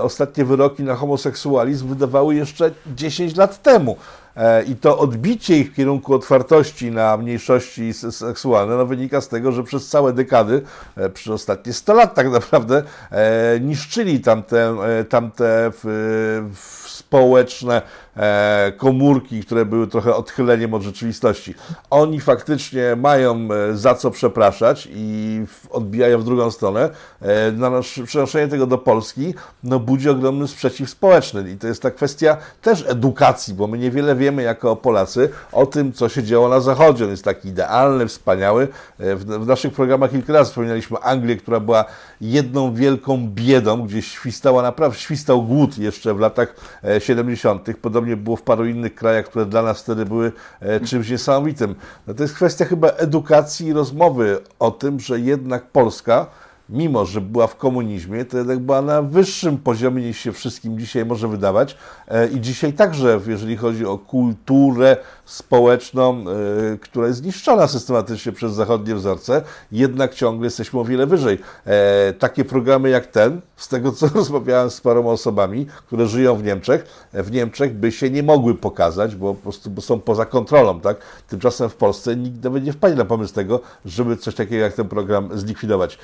ostatnie 0.00 0.44
wyroki 0.44 0.82
na 0.82 0.94
homoseksualizm 0.94 1.88
wydawały 1.88 2.34
jeszcze 2.34 2.70
10 2.86 3.36
lat 3.36 3.62
temu. 3.62 3.96
e, 4.36 4.62
i 4.62 4.76
to 4.76 4.98
odbicie 4.98 5.58
ich 5.58 5.72
w 5.72 5.74
kierunku 5.74 6.14
otwartości 6.14 6.90
na 6.90 7.16
mniejszości 7.16 7.92
seksualne 7.92 8.76
no, 8.76 8.86
wynika 8.86 9.20
z 9.20 9.28
tego, 9.28 9.52
że 9.52 9.62
przez 9.62 9.88
całe 9.88 10.12
dekady, 10.12 10.62
e, 10.96 11.08
przez 11.08 11.28
ostatnie 11.34 11.72
100 11.72 11.94
lat 11.94 12.14
tak 12.14 12.30
naprawdę, 12.30 12.82
niszczyli 13.60 14.20
tamte, 14.20 14.76
tamte 15.08 15.70
w, 15.74 16.50
w 16.54 16.88
społeczne 16.88 17.82
E, 17.82 18.01
komórki, 18.76 19.40
które 19.40 19.64
były 19.64 19.86
trochę 19.86 20.14
odchyleniem 20.14 20.74
od 20.74 20.82
rzeczywistości. 20.82 21.54
Oni 21.90 22.20
faktycznie 22.20 22.96
mają 22.96 23.48
e, 23.52 23.76
za 23.76 23.94
co 23.94 24.10
przepraszać 24.10 24.88
i 24.92 25.44
odbijają 25.70 26.18
w 26.18 26.24
drugą 26.24 26.50
stronę. 26.50 26.90
E, 27.22 28.04
przenoszenie 28.06 28.48
tego 28.48 28.66
do 28.66 28.78
Polski 28.78 29.34
no, 29.64 29.80
budzi 29.80 30.10
ogromny 30.10 30.48
sprzeciw 30.48 30.90
społeczny 30.90 31.50
i 31.50 31.56
to 31.56 31.66
jest 31.66 31.82
ta 31.82 31.90
kwestia 31.90 32.36
też 32.62 32.84
edukacji, 32.88 33.54
bo 33.54 33.66
my 33.66 33.78
niewiele 33.78 34.16
wiemy 34.16 34.42
jako 34.42 34.76
Polacy 34.76 35.30
o 35.52 35.66
tym, 35.66 35.92
co 35.92 36.08
się 36.08 36.22
działo 36.22 36.48
na 36.48 36.60
Zachodzie. 36.60 37.04
On 37.04 37.10
jest 37.10 37.24
taki 37.24 37.48
idealny, 37.48 38.06
wspaniały. 38.06 38.68
W 38.98 39.46
naszych 39.46 39.72
programach 39.72 40.10
kilka 40.10 40.32
razy 40.32 40.50
wspominaliśmy 40.50 40.98
Anglię, 40.98 41.36
która 41.36 41.60
była 41.60 41.84
jedną 42.20 42.74
wielką 42.74 43.28
biedą, 43.28 43.82
gdzie 43.82 44.02
świstała 44.02 44.62
naprawdę, 44.62 44.98
świstał 44.98 45.42
głód 45.42 45.78
jeszcze 45.78 46.14
w 46.14 46.20
latach 46.20 46.54
70. 46.98 47.68
Podobnie 47.82 48.01
Podobnie 48.02 48.24
było 48.24 48.36
w 48.36 48.42
paru 48.42 48.66
innych 48.66 48.94
krajach, 48.94 49.26
które 49.26 49.46
dla 49.46 49.62
nas 49.62 49.82
wtedy 49.82 50.04
były 50.04 50.32
e, 50.60 50.80
czymś 50.80 51.10
niesamowitym. 51.10 51.74
No 52.06 52.14
to 52.14 52.22
jest 52.22 52.34
kwestia 52.34 52.64
chyba 52.64 52.88
edukacji 52.88 53.66
i 53.66 53.72
rozmowy 53.72 54.38
o 54.58 54.70
tym, 54.70 55.00
że 55.00 55.20
jednak 55.20 55.66
Polska 55.66 56.26
mimo 56.68 57.06
że 57.06 57.20
była 57.20 57.46
w 57.46 57.56
komunizmie, 57.56 58.24
to 58.24 58.38
jednak 58.38 58.58
była 58.58 58.82
na 58.82 59.02
wyższym 59.02 59.58
poziomie 59.58 60.02
niż 60.02 60.18
się 60.18 60.32
wszystkim 60.32 60.78
dzisiaj 60.78 61.06
może 61.06 61.28
wydawać. 61.28 61.76
E, 62.08 62.28
I 62.28 62.40
dzisiaj 62.40 62.72
także, 62.72 63.20
jeżeli 63.26 63.56
chodzi 63.56 63.86
o 63.86 63.98
kulturę 63.98 64.96
społeczną, 65.24 66.24
e, 66.74 66.78
która 66.78 67.06
jest 67.06 67.18
zniszczona 67.18 67.66
systematycznie 67.66 68.32
przez 68.32 68.52
zachodnie 68.52 68.94
wzorce, 68.94 69.42
jednak 69.72 70.14
ciągle 70.14 70.46
jesteśmy 70.46 70.80
o 70.80 70.84
wiele 70.84 71.06
wyżej. 71.06 71.38
E, 71.66 72.12
takie 72.12 72.44
programy 72.44 72.90
jak 72.90 73.06
ten, 73.06 73.40
z 73.56 73.68
tego 73.68 73.92
co 73.92 74.08
rozmawiałem 74.14 74.70
z 74.70 74.80
paroma 74.80 75.10
osobami, 75.10 75.66
które 75.86 76.06
żyją 76.06 76.36
w 76.36 76.42
Niemczech, 76.42 77.08
w 77.12 77.30
Niemczech 77.30 77.74
by 77.74 77.92
się 77.92 78.10
nie 78.10 78.22
mogły 78.22 78.54
pokazać, 78.54 79.16
bo 79.16 79.34
po 79.34 79.42
prostu 79.42 79.80
są 79.80 80.00
poza 80.00 80.26
kontrolą, 80.26 80.80
tak? 80.80 80.96
Tymczasem 81.28 81.68
w 81.68 81.76
Polsce 81.76 82.16
nikt 82.16 82.44
nawet 82.44 82.64
nie 82.64 82.72
wpadnie 82.72 82.98
na 82.98 83.04
pomysł 83.04 83.34
tego, 83.34 83.60
żeby 83.84 84.16
coś 84.16 84.34
takiego 84.34 84.64
jak 84.64 84.72
ten 84.72 84.88
program 84.88 85.28
zlikwidować. 85.34 85.98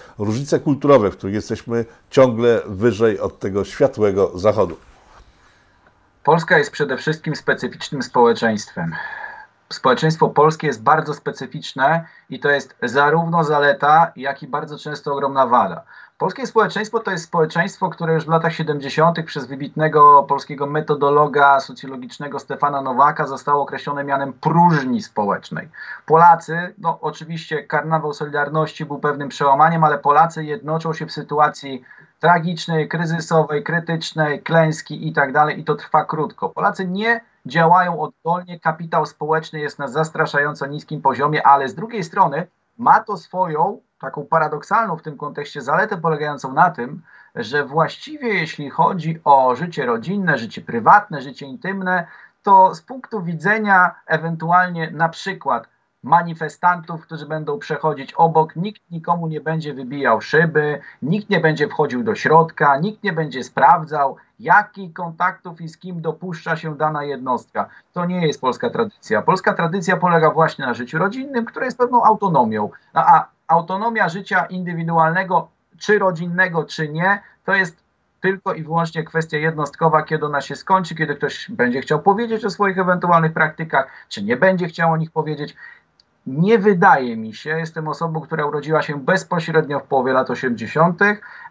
Różnice 0.49 0.65
kulturowe, 0.65 1.11
w 1.11 1.17
których 1.17 1.35
jesteśmy 1.35 1.85
ciągle 2.11 2.61
wyżej 2.67 3.21
od 3.21 3.39
tego 3.39 3.65
światłego 3.65 4.39
zachodu. 4.39 4.77
Polska 6.25 6.59
jest 6.59 6.71
przede 6.71 6.97
wszystkim 6.97 7.37
specyficznym 7.37 8.03
społeczeństwem. 8.03 8.95
Społeczeństwo 9.73 10.29
polskie 10.29 10.67
jest 10.67 10.83
bardzo 10.83 11.15
specyficzne 11.15 12.05
i 12.31 12.41
to 12.41 12.51
jest 12.51 12.77
zarówno 12.83 13.45
zaleta, 13.45 14.13
jak 14.17 14.43
i 14.43 14.47
bardzo 14.47 14.79
często 14.79 15.13
ogromna 15.13 15.47
wada. 15.47 15.83
Polskie 16.19 16.47
społeczeństwo 16.47 17.01
to 17.01 17.11
jest 17.11 17.25
społeczeństwo, 17.25 17.91
które 17.91 18.15
już 18.15 18.25
w 18.25 18.29
latach 18.29 18.53
70. 18.53 19.25
przez 19.25 19.47
wybitnego 19.47 20.23
polskiego 20.23 20.67
metodologa 20.67 21.61
socjologicznego 21.61 22.39
Stefana 22.39 22.83
Nowaka 22.83 23.27
zostało 23.27 23.63
określone 23.63 24.05
mianem 24.05 24.33
próżni 24.33 25.03
społecznej. 25.03 25.69
Polacy, 26.07 26.75
no 26.79 26.99
oczywiście 27.01 27.65
karnawał 27.65 28.13
Solidarności 28.13 28.85
był 28.85 28.99
pewnym 28.99 29.29
przełamaniem, 29.29 29.85
ale 29.85 29.99
Polacy 29.99 30.45
jednoczą 30.45 30.93
się 30.93 31.07
w 31.07 31.13
sytuacji 31.13 31.83
tragicznej, 32.21 32.89
kryzysowej, 32.89 33.63
krytycznej, 33.63 34.43
klęski 34.43 35.09
i 35.09 35.13
tak 35.13 35.33
dalej 35.33 35.61
i 35.61 35.65
to 35.65 35.75
trwa 35.75 36.05
krótko. 36.05 36.49
Polacy 36.49 36.89
nie 36.89 37.21
działają 37.47 38.01
oddolnie, 38.01 38.61
kapitał 38.61 39.07
społeczny 39.07 39.61
jest 39.61 39.79
na 39.79 39.89
zastraszająco 39.89 40.67
niskim 40.67 41.03
poziomie, 41.03 41.47
ale 41.47 41.69
z 41.69 41.75
drugiej 41.75 42.05
strony 42.05 42.47
ma 42.79 43.01
to 43.01 43.17
swoją 43.17 43.81
taką 44.01 44.27
paradoksalną 44.27 44.97
w 44.97 45.03
tym 45.03 45.17
kontekście 45.17 45.63
zaletę 45.63 45.97
polegającą 45.97 46.53
na 46.53 46.71
tym, 46.71 47.03
że 47.35 47.65
właściwie 47.65 48.29
jeśli 48.29 48.71
chodzi 48.71 49.21
o 49.25 49.57
życie 49.57 49.87
rodzinne, 49.87 50.39
życie 50.39 50.61
prywatne, 50.61 51.23
życie 51.23 51.47
intymne, 51.47 52.07
to 52.43 52.75
z 52.75 52.83
punktu 52.83 53.23
widzenia 53.23 53.95
ewentualnie 54.07 54.91
na 54.91 55.09
przykład 55.09 55.69
manifestantów, 56.03 57.03
którzy 57.03 57.27
będą 57.27 57.59
przechodzić 57.59 58.13
obok, 58.13 58.57
nikt 58.57 58.91
nikomu 58.91 59.27
nie 59.27 59.41
będzie 59.41 59.75
wybijał 59.75 60.21
szyby, 60.21 60.81
nikt 61.03 61.31
nie 61.31 61.41
będzie 61.41 61.69
wchodził 61.69 62.05
do 62.05 62.15
środka, 62.15 62.79
nikt 62.79 63.03
nie 63.03 63.13
będzie 63.13 63.45
sprawdzał, 63.45 64.17
jakich 64.39 64.93
kontaktów 64.93 65.61
i 65.61 65.69
z 65.69 65.79
kim 65.79 66.01
dopuszcza 66.01 66.57
się 66.57 66.77
dana 66.77 67.05
jednostka. 67.05 67.69
To 67.93 68.05
nie 68.05 68.27
jest 68.27 68.41
polska 68.41 68.71
tradycja. 68.71 69.23
Polska 69.23 69.55
tradycja 69.55 69.97
polega 69.97 70.31
właśnie 70.31 70.67
na 70.67 70.75
życiu 70.75 70.99
rodzinnym, 70.99 71.45
które 71.45 71.67
jest 71.67 71.79
pewną 71.79 72.05
autonomią. 72.05 72.71
A 72.95 73.29
autonomia 73.49 74.09
życia 74.09 74.47
indywidualnego, 74.47 75.49
czy 75.79 75.99
rodzinnego, 75.99 76.65
czy 76.65 76.89
nie, 76.89 77.23
to 77.45 77.55
jest 77.55 77.89
tylko 78.21 78.55
i 78.55 78.63
wyłącznie 78.63 79.05
kwestia 79.05 79.39
jednostkowa, 79.39 80.03
kiedy 80.03 80.27
ona 80.27 80.41
się 80.41 80.57
skończy, 80.57 80.95
kiedy 80.95 81.15
ktoś 81.15 81.51
będzie 81.51 81.81
chciał 81.81 82.03
powiedzieć 82.03 82.45
o 82.45 82.51
swoich 82.51 82.79
ewentualnych 82.79 83.33
praktykach, 83.33 83.87
czy 84.09 84.23
nie 84.23 84.37
będzie 84.37 84.67
chciał 84.67 84.93
o 84.93 84.97
nich 84.97 85.11
powiedzieć. 85.11 85.57
Nie 86.29 86.59
wydaje 86.59 87.17
mi 87.17 87.35
się, 87.35 87.51
jestem 87.51 87.89
osobą, 87.89 88.21
która 88.21 88.47
urodziła 88.47 88.83
się 88.83 88.99
bezpośrednio 88.99 89.81
w 89.81 89.83
połowie 89.83 90.13
lat 90.13 90.31
80., 90.31 91.01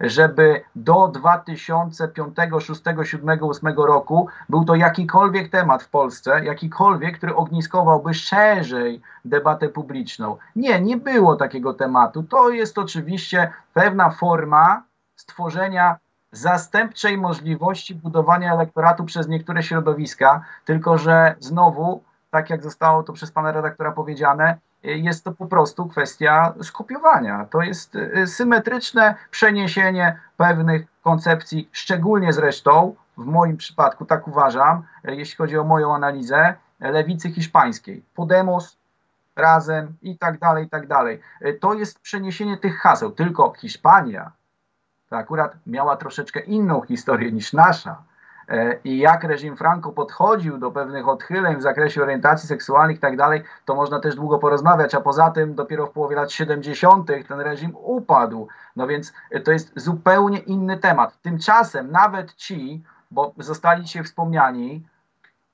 żeby 0.02 0.62
do 0.76 1.08
2005, 1.08 2.36
6, 2.60 2.82
7, 3.04 3.40
8 3.42 3.76
roku 3.78 4.28
był 4.50 4.66
to 4.66 4.76
jakikolwiek 4.76 5.52
temat 5.52 5.84
w 5.84 5.90
Polsce, 5.90 6.46
jakikolwiek, 6.46 7.18
który 7.18 7.36
ogniskowałby 7.36 8.14
szerzej 8.14 9.02
debatę 9.26 9.70
publiczną. 9.70 10.38
Nie, 10.56 10.82
nie 10.82 10.98
było 10.98 11.36
takiego 11.36 11.74
tematu. 11.74 12.24
To 12.24 12.50
jest 12.50 12.78
oczywiście 12.78 13.52
pewna 13.74 14.10
forma 14.10 14.84
stworzenia 15.16 15.98
zastępczej 16.32 17.18
możliwości 17.18 17.96
budowania 17.96 18.54
elektoratu 18.54 19.06
przez 19.06 19.28
niektóre 19.28 19.64
środowiska, 19.64 20.42
tylko 20.66 20.98
że 20.98 21.36
znowu, 21.40 22.04
tak 22.32 22.50
jak 22.50 22.64
zostało 22.64 23.04
to 23.04 23.14
przez 23.14 23.32
pana 23.32 23.52
redaktora 23.52 23.92
powiedziane, 23.92 24.58
jest 24.84 25.24
to 25.24 25.32
po 25.32 25.46
prostu 25.46 25.86
kwestia 25.86 26.54
skopiowania. 26.62 27.46
To 27.46 27.62
jest 27.62 27.96
y, 27.96 28.28
symetryczne 28.28 29.16
przeniesienie 29.32 30.20
pewnych 30.38 30.88
koncepcji, 31.02 31.70
szczególnie 31.72 32.34
zresztą 32.34 32.96
w 33.18 33.26
moim 33.26 33.58
przypadku, 33.58 34.06
tak 34.06 34.28
uważam, 34.28 34.84
jeśli 35.04 35.38
chodzi 35.38 35.58
o 35.58 35.64
moją 35.64 35.96
analizę, 35.96 36.56
lewicy 36.80 37.32
hiszpańskiej. 37.32 38.04
Podemos, 38.16 38.78
razem 39.36 39.98
i 40.02 40.18
tak 40.18 40.40
dalej, 40.40 40.66
i 40.66 40.70
tak 40.70 40.88
dalej. 40.88 41.20
To 41.60 41.74
jest 41.74 42.00
przeniesienie 42.00 42.58
tych 42.58 42.78
haseł. 42.78 43.12
Tylko 43.12 43.54
Hiszpania 43.54 44.32
to 45.10 45.18
akurat 45.18 45.56
miała 45.68 45.98
troszeczkę 45.98 46.40
inną 46.40 46.82
historię 46.82 47.32
niż 47.32 47.54
nasza 47.54 48.04
i 48.84 48.98
jak 48.98 49.24
reżim 49.24 49.58
Franco 49.58 49.92
podchodził 49.92 50.58
do 50.58 50.72
pewnych 50.72 51.08
odchyleń 51.08 51.58
w 51.58 51.62
zakresie 51.62 52.04
orientacji 52.04 52.50
seksualnych 52.50 52.98
i 52.98 53.00
tak 53.00 53.18
dalej, 53.18 53.44
to 53.66 53.76
można 53.76 54.00
też 54.00 54.16
długo 54.16 54.40
porozmawiać, 54.40 54.96
a 54.96 55.02
poza 55.02 55.32
tym 55.32 55.56
dopiero 55.56 55.88
w 55.88 55.92
połowie 55.92 56.16
lat 56.16 56.32
70. 56.32 57.12
ten 57.28 57.40
reżim 57.40 57.72
upadł. 57.76 58.48
No 58.76 58.88
więc 58.88 59.14
to 59.44 59.52
jest 59.52 59.72
zupełnie 59.76 60.40
inny 60.40 60.78
temat. 60.78 61.22
Tymczasem 61.22 61.92
nawet 61.92 62.34
ci, 62.34 62.84
bo 63.12 63.34
zostali 63.38 63.84
wspomniani, 64.04 64.86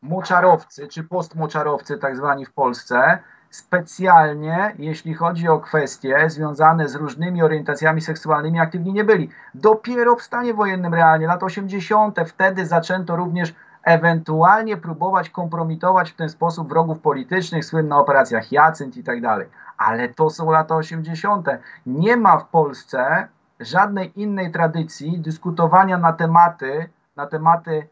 moczarowcy 0.02 0.88
czy 0.88 1.04
postmoczarowcy 1.04 1.98
tak 1.98 2.18
zwani 2.18 2.46
w 2.46 2.54
Polsce, 2.54 3.20
specjalnie, 3.54 4.76
jeśli 4.80 5.14
chodzi 5.14 5.47
o 5.49 5.60
kwestie 5.60 6.30
związane 6.30 6.89
z 6.89 6.95
różnymi 6.95 7.43
orientacjami 7.43 8.01
seksualnymi, 8.01 8.60
aktywni 8.60 8.93
nie 8.93 9.04
byli. 9.04 9.30
Dopiero 9.54 10.16
w 10.16 10.22
stanie 10.22 10.54
wojennym 10.54 10.93
realnie, 10.93 11.28
lat 11.28 11.43
80., 11.43 12.20
wtedy 12.28 12.66
zaczęto 12.66 13.16
również 13.16 13.54
ewentualnie 13.84 14.78
próbować 14.78 15.30
kompromitować 15.30 16.12
w 16.12 16.16
ten 16.16 16.30
sposób 16.30 16.70
wrogów 16.70 16.99
politycznych, 16.99 17.66
słynna 17.66 17.99
operacja 17.99 18.41
Hyacynt 18.41 18.97
i 18.97 19.04
tak 19.04 19.22
dalej. 19.22 19.47
Ale 19.78 20.10
to 20.10 20.30
są 20.30 20.51
lata 20.51 20.76
80. 20.76 21.47
Nie 21.86 22.18
ma 22.18 22.38
w 22.38 22.47
Polsce 22.47 23.28
żadnej 23.60 24.22
innej 24.22 24.51
tradycji 24.51 25.20
dyskutowania 25.20 25.97
na 25.97 26.14
tematy, 26.14 26.89
na 27.16 27.28
tematy 27.28 27.88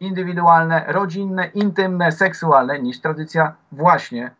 indywidualne, 0.00 0.84
rodzinne, 0.88 1.46
intymne, 1.46 2.12
seksualne, 2.12 2.78
niż 2.78 3.00
tradycja 3.00 3.52
właśnie 3.72 4.30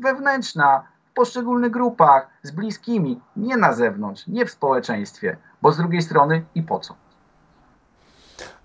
wewnętrzna, 0.00 0.82
w 1.10 1.14
poszczególnych 1.14 1.70
grupach, 1.70 2.28
z 2.42 2.50
bliskimi, 2.50 3.20
nie 3.36 3.56
na 3.56 3.72
zewnątrz, 3.72 4.26
nie 4.26 4.46
w 4.46 4.50
społeczeństwie, 4.50 5.36
bo 5.62 5.72
z 5.72 5.76
drugiej 5.76 6.02
strony 6.02 6.44
i 6.54 6.62
po 6.62 6.80
co? 6.80 6.94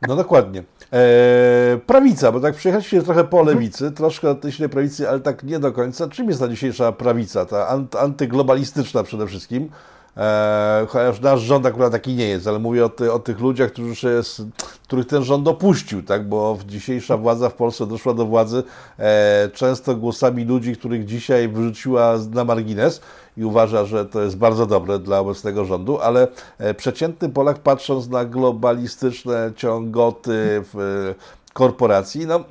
No 0.08 0.16
dokładnie. 0.16 0.64
Eee, 0.92 1.80
prawica, 1.80 2.32
bo 2.32 2.40
tak 2.40 2.56
przyjechaliście 2.56 3.04
trochę 3.04 3.24
po 3.24 3.44
lewicy, 3.44 3.92
troszkę 3.92 4.30
od 4.30 4.42
tej 4.42 4.70
prawicy, 4.70 5.10
ale 5.10 5.20
tak 5.20 5.44
nie 5.44 5.60
do 5.60 5.72
końca. 5.72 6.08
Czym 6.10 6.28
jest 6.28 6.40
ta 6.40 6.48
dzisiejsza 6.48 6.92
prawica, 6.92 7.46
ta 7.46 7.68
antyglobalistyczna 8.00 9.04
przede 9.04 9.28
wszystkim? 9.28 9.70
E, 10.18 10.86
chociaż 10.90 11.22
nasz 11.22 11.42
rząd 11.42 11.66
akurat 11.66 11.92
taki 11.92 12.14
nie 12.14 12.28
jest, 12.28 12.48
ale 12.48 12.60
mówię 12.60 12.86
o, 12.86 12.90
ty, 12.90 13.14
o 13.14 13.20
tych 13.20 13.40
ludziach, 13.40 13.72
którzy 13.72 14.14
jest, 14.14 14.42
których 14.84 15.08
ten 15.08 15.24
rząd 15.24 15.44
dopuścił, 15.44 16.04
tak? 16.04 16.30
bo 16.30 16.58
dzisiejsza 16.68 17.18
władza 17.18 17.50
w 17.50 17.54
Polsce 17.54 17.88
doszła 17.88 18.14
do 18.14 18.26
władzy 18.26 18.64
e, 19.00 19.50
często 19.54 19.96
głosami 19.96 20.46
ludzi, 20.46 20.76
których 20.76 21.06
dzisiaj 21.06 21.48
wyrzuciła 21.48 22.16
na 22.32 22.46
margines 22.46 23.02
i 23.38 23.46
uważa, 23.46 23.86
że 23.86 24.06
to 24.06 24.22
jest 24.22 24.38
bardzo 24.38 24.66
dobre 24.66 25.00
dla 25.00 25.20
obecnego 25.20 25.66
rządu, 25.66 26.00
ale 26.00 26.28
e, 26.58 26.74
przeciętny 26.74 27.30
Polak 27.30 27.60
patrząc 27.60 28.10
na 28.10 28.26
globalistyczne 28.26 29.52
ciągoty 29.56 30.64
w 30.74 30.80
e, 31.20 31.46
korporacji, 31.54 32.26
no 32.26 32.44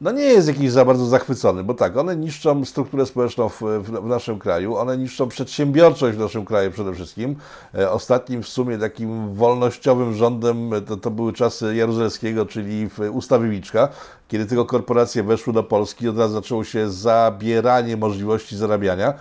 no 0.00 0.12
nie 0.12 0.22
jest 0.22 0.48
jakiś 0.48 0.70
za 0.70 0.84
bardzo 0.84 1.06
zachwycony, 1.06 1.64
bo 1.64 1.74
tak, 1.74 1.96
one 1.96 2.16
niszczą 2.16 2.64
strukturę 2.64 3.06
społeczną 3.06 3.48
w, 3.48 3.60
w, 3.60 3.82
w, 3.82 4.06
naszym 4.06 4.38
kraju, 4.38 4.76
one 4.76 4.98
niszczą 4.98 5.28
przedsiębiorczość 5.28 6.16
w 6.16 6.20
naszym 6.20 6.44
kraju 6.44 6.70
przede 6.70 6.94
wszystkim. 6.94 7.36
E, 7.74 7.90
ostatnim 7.90 8.42
w 8.42 8.48
sumie 8.48 8.78
takim 8.78 9.34
wolnościowym 9.34 10.14
rządem 10.14 10.70
to, 10.86 10.96
to 10.96 11.10
były 11.10 11.32
czasy 11.32 11.74
Jaruzelskiego, 11.74 12.46
czyli 12.46 12.88
ustawy 13.12 13.60
kiedy 14.28 14.46
tylko 14.46 14.64
korporacje 14.64 15.22
weszły 15.22 15.52
do 15.52 15.62
Polski, 15.62 16.08
od 16.08 16.18
razu 16.18 16.34
zaczęło 16.34 16.64
się 16.64 16.90
zabieranie 16.90 17.96
możliwości 17.96 18.56
zarabiania. 18.56 19.14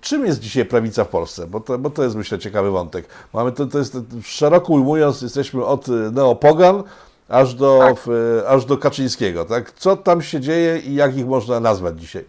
Czym 0.00 0.26
jest 0.26 0.40
dzisiaj 0.40 0.64
prawica 0.64 1.04
w 1.04 1.08
Polsce? 1.08 1.46
Bo 1.46 1.60
to, 1.60 1.78
bo 1.78 1.90
to 1.90 2.04
jest 2.04 2.16
myślę 2.16 2.38
ciekawy 2.38 2.70
wątek. 2.70 3.08
Mamy 3.32 3.52
to, 3.52 3.66
to 3.66 3.78
jest 3.78 3.96
szeroko 4.22 4.72
ujmując, 4.72 5.22
jesteśmy 5.22 5.64
od 5.64 5.86
neopogan 6.12 6.82
aż 7.28 7.54
do, 7.54 7.78
tak. 7.78 7.96
w, 7.96 8.08
aż 8.48 8.64
do 8.64 8.78
Kaczyńskiego. 8.78 9.44
Tak? 9.44 9.70
Co 9.70 9.96
tam 9.96 10.22
się 10.22 10.40
dzieje 10.40 10.78
i 10.78 10.94
jak 10.94 11.16
ich 11.16 11.26
można 11.26 11.60
nazwać 11.60 12.00
dzisiaj? 12.00 12.24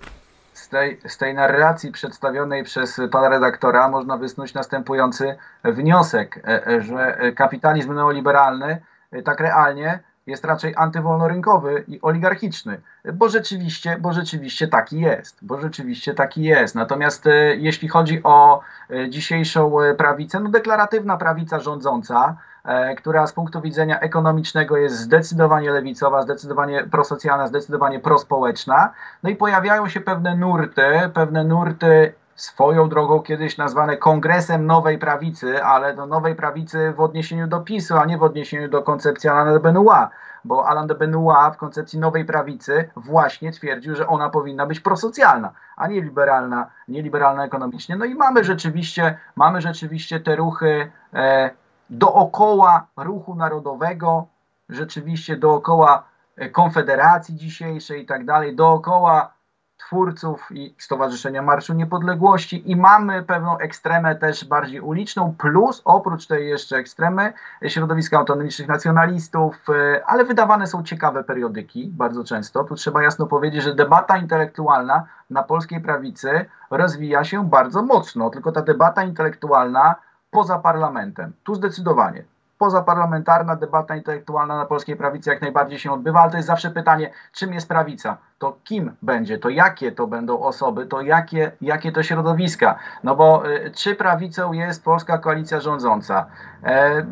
Z 0.54 0.70
tej, 0.70 1.00
z 1.08 1.18
tej 1.18 1.34
narracji 1.34 1.92
przedstawionej 1.92 2.64
przez 2.64 3.02
pana 3.12 3.30
redaktora 3.30 3.90
można 3.90 4.18
wysnuć 4.18 4.54
następujący 4.54 5.36
wniosek, 5.64 6.38
e, 6.48 6.68
e, 6.68 6.82
że 6.82 7.18
kapitalizm 7.36 7.94
neoliberalny 7.94 8.82
e, 9.12 9.22
tak 9.22 9.40
realnie 9.40 10.00
jest 10.28 10.46
raczej 10.46 10.74
antywolnorynkowy 10.78 11.84
i 11.88 12.02
oligarchiczny, 12.02 12.82
bo 13.14 13.30
rzeczywiście, 13.30 13.98
bo 14.00 14.14
rzeczywiście 14.14 14.68
taki 14.68 15.00
jest, 15.00 15.38
bo 15.42 15.60
rzeczywiście 15.60 16.14
taki 16.14 16.44
jest. 16.44 16.76
Natomiast 16.76 17.26
jeśli 17.58 17.88
chodzi 17.88 18.24
o 18.24 18.62
dzisiejszą 19.10 19.72
prawicę, 19.98 20.40
no 20.40 20.50
deklaratywna 20.50 21.18
prawica 21.18 21.60
rządząca, 21.60 22.38
E, 22.40 22.49
która 22.98 23.28
z 23.28 23.34
punktu 23.34 23.62
widzenia 23.62 24.00
ekonomicznego 24.00 24.78
jest 24.78 24.96
zdecydowanie 24.96 25.72
lewicowa, 25.72 26.22
zdecydowanie 26.22 26.84
prosocjalna, 26.84 27.48
zdecydowanie 27.48 28.00
prospołeczna. 28.00 28.94
No 29.24 29.30
i 29.30 29.36
pojawiają 29.36 29.88
się 29.88 30.02
pewne 30.02 30.36
nurty, 30.36 30.84
pewne 31.14 31.44
nurty 31.44 32.14
swoją 32.36 32.90
drogą 32.90 33.22
kiedyś 33.22 33.58
nazwane 33.58 33.98
kongresem 33.98 34.66
nowej 34.66 34.98
prawicy, 34.98 35.64
ale 35.64 35.94
do 35.94 36.06
nowej 36.06 36.36
prawicy 36.36 36.94
w 36.98 37.00
odniesieniu 37.00 37.48
do 37.48 37.60
PiSu, 37.60 37.98
a 37.98 38.06
nie 38.06 38.18
w 38.18 38.24
odniesieniu 38.24 38.70
do 38.70 38.82
koncepcji 38.82 39.30
Alain 39.30 39.54
de 39.54 39.60
Benoit, 39.60 40.10
bo 40.46 40.68
Alain 40.68 40.88
de 40.88 40.96
Benoit 40.96 41.54
w 41.54 41.58
koncepcji 41.58 42.00
nowej 42.00 42.26
prawicy 42.26 42.90
właśnie 42.96 43.52
twierdził, 43.52 43.96
że 43.96 44.08
ona 44.08 44.30
powinna 44.30 44.66
być 44.66 44.80
prosocjalna, 44.80 45.52
a 45.78 45.88
nie 45.88 46.02
liberalna, 46.02 46.68
nie 46.88 47.02
liberalna 47.02 47.46
ekonomicznie. 47.46 47.96
No 47.96 48.06
i 48.06 48.16
mamy 48.16 48.44
rzeczywiście, 48.44 49.18
mamy 49.36 49.62
rzeczywiście 49.62 50.20
te 50.20 50.36
ruchy 50.36 50.92
e, 51.14 51.50
dookoła 51.90 52.88
ruchu 52.98 53.36
narodowego, 53.36 54.28
rzeczywiście 54.70 55.38
dookoła 55.38 56.04
e, 56.36 56.50
Konfederacji 56.50 57.36
dzisiejszej 57.36 58.04
i 58.04 58.06
tak 58.06 58.26
dalej, 58.26 58.56
dookoła 58.56 59.34
twórców 59.78 60.48
i 60.52 60.76
Stowarzyszenia 60.78 61.42
Marszu 61.42 61.74
Niepodległości 61.74 62.72
i 62.72 62.76
mamy 62.76 63.24
pewną 63.24 63.58
ekstremę 63.58 64.16
też 64.16 64.46
bardziej 64.46 64.80
uliczną, 64.80 65.36
plus 65.38 65.82
oprócz 65.86 66.28
tej 66.28 66.50
jeszcze 66.50 66.78
ekstremy 66.78 67.34
środowiska 67.68 68.18
autonomicznych 68.18 68.68
nacjonalistów, 68.68 69.56
e, 69.70 70.06
ale 70.06 70.26
wydawane 70.26 70.68
są 70.68 70.84
ciekawe 70.84 71.24
periodyki 71.24 71.88
bardzo 71.88 72.24
często. 72.24 72.64
Tu 72.64 72.76
trzeba 72.76 73.04
jasno 73.04 73.28
powiedzieć, 73.28 73.64
że 73.64 73.76
debata 73.76 74.18
intelektualna 74.18 75.06
na 75.30 75.44
polskiej 75.44 75.82
prawicy 75.82 76.46
rozwija 76.72 77.24
się 77.24 77.50
bardzo 77.50 77.82
mocno, 77.84 78.30
tylko 78.30 78.52
ta 78.52 78.62
debata 78.62 79.04
intelektualna 79.04 79.96
poza 80.32 80.60
parlamentem. 80.60 81.34
Tu 81.44 81.56
zdecydowanie. 81.56 82.24
Pozaparlamentarna 82.58 83.56
debata 83.56 83.96
intelektualna 83.96 84.58
na 84.58 84.66
polskiej 84.66 84.96
prawicy 84.96 85.30
jak 85.30 85.42
najbardziej 85.42 85.80
się 85.80 85.92
odbywa, 85.92 86.22
ale 86.22 86.32
to 86.32 86.38
jest 86.38 86.48
zawsze 86.48 86.72
pytanie, 86.72 87.12
czym 87.34 87.54
jest 87.54 87.68
prawica? 87.68 88.18
To 88.40 88.58
kim 88.64 88.96
będzie? 89.02 89.38
To 89.38 89.50
jakie 89.50 89.92
to 89.92 90.08
będą 90.08 90.40
osoby? 90.40 90.86
To 90.86 91.02
jakie, 91.02 91.52
jakie 91.62 91.92
to 91.92 92.04
środowiska? 92.04 92.80
No 93.04 93.16
bo 93.16 93.50
y, 93.50 93.72
czy 93.72 93.96
prawicą 93.96 94.54
jest 94.54 94.84
polska 94.84 95.18
koalicja 95.18 95.60
rządząca? 95.60 96.26
E, 96.64 97.06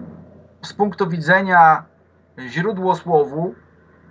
z 0.62 0.74
punktu 0.74 1.08
widzenia 1.10 1.84
źródłosłowu 2.40 3.56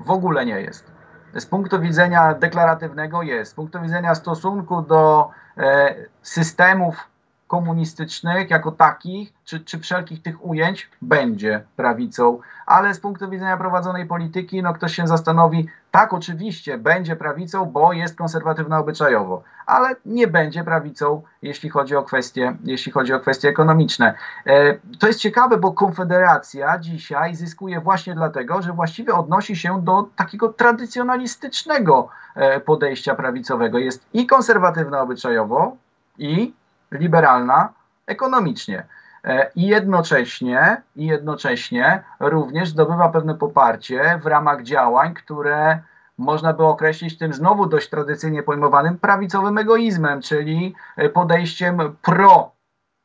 w 0.00 0.10
ogóle 0.10 0.46
nie 0.46 0.60
jest. 0.60 0.92
Z 1.34 1.46
punktu 1.46 1.80
widzenia 1.80 2.34
deklaratywnego 2.34 3.22
jest. 3.22 3.52
Z 3.52 3.54
punktu 3.54 3.80
widzenia 3.80 4.14
stosunku 4.14 4.82
do 4.82 5.30
e, 5.58 5.94
systemów 6.22 7.08
komunistycznych 7.46 8.50
jako 8.50 8.72
takich, 8.72 9.32
czy, 9.44 9.60
czy 9.60 9.78
wszelkich 9.78 10.22
tych 10.22 10.46
ujęć 10.46 10.90
będzie 11.02 11.64
prawicą, 11.76 12.38
ale 12.66 12.94
z 12.94 13.00
punktu 13.00 13.30
widzenia 13.30 13.56
prowadzonej 13.56 14.06
polityki, 14.06 14.62
no 14.62 14.74
ktoś 14.74 14.94
się 14.94 15.06
zastanowi, 15.06 15.68
tak 15.90 16.12
oczywiście 16.12 16.78
będzie 16.78 17.16
prawicą, 17.16 17.64
bo 17.64 17.92
jest 17.92 18.16
konserwatywna 18.16 18.78
obyczajowo, 18.78 19.42
ale 19.66 19.96
nie 20.06 20.26
będzie 20.26 20.64
prawicą, 20.64 21.22
jeśli 21.42 21.70
chodzi 21.70 21.96
o 21.96 22.02
kwestie, 22.02 22.56
jeśli 22.64 22.92
chodzi 22.92 23.12
o 23.12 23.20
kwestie 23.20 23.48
ekonomiczne. 23.48 24.14
E, 24.46 24.74
to 24.98 25.06
jest 25.06 25.20
ciekawe, 25.20 25.56
bo 25.56 25.72
Konfederacja 25.72 26.78
dzisiaj 26.78 27.34
zyskuje 27.34 27.80
właśnie 27.80 28.14
dlatego, 28.14 28.62
że 28.62 28.72
właściwie 28.72 29.14
odnosi 29.14 29.56
się 29.56 29.82
do 29.82 30.08
takiego 30.16 30.48
tradycjonalistycznego 30.48 32.08
e, 32.34 32.60
podejścia 32.60 33.14
prawicowego. 33.14 33.78
Jest 33.78 34.06
i 34.12 34.26
konserwatywna 34.26 35.00
obyczajowo, 35.00 35.76
i 36.18 36.52
liberalna 36.92 37.72
ekonomicznie. 38.06 38.86
E, 39.24 39.50
I 39.54 39.66
jednocześnie, 39.66 40.82
I 40.96 41.06
jednocześnie 41.06 42.02
również 42.20 42.68
zdobywa 42.68 43.08
pewne 43.08 43.34
poparcie 43.34 44.20
w 44.22 44.26
ramach 44.26 44.62
działań, 44.62 45.14
które 45.14 45.80
można 46.18 46.52
by 46.52 46.64
określić 46.64 47.18
tym 47.18 47.32
znowu 47.32 47.66
dość 47.66 47.88
tradycyjnie 47.88 48.42
pojmowanym 48.42 48.98
prawicowym 48.98 49.58
egoizmem, 49.58 50.22
czyli 50.22 50.74
podejściem 51.14 51.96
pro, 52.02 52.56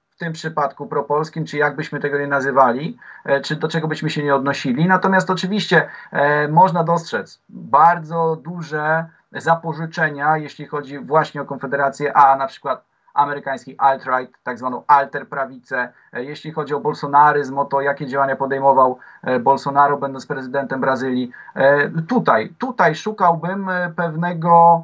w 0.09 0.17
tym 0.17 0.33
przypadku 0.33 0.87
propolskim, 0.87 1.45
czy 1.45 1.57
jak 1.57 1.75
byśmy 1.75 1.99
tego 1.99 2.19
nie 2.19 2.27
nazywali, 2.27 2.97
e, 3.25 3.41
czy 3.41 3.55
do 3.55 3.67
czego 3.67 3.87
byśmy 3.87 4.09
się 4.09 4.23
nie 4.23 4.35
odnosili. 4.35 4.87
Natomiast 4.87 5.29
oczywiście 5.29 5.89
e, 6.11 6.47
można 6.47 6.83
dostrzec 6.83 7.41
bardzo 7.49 8.35
duże 8.35 9.05
zapożyczenia, 9.31 10.37
jeśli 10.37 10.65
chodzi 10.65 10.99
właśnie 10.99 11.41
o 11.41 11.45
Konfederację, 11.45 12.13
a 12.13 12.35
na 12.35 12.47
przykład 12.47 12.90
amerykański 13.13 13.77
alt-right, 13.77 14.31
tak 14.43 14.59
zwaną 14.59 14.83
alter-prawicę. 14.87 15.89
E, 16.13 16.23
jeśli 16.23 16.51
chodzi 16.51 16.73
o 16.73 16.79
bolsonaryzm, 16.79 17.57
o 17.57 17.65
to, 17.65 17.81
jakie 17.81 18.07
działania 18.07 18.35
podejmował 18.35 18.97
e, 19.23 19.39
Bolsonaro, 19.39 19.97
będąc 19.97 20.25
prezydentem 20.25 20.81
Brazylii. 20.81 21.31
E, 21.55 21.89
tutaj, 21.89 22.53
tutaj 22.57 22.95
szukałbym 22.95 23.69
pewnego, 23.95 24.83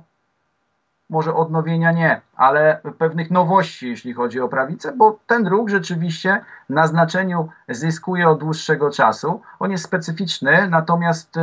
może 1.10 1.34
odnowienia 1.34 1.92
nie, 1.92 2.22
ale 2.36 2.82
pewnych 2.98 3.32
nowości, 3.32 3.90
jeśli 3.90 4.14
chodzi 4.14 4.40
o 4.42 4.50
prawicę, 4.50 4.94
bo 4.96 5.20
ten 5.28 5.48
ruch 5.48 5.70
rzeczywiście 5.70 6.42
na 6.70 6.88
znaczeniu 6.88 7.50
zyskuje 7.70 8.30
od 8.30 8.40
dłuższego 8.40 8.92
czasu. 8.92 9.42
On 9.60 9.72
jest 9.72 9.84
specyficzny, 9.84 10.70
natomiast 10.70 11.36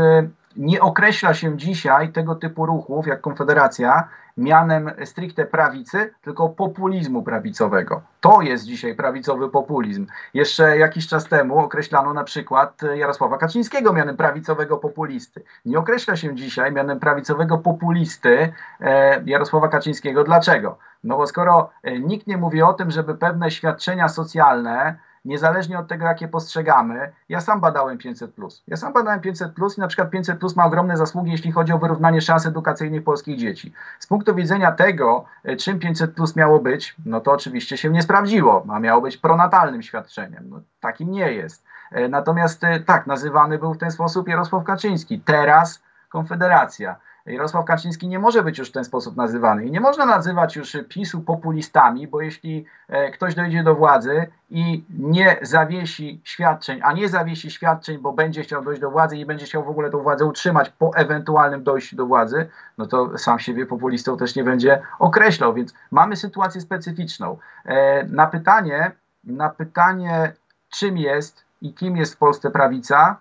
nie 0.56 0.80
określa 0.80 1.34
się 1.34 1.56
dzisiaj 1.56 2.12
tego 2.12 2.34
typu 2.34 2.66
ruchów 2.66 3.06
jak 3.06 3.20
Konfederacja 3.20 4.08
mianem 4.36 4.90
stricte 5.04 5.44
prawicy, 5.44 6.14
tylko 6.22 6.48
populizmu 6.48 7.22
prawicowego. 7.22 8.02
To 8.20 8.40
jest 8.40 8.64
dzisiaj 8.64 8.94
prawicowy 8.94 9.48
populizm. 9.48 10.06
Jeszcze 10.34 10.78
jakiś 10.78 11.08
czas 11.08 11.28
temu 11.28 11.58
określano 11.58 12.14
na 12.14 12.24
przykład 12.24 12.80
Jarosława 12.94 13.38
Kaczyńskiego 13.38 13.92
mianem 13.92 14.16
prawicowego 14.16 14.76
populisty. 14.76 15.42
Nie 15.64 15.78
określa 15.78 16.16
się 16.16 16.34
dzisiaj 16.34 16.72
mianem 16.72 17.00
prawicowego 17.00 17.58
populisty 17.58 18.52
e, 18.80 19.22
Jarosława 19.26 19.68
Kaczyńskiego. 19.68 20.24
Dlaczego? 20.24 20.78
No 21.04 21.16
bo 21.16 21.26
skoro 21.26 21.70
e, 21.82 21.98
nikt 21.98 22.26
nie 22.26 22.36
mówi 22.36 22.62
o 22.62 22.72
tym, 22.72 22.90
żeby 22.90 23.14
pewne 23.14 23.50
świadczenia 23.50 24.08
socjalne 24.08 24.96
niezależnie 25.24 25.78
od 25.78 25.88
tego, 25.88 26.06
jakie 26.06 26.28
postrzegamy. 26.28 27.12
Ja 27.28 27.40
sam 27.40 27.60
badałem 27.60 27.98
500. 27.98 28.30
Ja 28.68 28.76
sam 28.76 28.92
badałem 28.92 29.20
500 29.20 29.52
i 29.76 29.80
na 29.80 29.86
przykład 29.86 30.10
500 30.10 30.56
ma 30.56 30.64
ogromne 30.64 30.96
zasługi, 30.96 31.30
jeśli 31.30 31.52
chodzi 31.52 31.72
o 31.72 31.78
wyrównanie 31.78 32.20
szans 32.20 32.46
edukacyjnych 32.46 33.04
polskich 33.04 33.38
dzieci. 33.38 33.72
Z 33.98 34.06
punktu 34.06 34.34
widzenia 34.34 34.72
tego, 34.72 35.24
e, 35.44 35.56
czym 35.56 35.78
500 35.78 36.36
miało 36.36 36.60
być, 36.60 36.96
no 37.06 37.20
to 37.20 37.32
oczywiście 37.32 37.76
się 37.76 37.90
nie 37.90 38.02
sprawdziło, 38.02 38.66
a 38.72 38.80
miało 38.80 39.00
być 39.00 39.16
pronatalnym 39.16 39.82
świadczeniem. 39.82 40.44
No, 40.50 40.60
takim 40.80 41.10
nie 41.10 41.32
jest. 41.32 41.64
E, 41.92 42.08
natomiast 42.08 42.64
e, 42.64 42.80
tak, 42.80 43.06
nazywany 43.06 43.58
był 43.58 43.74
w 43.74 43.78
ten 43.78 43.90
sposób 43.90 44.28
Jarosław 44.28 44.64
Kaczyński. 44.64 45.20
Teraz 45.20 45.82
Konfederacja. 46.14 46.96
Jarosław 47.26 47.64
Kaczyński 47.64 48.08
nie 48.08 48.18
może 48.18 48.42
być 48.42 48.58
już 48.58 48.68
w 48.68 48.72
ten 48.72 48.84
sposób 48.84 49.16
nazywany. 49.16 49.66
I 49.66 49.70
nie 49.70 49.80
można 49.80 50.06
nazywać 50.06 50.56
już 50.56 50.76
PiSu 50.88 51.20
populistami, 51.20 52.08
bo 52.08 52.20
jeśli 52.20 52.64
e, 52.88 53.10
ktoś 53.10 53.34
dojdzie 53.34 53.62
do 53.62 53.74
władzy 53.74 54.26
i 54.50 54.84
nie 54.98 55.36
zawiesi 55.42 56.20
świadczeń, 56.24 56.80
a 56.82 56.92
nie 56.92 57.08
zawiesi 57.08 57.50
świadczeń, 57.50 57.98
bo 57.98 58.12
będzie 58.12 58.42
chciał 58.42 58.64
dojść 58.64 58.80
do 58.80 58.90
władzy 58.90 59.16
i 59.16 59.26
będzie 59.26 59.46
chciał 59.46 59.64
w 59.64 59.68
ogóle 59.68 59.90
tą 59.90 60.02
władzę 60.02 60.24
utrzymać 60.24 60.70
po 60.70 60.90
ewentualnym 60.96 61.62
dojściu 61.62 61.96
do 61.96 62.06
władzy, 62.06 62.48
no 62.78 62.86
to 62.86 63.18
sam 63.18 63.38
siebie 63.38 63.66
populistą 63.66 64.16
też 64.16 64.36
nie 64.36 64.44
będzie 64.44 64.82
określał. 64.98 65.54
Więc 65.54 65.74
mamy 65.90 66.16
sytuację 66.16 66.60
specyficzną. 66.60 67.38
E, 67.64 68.04
na 68.04 68.26
pytanie, 68.26 68.92
na 69.24 69.48
pytanie, 69.48 70.32
czym 70.68 70.98
jest 70.98 71.44
i 71.62 71.74
kim 71.74 71.96
jest 71.96 72.14
w 72.14 72.18
Polsce 72.18 72.50
prawica, 72.50 73.16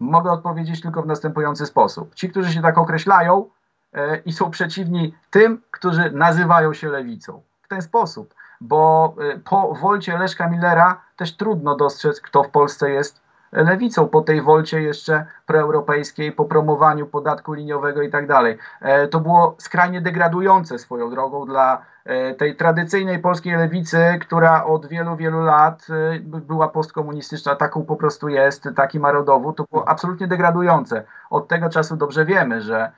mogę 0.00 0.30
odpowiedzieć 0.30 0.80
tylko 0.80 1.02
w 1.02 1.06
następujący 1.06 1.66
sposób. 1.66 2.14
Ci, 2.14 2.30
którzy 2.30 2.52
się 2.52 2.62
tak 2.62 2.78
określają 2.78 3.50
e, 3.92 4.16
i 4.16 4.32
są 4.32 4.50
przeciwni 4.50 5.14
tym, 5.30 5.62
którzy 5.70 6.10
nazywają 6.10 6.74
się 6.74 6.88
lewicą. 6.88 7.42
W 7.62 7.68
ten 7.68 7.82
sposób, 7.82 8.34
bo 8.60 9.14
e, 9.20 9.38
po 9.38 9.74
wolcie 9.74 10.18
Leszka 10.18 10.48
Millera 10.48 11.00
też 11.16 11.36
trudno 11.36 11.76
dostrzec, 11.76 12.20
kto 12.20 12.42
w 12.42 12.50
Polsce 12.50 12.90
jest 12.90 13.20
lewicą 13.52 14.08
po 14.08 14.20
tej 14.20 14.42
wolcie 14.42 14.82
jeszcze 14.82 15.26
proeuropejskiej, 15.46 16.32
po 16.32 16.44
promowaniu 16.44 17.06
podatku 17.06 17.52
liniowego 17.52 18.02
i 18.02 18.10
tak 18.10 18.26
dalej. 18.26 18.58
E, 18.80 19.08
to 19.08 19.20
było 19.20 19.54
skrajnie 19.58 20.00
degradujące 20.00 20.78
swoją 20.78 21.10
drogą 21.10 21.46
dla 21.46 21.82
e, 22.04 22.34
tej 22.34 22.56
tradycyjnej 22.56 23.18
polskiej 23.18 23.56
lewicy, 23.56 24.18
która 24.20 24.64
od 24.64 24.86
wielu, 24.86 25.16
wielu 25.16 25.40
lat 25.40 25.86
e, 25.90 26.20
była 26.20 26.68
postkomunistyczna, 26.68 27.56
taką 27.56 27.84
po 27.84 27.96
prostu 27.96 28.28
jest, 28.28 28.68
taki 28.76 29.00
ma 29.00 29.12
to 29.12 29.64
było 29.70 29.88
absolutnie 29.88 30.26
degradujące. 30.26 31.04
Od 31.30 31.48
tego 31.48 31.68
czasu 31.68 31.96
dobrze 31.96 32.24
wiemy, 32.24 32.60
że 32.60 32.92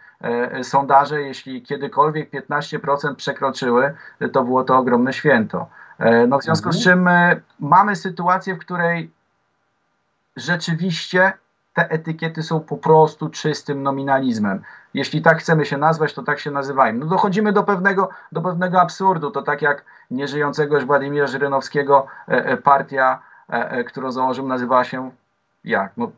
sondaże, 0.63 1.23
jeśli 1.23 1.63
kiedykolwiek 1.63 2.31
15% 2.31 3.15
przekroczyły, 3.15 3.95
to 4.33 4.45
było 4.45 4.65
to 4.65 4.79
ogromne 4.79 5.13
święto. 5.13 5.67
No 6.29 6.39
w 6.39 6.43
związku 6.43 6.73
z 6.73 6.87
mhm. 6.87 7.05
czym 7.05 7.09
mamy 7.61 7.97
sytuację, 7.97 8.55
w 8.55 8.59
której 8.59 9.11
rzeczywiście 10.37 11.33
te 11.75 11.91
etykiety 11.91 12.43
są 12.43 12.61
po 12.61 12.77
prostu 12.77 13.29
czystym 13.29 13.83
nominalizmem. 13.83 14.63
Jeśli 14.95 15.23
tak 15.23 15.39
chcemy 15.39 15.67
się 15.67 15.79
nazwać, 15.79 16.15
to 16.15 16.23
tak 16.23 16.41
się 16.41 16.51
nazywajmy. 16.51 16.99
No 16.99 17.07
dochodzimy 17.07 17.53
do 17.53 17.63
pewnego, 17.63 18.09
do 18.33 18.41
pewnego 18.41 18.81
absurdu. 18.81 19.31
To 19.31 19.43
tak 19.43 19.63
jak 19.63 19.85
nieżyjącego 20.11 20.75
już 20.75 20.85
Władimira 20.85 21.27
Żyrynowskiego 21.27 22.07
e, 22.29 22.47
e, 22.47 22.57
partia, 22.57 23.23
e, 23.49 23.85
którą 23.85 24.13
założył, 24.13 24.47
nazywała 24.47 24.85
się 24.85 25.11
jak? 25.65 25.93
No, 25.97 26.11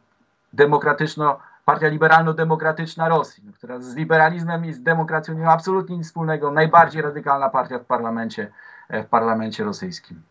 demokratyczno, 0.52 1.38
partia 1.64 1.88
liberalno-demokratyczna 1.88 3.08
Rosji, 3.08 3.52
która 3.54 3.80
z 3.80 3.94
liberalizmem 3.94 4.64
i 4.64 4.72
z 4.72 4.82
demokracją 4.82 5.34
nie 5.34 5.44
ma 5.44 5.52
absolutnie 5.52 5.96
nic 5.96 6.06
wspólnego. 6.06 6.50
Najbardziej 6.50 7.02
radykalna 7.02 7.48
partia 7.48 7.78
w 7.78 7.84
parlamencie, 7.84 8.52
w 8.90 9.06
parlamencie 9.06 9.64
rosyjskim. 9.64 10.22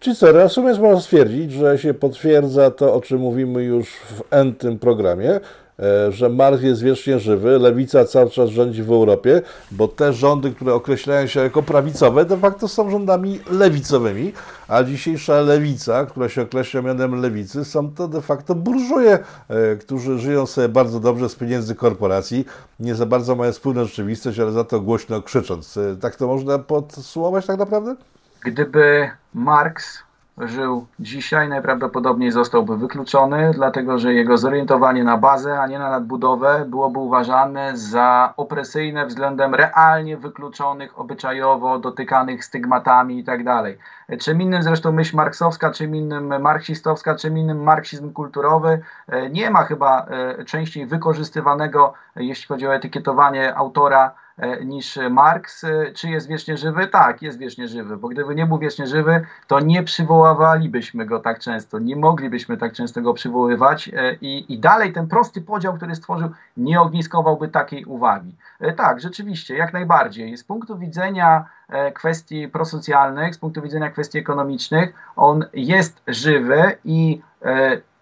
Czyli 0.00 0.16
co, 0.16 0.32
reasumując 0.32 0.78
można 0.78 1.00
stwierdzić, 1.00 1.52
że 1.52 1.78
się 1.78 1.94
potwierdza 1.94 2.70
to, 2.70 2.94
o 2.94 3.00
czym 3.00 3.20
mówimy 3.20 3.62
już 3.62 3.88
w 3.88 4.22
N 4.30 4.54
tym 4.54 4.78
programie, 4.78 5.40
e, 5.78 6.12
że 6.12 6.28
Marx 6.28 6.62
jest 6.62 6.82
wiecznie 6.82 7.18
żywy, 7.18 7.58
lewica 7.58 8.04
cały 8.04 8.30
czas 8.30 8.50
rządzi 8.50 8.82
w 8.82 8.90
Europie, 8.90 9.42
bo 9.70 9.88
te 9.88 10.12
rządy, 10.12 10.50
które 10.50 10.74
określają 10.74 11.26
się 11.26 11.40
jako 11.40 11.62
prawicowe, 11.62 12.24
de 12.24 12.36
facto 12.36 12.68
są 12.68 12.90
rządami 12.90 13.40
lewicowymi, 13.50 14.32
a 14.68 14.82
dzisiejsza 14.84 15.40
lewica, 15.40 16.06
która 16.06 16.28
się 16.28 16.42
określa 16.42 16.82
mianem 16.82 17.20
lewicy, 17.20 17.64
są 17.64 17.90
to 17.90 18.08
de 18.08 18.20
facto 18.20 18.54
burżuje, 18.54 19.18
e, 19.48 19.76
którzy 19.76 20.18
żyją 20.18 20.46
sobie 20.46 20.68
bardzo 20.68 21.00
dobrze 21.00 21.28
z 21.28 21.34
pieniędzy 21.34 21.74
korporacji, 21.74 22.44
nie 22.80 22.94
za 22.94 23.06
bardzo 23.06 23.36
mają 23.36 23.52
wspólną 23.52 23.84
rzeczywistość, 23.84 24.38
ale 24.38 24.52
za 24.52 24.64
to 24.64 24.80
głośno 24.80 25.22
krzycząc. 25.22 25.76
E, 25.76 25.96
tak 26.00 26.16
to 26.16 26.26
można 26.26 26.58
podsumować 26.58 27.46
tak 27.46 27.58
naprawdę? 27.58 27.96
Gdyby 28.44 29.10
Marx 29.34 30.04
żył 30.38 30.86
dzisiaj, 31.00 31.48
najprawdopodobniej 31.48 32.30
zostałby 32.30 32.76
wykluczony, 32.76 33.50
dlatego 33.54 33.98
że 33.98 34.14
jego 34.14 34.38
zorientowanie 34.38 35.04
na 35.04 35.16
bazę, 35.16 35.60
a 35.60 35.66
nie 35.66 35.78
na 35.78 35.90
nadbudowę 35.90 36.64
byłoby 36.68 36.98
uważane 36.98 37.76
za 37.76 38.34
opresyjne 38.36 39.06
względem 39.06 39.54
realnie 39.54 40.16
wykluczonych, 40.16 40.98
obyczajowo 40.98 41.78
dotykanych 41.78 42.44
stygmatami 42.44 43.16
itd. 43.16 43.62
Czym 44.18 44.42
innym 44.42 44.62
zresztą 44.62 44.92
myśl 44.92 45.16
marksowska, 45.16 45.70
czym 45.70 45.96
innym 45.96 46.40
marksistowska, 46.42 47.14
czym 47.16 47.38
innym 47.38 47.62
marksizm 47.62 48.12
kulturowy 48.12 48.80
e, 49.08 49.30
nie 49.30 49.50
ma 49.50 49.64
chyba 49.64 50.06
e, 50.06 50.44
częściej 50.44 50.86
wykorzystywanego, 50.86 51.94
jeśli 52.16 52.46
chodzi 52.46 52.66
o 52.66 52.74
etykietowanie 52.74 53.54
autora, 53.56 54.14
E, 54.40 54.64
niż 54.64 54.98
Marx. 55.10 55.64
E, 55.64 55.92
czy 55.92 56.10
jest 56.10 56.28
wiecznie 56.28 56.56
żywy? 56.56 56.86
Tak, 56.86 57.22
jest 57.22 57.38
wiecznie 57.38 57.68
żywy, 57.68 57.96
bo 57.96 58.08
gdyby 58.08 58.34
nie 58.34 58.46
był 58.46 58.58
wiecznie 58.58 58.86
żywy, 58.86 59.26
to 59.46 59.60
nie 59.60 59.82
przywoływalibyśmy 59.82 61.06
go 61.06 61.20
tak 61.20 61.38
często, 61.38 61.78
nie 61.78 61.96
moglibyśmy 61.96 62.56
tak 62.56 62.72
często 62.72 63.00
go 63.00 63.14
przywoływać 63.14 63.88
e, 63.88 64.14
i, 64.20 64.52
i 64.52 64.58
dalej 64.58 64.92
ten 64.92 65.08
prosty 65.08 65.40
podział, 65.40 65.74
który 65.74 65.94
stworzył, 65.94 66.30
nie 66.56 66.80
ogniskowałby 66.80 67.48
takiej 67.48 67.84
uwagi. 67.84 68.36
Tak, 68.76 69.00
rzeczywiście, 69.00 69.56
jak 69.56 69.72
najbardziej. 69.72 70.36
Z 70.36 70.44
punktu 70.44 70.78
widzenia 70.78 71.44
kwestii 71.94 72.48
prosocjalnych, 72.48 73.34
z 73.34 73.38
punktu 73.38 73.62
widzenia 73.62 73.90
kwestii 73.90 73.99
ekonomicznych, 74.18 74.94
on 75.16 75.44
jest 75.52 76.02
żywy 76.06 76.78
i 76.84 77.22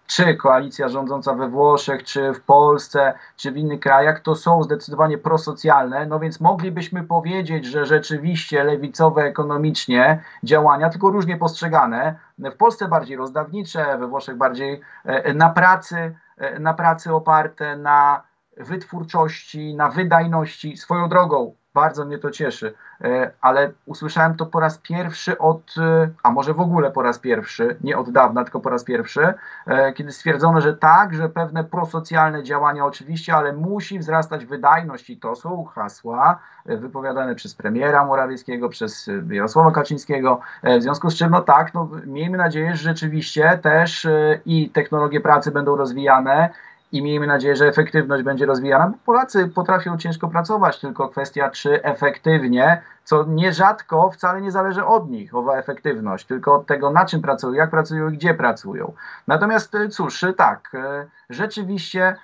czy 0.09 0.35
koalicja 0.35 0.89
rządząca 0.89 1.33
we 1.33 1.49
Włoszech, 1.49 2.03
czy 2.03 2.33
w 2.33 2.41
Polsce, 2.41 3.13
czy 3.35 3.51
w 3.51 3.57
innych 3.57 3.79
krajach, 3.79 4.19
to 4.19 4.35
są 4.35 4.63
zdecydowanie 4.63 5.17
prosocjalne, 5.17 6.05
no 6.05 6.19
więc 6.19 6.39
moglibyśmy 6.39 7.03
powiedzieć, 7.03 7.65
że 7.65 7.85
rzeczywiście 7.85 8.63
lewicowe 8.63 9.23
ekonomicznie 9.23 10.23
działania, 10.43 10.89
tylko 10.89 11.09
różnie 11.09 11.37
postrzegane, 11.37 12.15
w 12.39 12.55
Polsce 12.55 12.87
bardziej 12.87 13.17
rozdawnicze, 13.17 13.97
we 13.97 14.07
Włoszech 14.07 14.37
bardziej 14.37 14.81
e, 15.05 15.33
na 15.33 15.49
pracy, 15.49 16.15
e, 16.37 16.59
na 16.59 16.73
pracy 16.73 17.13
oparte 17.13 17.77
na 17.77 18.23
wytwórczości, 18.57 19.75
na 19.75 19.89
wydajności. 19.89 20.77
Swoją 20.77 21.09
drogą, 21.09 21.55
bardzo 21.79 22.05
mnie 22.05 22.17
to 22.17 22.31
cieszy, 22.31 22.73
e, 23.01 23.31
ale 23.41 23.71
usłyszałem 23.85 24.35
to 24.35 24.45
po 24.45 24.59
raz 24.59 24.77
pierwszy 24.77 25.37
od, 25.37 25.75
e, 25.77 26.09
a 26.23 26.31
może 26.31 26.53
w 26.53 26.59
ogóle 26.59 26.91
po 26.91 27.01
raz 27.01 27.19
pierwszy, 27.19 27.77
nie 27.83 27.97
od 27.97 28.11
dawna, 28.11 28.43
tylko 28.43 28.59
po 28.59 28.69
raz 28.69 28.83
pierwszy, 28.83 29.33
e, 29.67 29.93
kiedy 29.93 30.11
stwierdzono, 30.11 30.61
że 30.61 30.73
tak, 30.73 31.13
że 31.13 31.29
pewne 31.29 31.63
prosocjalne 31.63 32.43
działania 32.43 32.85
oczywiście, 32.85 33.35
ale 33.35 33.53
musi 33.53 33.99
wzrastać 33.99 34.45
wydajność 34.45 35.09
i 35.09 35.17
to 35.17 35.35
są 35.35 35.63
hasła 35.63 36.39
wypowiadane 36.65 37.35
przez 37.35 37.55
premiera 37.55 38.05
Morawieckiego, 38.05 38.69
przez 38.69 39.09
Jarosława 39.29 39.71
Kaczyńskiego, 39.71 40.39
w 40.63 40.81
związku 40.81 41.09
z 41.09 41.15
czym 41.15 41.31
no 41.31 41.41
tak, 41.41 41.73
no, 41.73 41.89
miejmy 42.05 42.37
nadzieję, 42.37 42.75
że 42.75 42.83
rzeczywiście 42.83 43.59
też 43.63 44.07
i 44.45 44.69
technologie 44.69 45.21
pracy 45.21 45.51
będą 45.51 45.75
rozwijane, 45.75 46.49
i 46.91 47.01
miejmy 47.01 47.27
nadzieję, 47.27 47.55
że 47.55 47.67
efektywność 47.67 48.23
będzie 48.23 48.45
rozwijana, 48.45 48.91
Polacy 49.05 49.47
potrafią 49.47 49.97
ciężko 49.97 50.27
pracować, 50.27 50.79
tylko 50.79 51.09
kwestia 51.09 51.49
czy 51.49 51.83
efektywnie, 51.83 52.81
co 53.03 53.23
nierzadko 53.23 54.11
wcale 54.11 54.41
nie 54.41 54.51
zależy 54.51 54.85
od 54.85 55.09
nich, 55.09 55.35
owa 55.35 55.57
efektywność, 55.57 56.25
tylko 56.25 56.55
od 56.55 56.65
tego 56.65 56.91
na 56.91 57.05
czym 57.05 57.21
pracują, 57.21 57.53
jak 57.53 57.69
pracują 57.69 58.09
i 58.09 58.13
gdzie 58.13 58.33
pracują. 58.33 58.93
Natomiast 59.27 59.75
e, 59.75 59.89
cóż, 59.89 60.23
e, 60.23 60.33
tak, 60.33 60.71
e, 60.73 61.05
rzeczywiście 61.29 62.15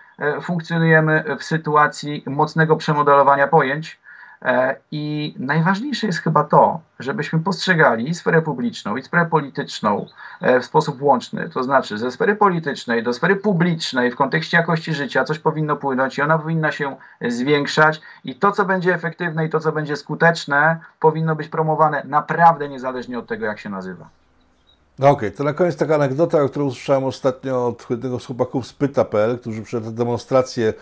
funkcjonujemy 0.41 1.23
w 1.39 1.43
sytuacji 1.43 2.23
mocnego 2.25 2.75
przemodelowania 2.75 3.47
pojęć, 3.47 3.99
I 4.91 5.35
najważniejsze 5.39 6.07
jest 6.07 6.19
chyba 6.19 6.43
to, 6.43 6.79
żebyśmy 6.99 7.39
postrzegali 7.39 8.15
sferę 8.15 8.41
publiczną 8.41 8.97
i 8.97 9.03
sferę 9.03 9.25
polityczną 9.25 10.05
e, 10.41 10.59
w 10.59 10.65
sposób 10.65 11.01
łączny. 11.01 11.49
To 11.49 11.63
znaczy, 11.63 11.97
ze 11.97 12.11
sfery 12.11 12.35
politycznej 12.35 13.03
do 13.03 13.13
sfery 13.13 13.35
publicznej 13.35 14.11
w 14.11 14.15
kontekście 14.15 14.57
jakości 14.57 14.93
życia 14.93 15.23
coś 15.23 15.39
powinno 15.39 15.75
płynąć 15.75 16.17
i 16.17 16.21
ona 16.21 16.37
powinna 16.37 16.71
się 16.71 16.95
zwiększać. 17.21 18.01
I 18.23 18.35
to, 18.35 18.51
co 18.51 18.65
będzie 18.65 18.93
efektywne 18.93 19.45
i 19.45 19.49
to, 19.49 19.59
co 19.59 19.71
będzie 19.71 19.95
skuteczne, 19.95 20.79
powinno 20.99 21.35
być 21.35 21.47
promowane 21.47 22.01
naprawdę 22.05 22.69
niezależnie 22.69 23.19
od 23.19 23.27
tego, 23.27 23.45
jak 23.45 23.59
się 23.59 23.69
nazywa. 23.69 24.09
No 24.99 25.09
okej, 25.09 25.29
okay, 25.29 25.37
to 25.37 25.43
na 25.43 25.53
koniec 25.53 25.77
taka 25.77 25.95
anegdota, 25.95 26.47
którą 26.47 26.65
usłyszałem 26.65 27.03
ostatnio 27.03 27.67
od 27.67 27.89
jednego 27.89 28.19
z 28.19 28.25
chłopaków 28.25 28.67
z 28.67 28.73
Pyta.pl, 28.73 29.39
którzy 29.39 29.61
przed 29.61 29.93
demonstrację 29.93 30.73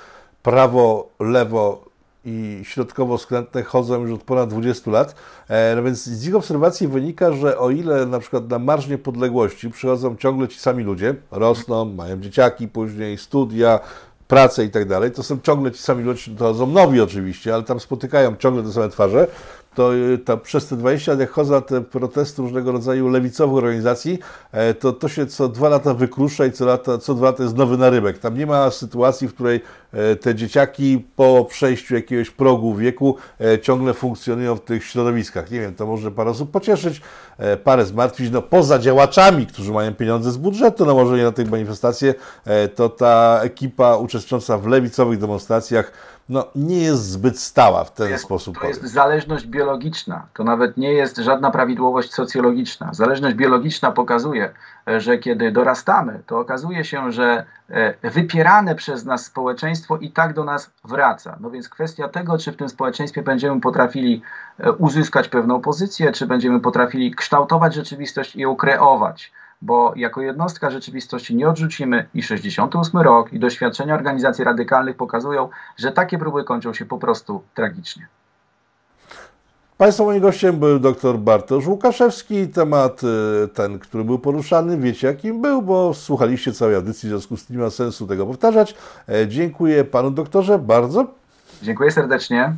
prawo, 0.43 1.09
lewo 1.20 1.93
i 2.26 2.61
środkowo-skrętne 2.63 3.63
chodzą 3.63 4.01
już 4.01 4.11
od 4.11 4.24
ponad 4.24 4.49
20 4.49 4.91
lat. 4.91 5.15
E, 5.49 5.76
no 5.76 5.84
więc 5.84 6.03
z 6.03 6.28
ich 6.28 6.36
obserwacji 6.36 6.88
wynika, 6.88 7.32
że 7.32 7.57
o 7.57 7.69
ile 7.69 8.05
na 8.05 8.19
przykład 8.19 8.49
na 8.49 8.59
Marsz 8.59 8.88
Niepodległości 8.88 9.69
przychodzą 9.69 10.15
ciągle 10.15 10.47
ci 10.47 10.59
sami 10.59 10.84
ludzie, 10.84 11.15
rosną, 11.32 11.86
mają 11.86 12.21
dzieciaki 12.21 12.67
później, 12.67 13.17
studia, 13.17 13.80
pracę 14.28 14.65
i 14.65 14.69
tak 14.69 14.88
dalej, 14.88 15.11
to 15.11 15.24
są 15.24 15.39
ciągle 15.43 15.71
ci 15.71 15.82
sami 15.82 16.03
ludzie, 16.03 16.32
to 16.38 16.55
są 16.55 16.67
nowi 16.67 17.01
oczywiście, 17.01 17.53
ale 17.53 17.63
tam 17.63 17.80
spotykają 17.80 18.36
ciągle 18.36 18.63
te 18.63 18.71
same 18.71 18.89
twarze, 18.89 19.28
to, 19.76 19.95
y, 19.95 20.38
przez 20.43 20.67
te 20.67 20.76
20 20.76 21.11
lat, 21.11 21.19
jak 21.19 21.30
chodzą 21.30 21.61
te 21.61 21.82
protesty 21.82 22.41
różnego 22.41 22.71
rodzaju 22.71 23.09
lewicowych 23.09 23.57
organizacji, 23.63 24.19
e, 24.51 24.74
to 24.74 24.93
to 24.93 25.07
się 25.07 25.26
co 25.26 25.47
dwa 25.47 25.69
lata 25.69 25.93
wykrusza 25.93 26.45
i 26.45 26.51
co, 26.51 26.65
lata, 26.65 26.97
co 26.97 27.13
dwa 27.13 27.26
lata 27.26 27.43
jest 27.43 27.57
nowy 27.57 27.78
narybek. 27.78 28.17
Tam 28.17 28.38
nie 28.38 28.45
ma 28.45 28.71
sytuacji, 28.71 29.28
w 29.28 29.34
której 29.34 29.61
e, 29.93 30.15
te 30.15 30.36
dzieciaki 30.36 31.05
po 31.15 31.45
przejściu 31.49 31.95
jakiegoś 31.95 32.30
progu 32.30 32.76
wieku 32.76 33.17
e, 33.41 33.59
ciągle 33.59 33.93
funkcjonują 33.93 34.55
w 34.55 34.61
tych 34.61 34.84
środowiskach. 34.84 35.51
Nie 35.51 35.59
wiem, 35.59 35.76
to 35.76 35.86
może 35.86 36.11
parę 36.11 36.30
osób 36.30 36.51
pocieszyć, 36.51 37.01
parę 37.63 37.86
zmartwić. 37.86 38.32
No 38.32 38.41
poza 38.41 38.80
działaczami, 38.80 39.47
którzy 39.47 39.71
mają 39.71 39.93
pieniądze 39.93 40.32
z 40.32 40.38
budżetu, 40.38 40.86
no 40.86 40.93
może 40.93 41.17
nie 41.17 41.24
na 41.24 41.32
tych 41.32 41.51
manifestacje, 41.51 42.13
to 42.76 42.89
ta 42.89 43.39
ekipa 43.43 43.97
uczestnicząca 43.97 44.57
w 44.57 44.67
lewicowych 44.67 45.19
demonstracjach 45.19 45.91
no, 46.30 46.47
nie 46.55 46.82
jest 46.82 47.09
zbyt 47.09 47.39
stała 47.39 47.84
w 47.84 47.93
ten 47.93 48.09
jest, 48.09 48.24
sposób. 48.24 48.59
To 48.59 48.67
jest 48.67 48.84
zależność 48.84 49.47
biologiczna. 49.47 50.28
To 50.34 50.43
nawet 50.43 50.78
nie 50.78 50.93
jest 50.93 51.17
żadna 51.17 51.51
prawidłowość 51.51 52.13
socjologiczna. 52.13 52.93
Zależność 52.93 53.36
biologiczna 53.36 53.91
pokazuje, 53.91 54.53
że 54.97 55.17
kiedy 55.17 55.51
dorastamy, 55.51 56.19
to 56.28 56.39
okazuje 56.39 56.86
się, 56.86 57.11
że 57.11 57.45
e, 57.69 58.09
wypierane 58.11 58.76
przez 58.76 59.05
nas 59.05 59.26
społeczeństwo 59.26 59.97
i 59.97 60.11
tak 60.11 60.34
do 60.34 60.43
nas 60.43 60.71
wraca. 60.84 61.38
No 61.39 61.49
więc 61.49 61.69
kwestia 61.69 62.07
tego, 62.07 62.38
czy 62.38 62.51
w 62.51 62.57
tym 62.57 62.69
społeczeństwie 62.69 63.21
będziemy 63.21 63.61
potrafili 63.61 64.21
e, 64.59 64.71
uzyskać 64.71 65.28
pewną 65.28 65.61
pozycję, 65.61 66.11
czy 66.11 66.28
będziemy 66.28 66.59
potrafili 66.59 67.15
kształtować 67.15 67.74
rzeczywistość 67.74 68.36
i 68.36 68.39
ją 68.39 68.55
kreować 68.55 69.32
bo 69.64 69.93
jako 69.95 70.22
jednostka 70.22 70.72
rzeczywistości 70.72 71.36
nie 71.36 71.49
odrzucimy 71.49 72.05
i 72.14 72.24
68 72.24 73.01
rok 73.01 73.34
i 73.34 73.39
doświadczenia 73.39 73.95
organizacji 73.95 74.43
radykalnych 74.43 74.97
pokazują, 74.97 75.49
że 75.78 75.91
takie 75.91 76.18
próby 76.18 76.43
kończą 76.43 76.74
się 76.74 76.86
po 76.86 76.97
prostu 76.97 77.43
tragicznie. 77.53 78.07
Państwa 79.78 80.03
moim 80.03 80.22
gościem 80.22 80.59
był 80.59 80.80
dr 80.80 81.20
Bartosz 81.20 81.68
Łukaszewski. 81.68 82.47
Temat 82.47 83.01
y, 83.03 83.47
ten, 83.47 83.80
który 83.80 84.03
był 84.03 84.20
poruszany, 84.20 84.78
wiecie 84.78 85.07
jakim 85.07 85.41
był, 85.41 85.61
bo 85.61 85.93
słuchaliście 85.93 86.53
całej 86.53 86.76
audycji, 86.76 87.09
w 87.09 87.11
związku 87.11 87.38
z 87.38 87.45
tym 87.45 87.55
nie 87.55 87.64
ma 87.64 87.70
sensu 87.70 88.07
tego 88.07 88.26
powtarzać. 88.26 88.76
E, 89.09 89.28
dziękuję 89.28 89.84
panu 89.84 90.11
doktorze 90.11 90.59
bardzo. 90.59 91.05
Dziękuję 91.61 91.91
serdecznie. 91.91 92.53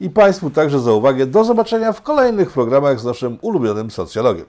I 0.00 0.10
Państwu 0.10 0.50
także 0.50 0.80
za 0.80 0.92
uwagę. 0.92 1.26
Do 1.26 1.44
zobaczenia 1.44 1.92
w 1.92 2.02
kolejnych 2.02 2.50
programach 2.50 3.00
z 3.00 3.04
naszym 3.04 3.38
ulubionym 3.40 3.90
socjologiem. 3.90 4.46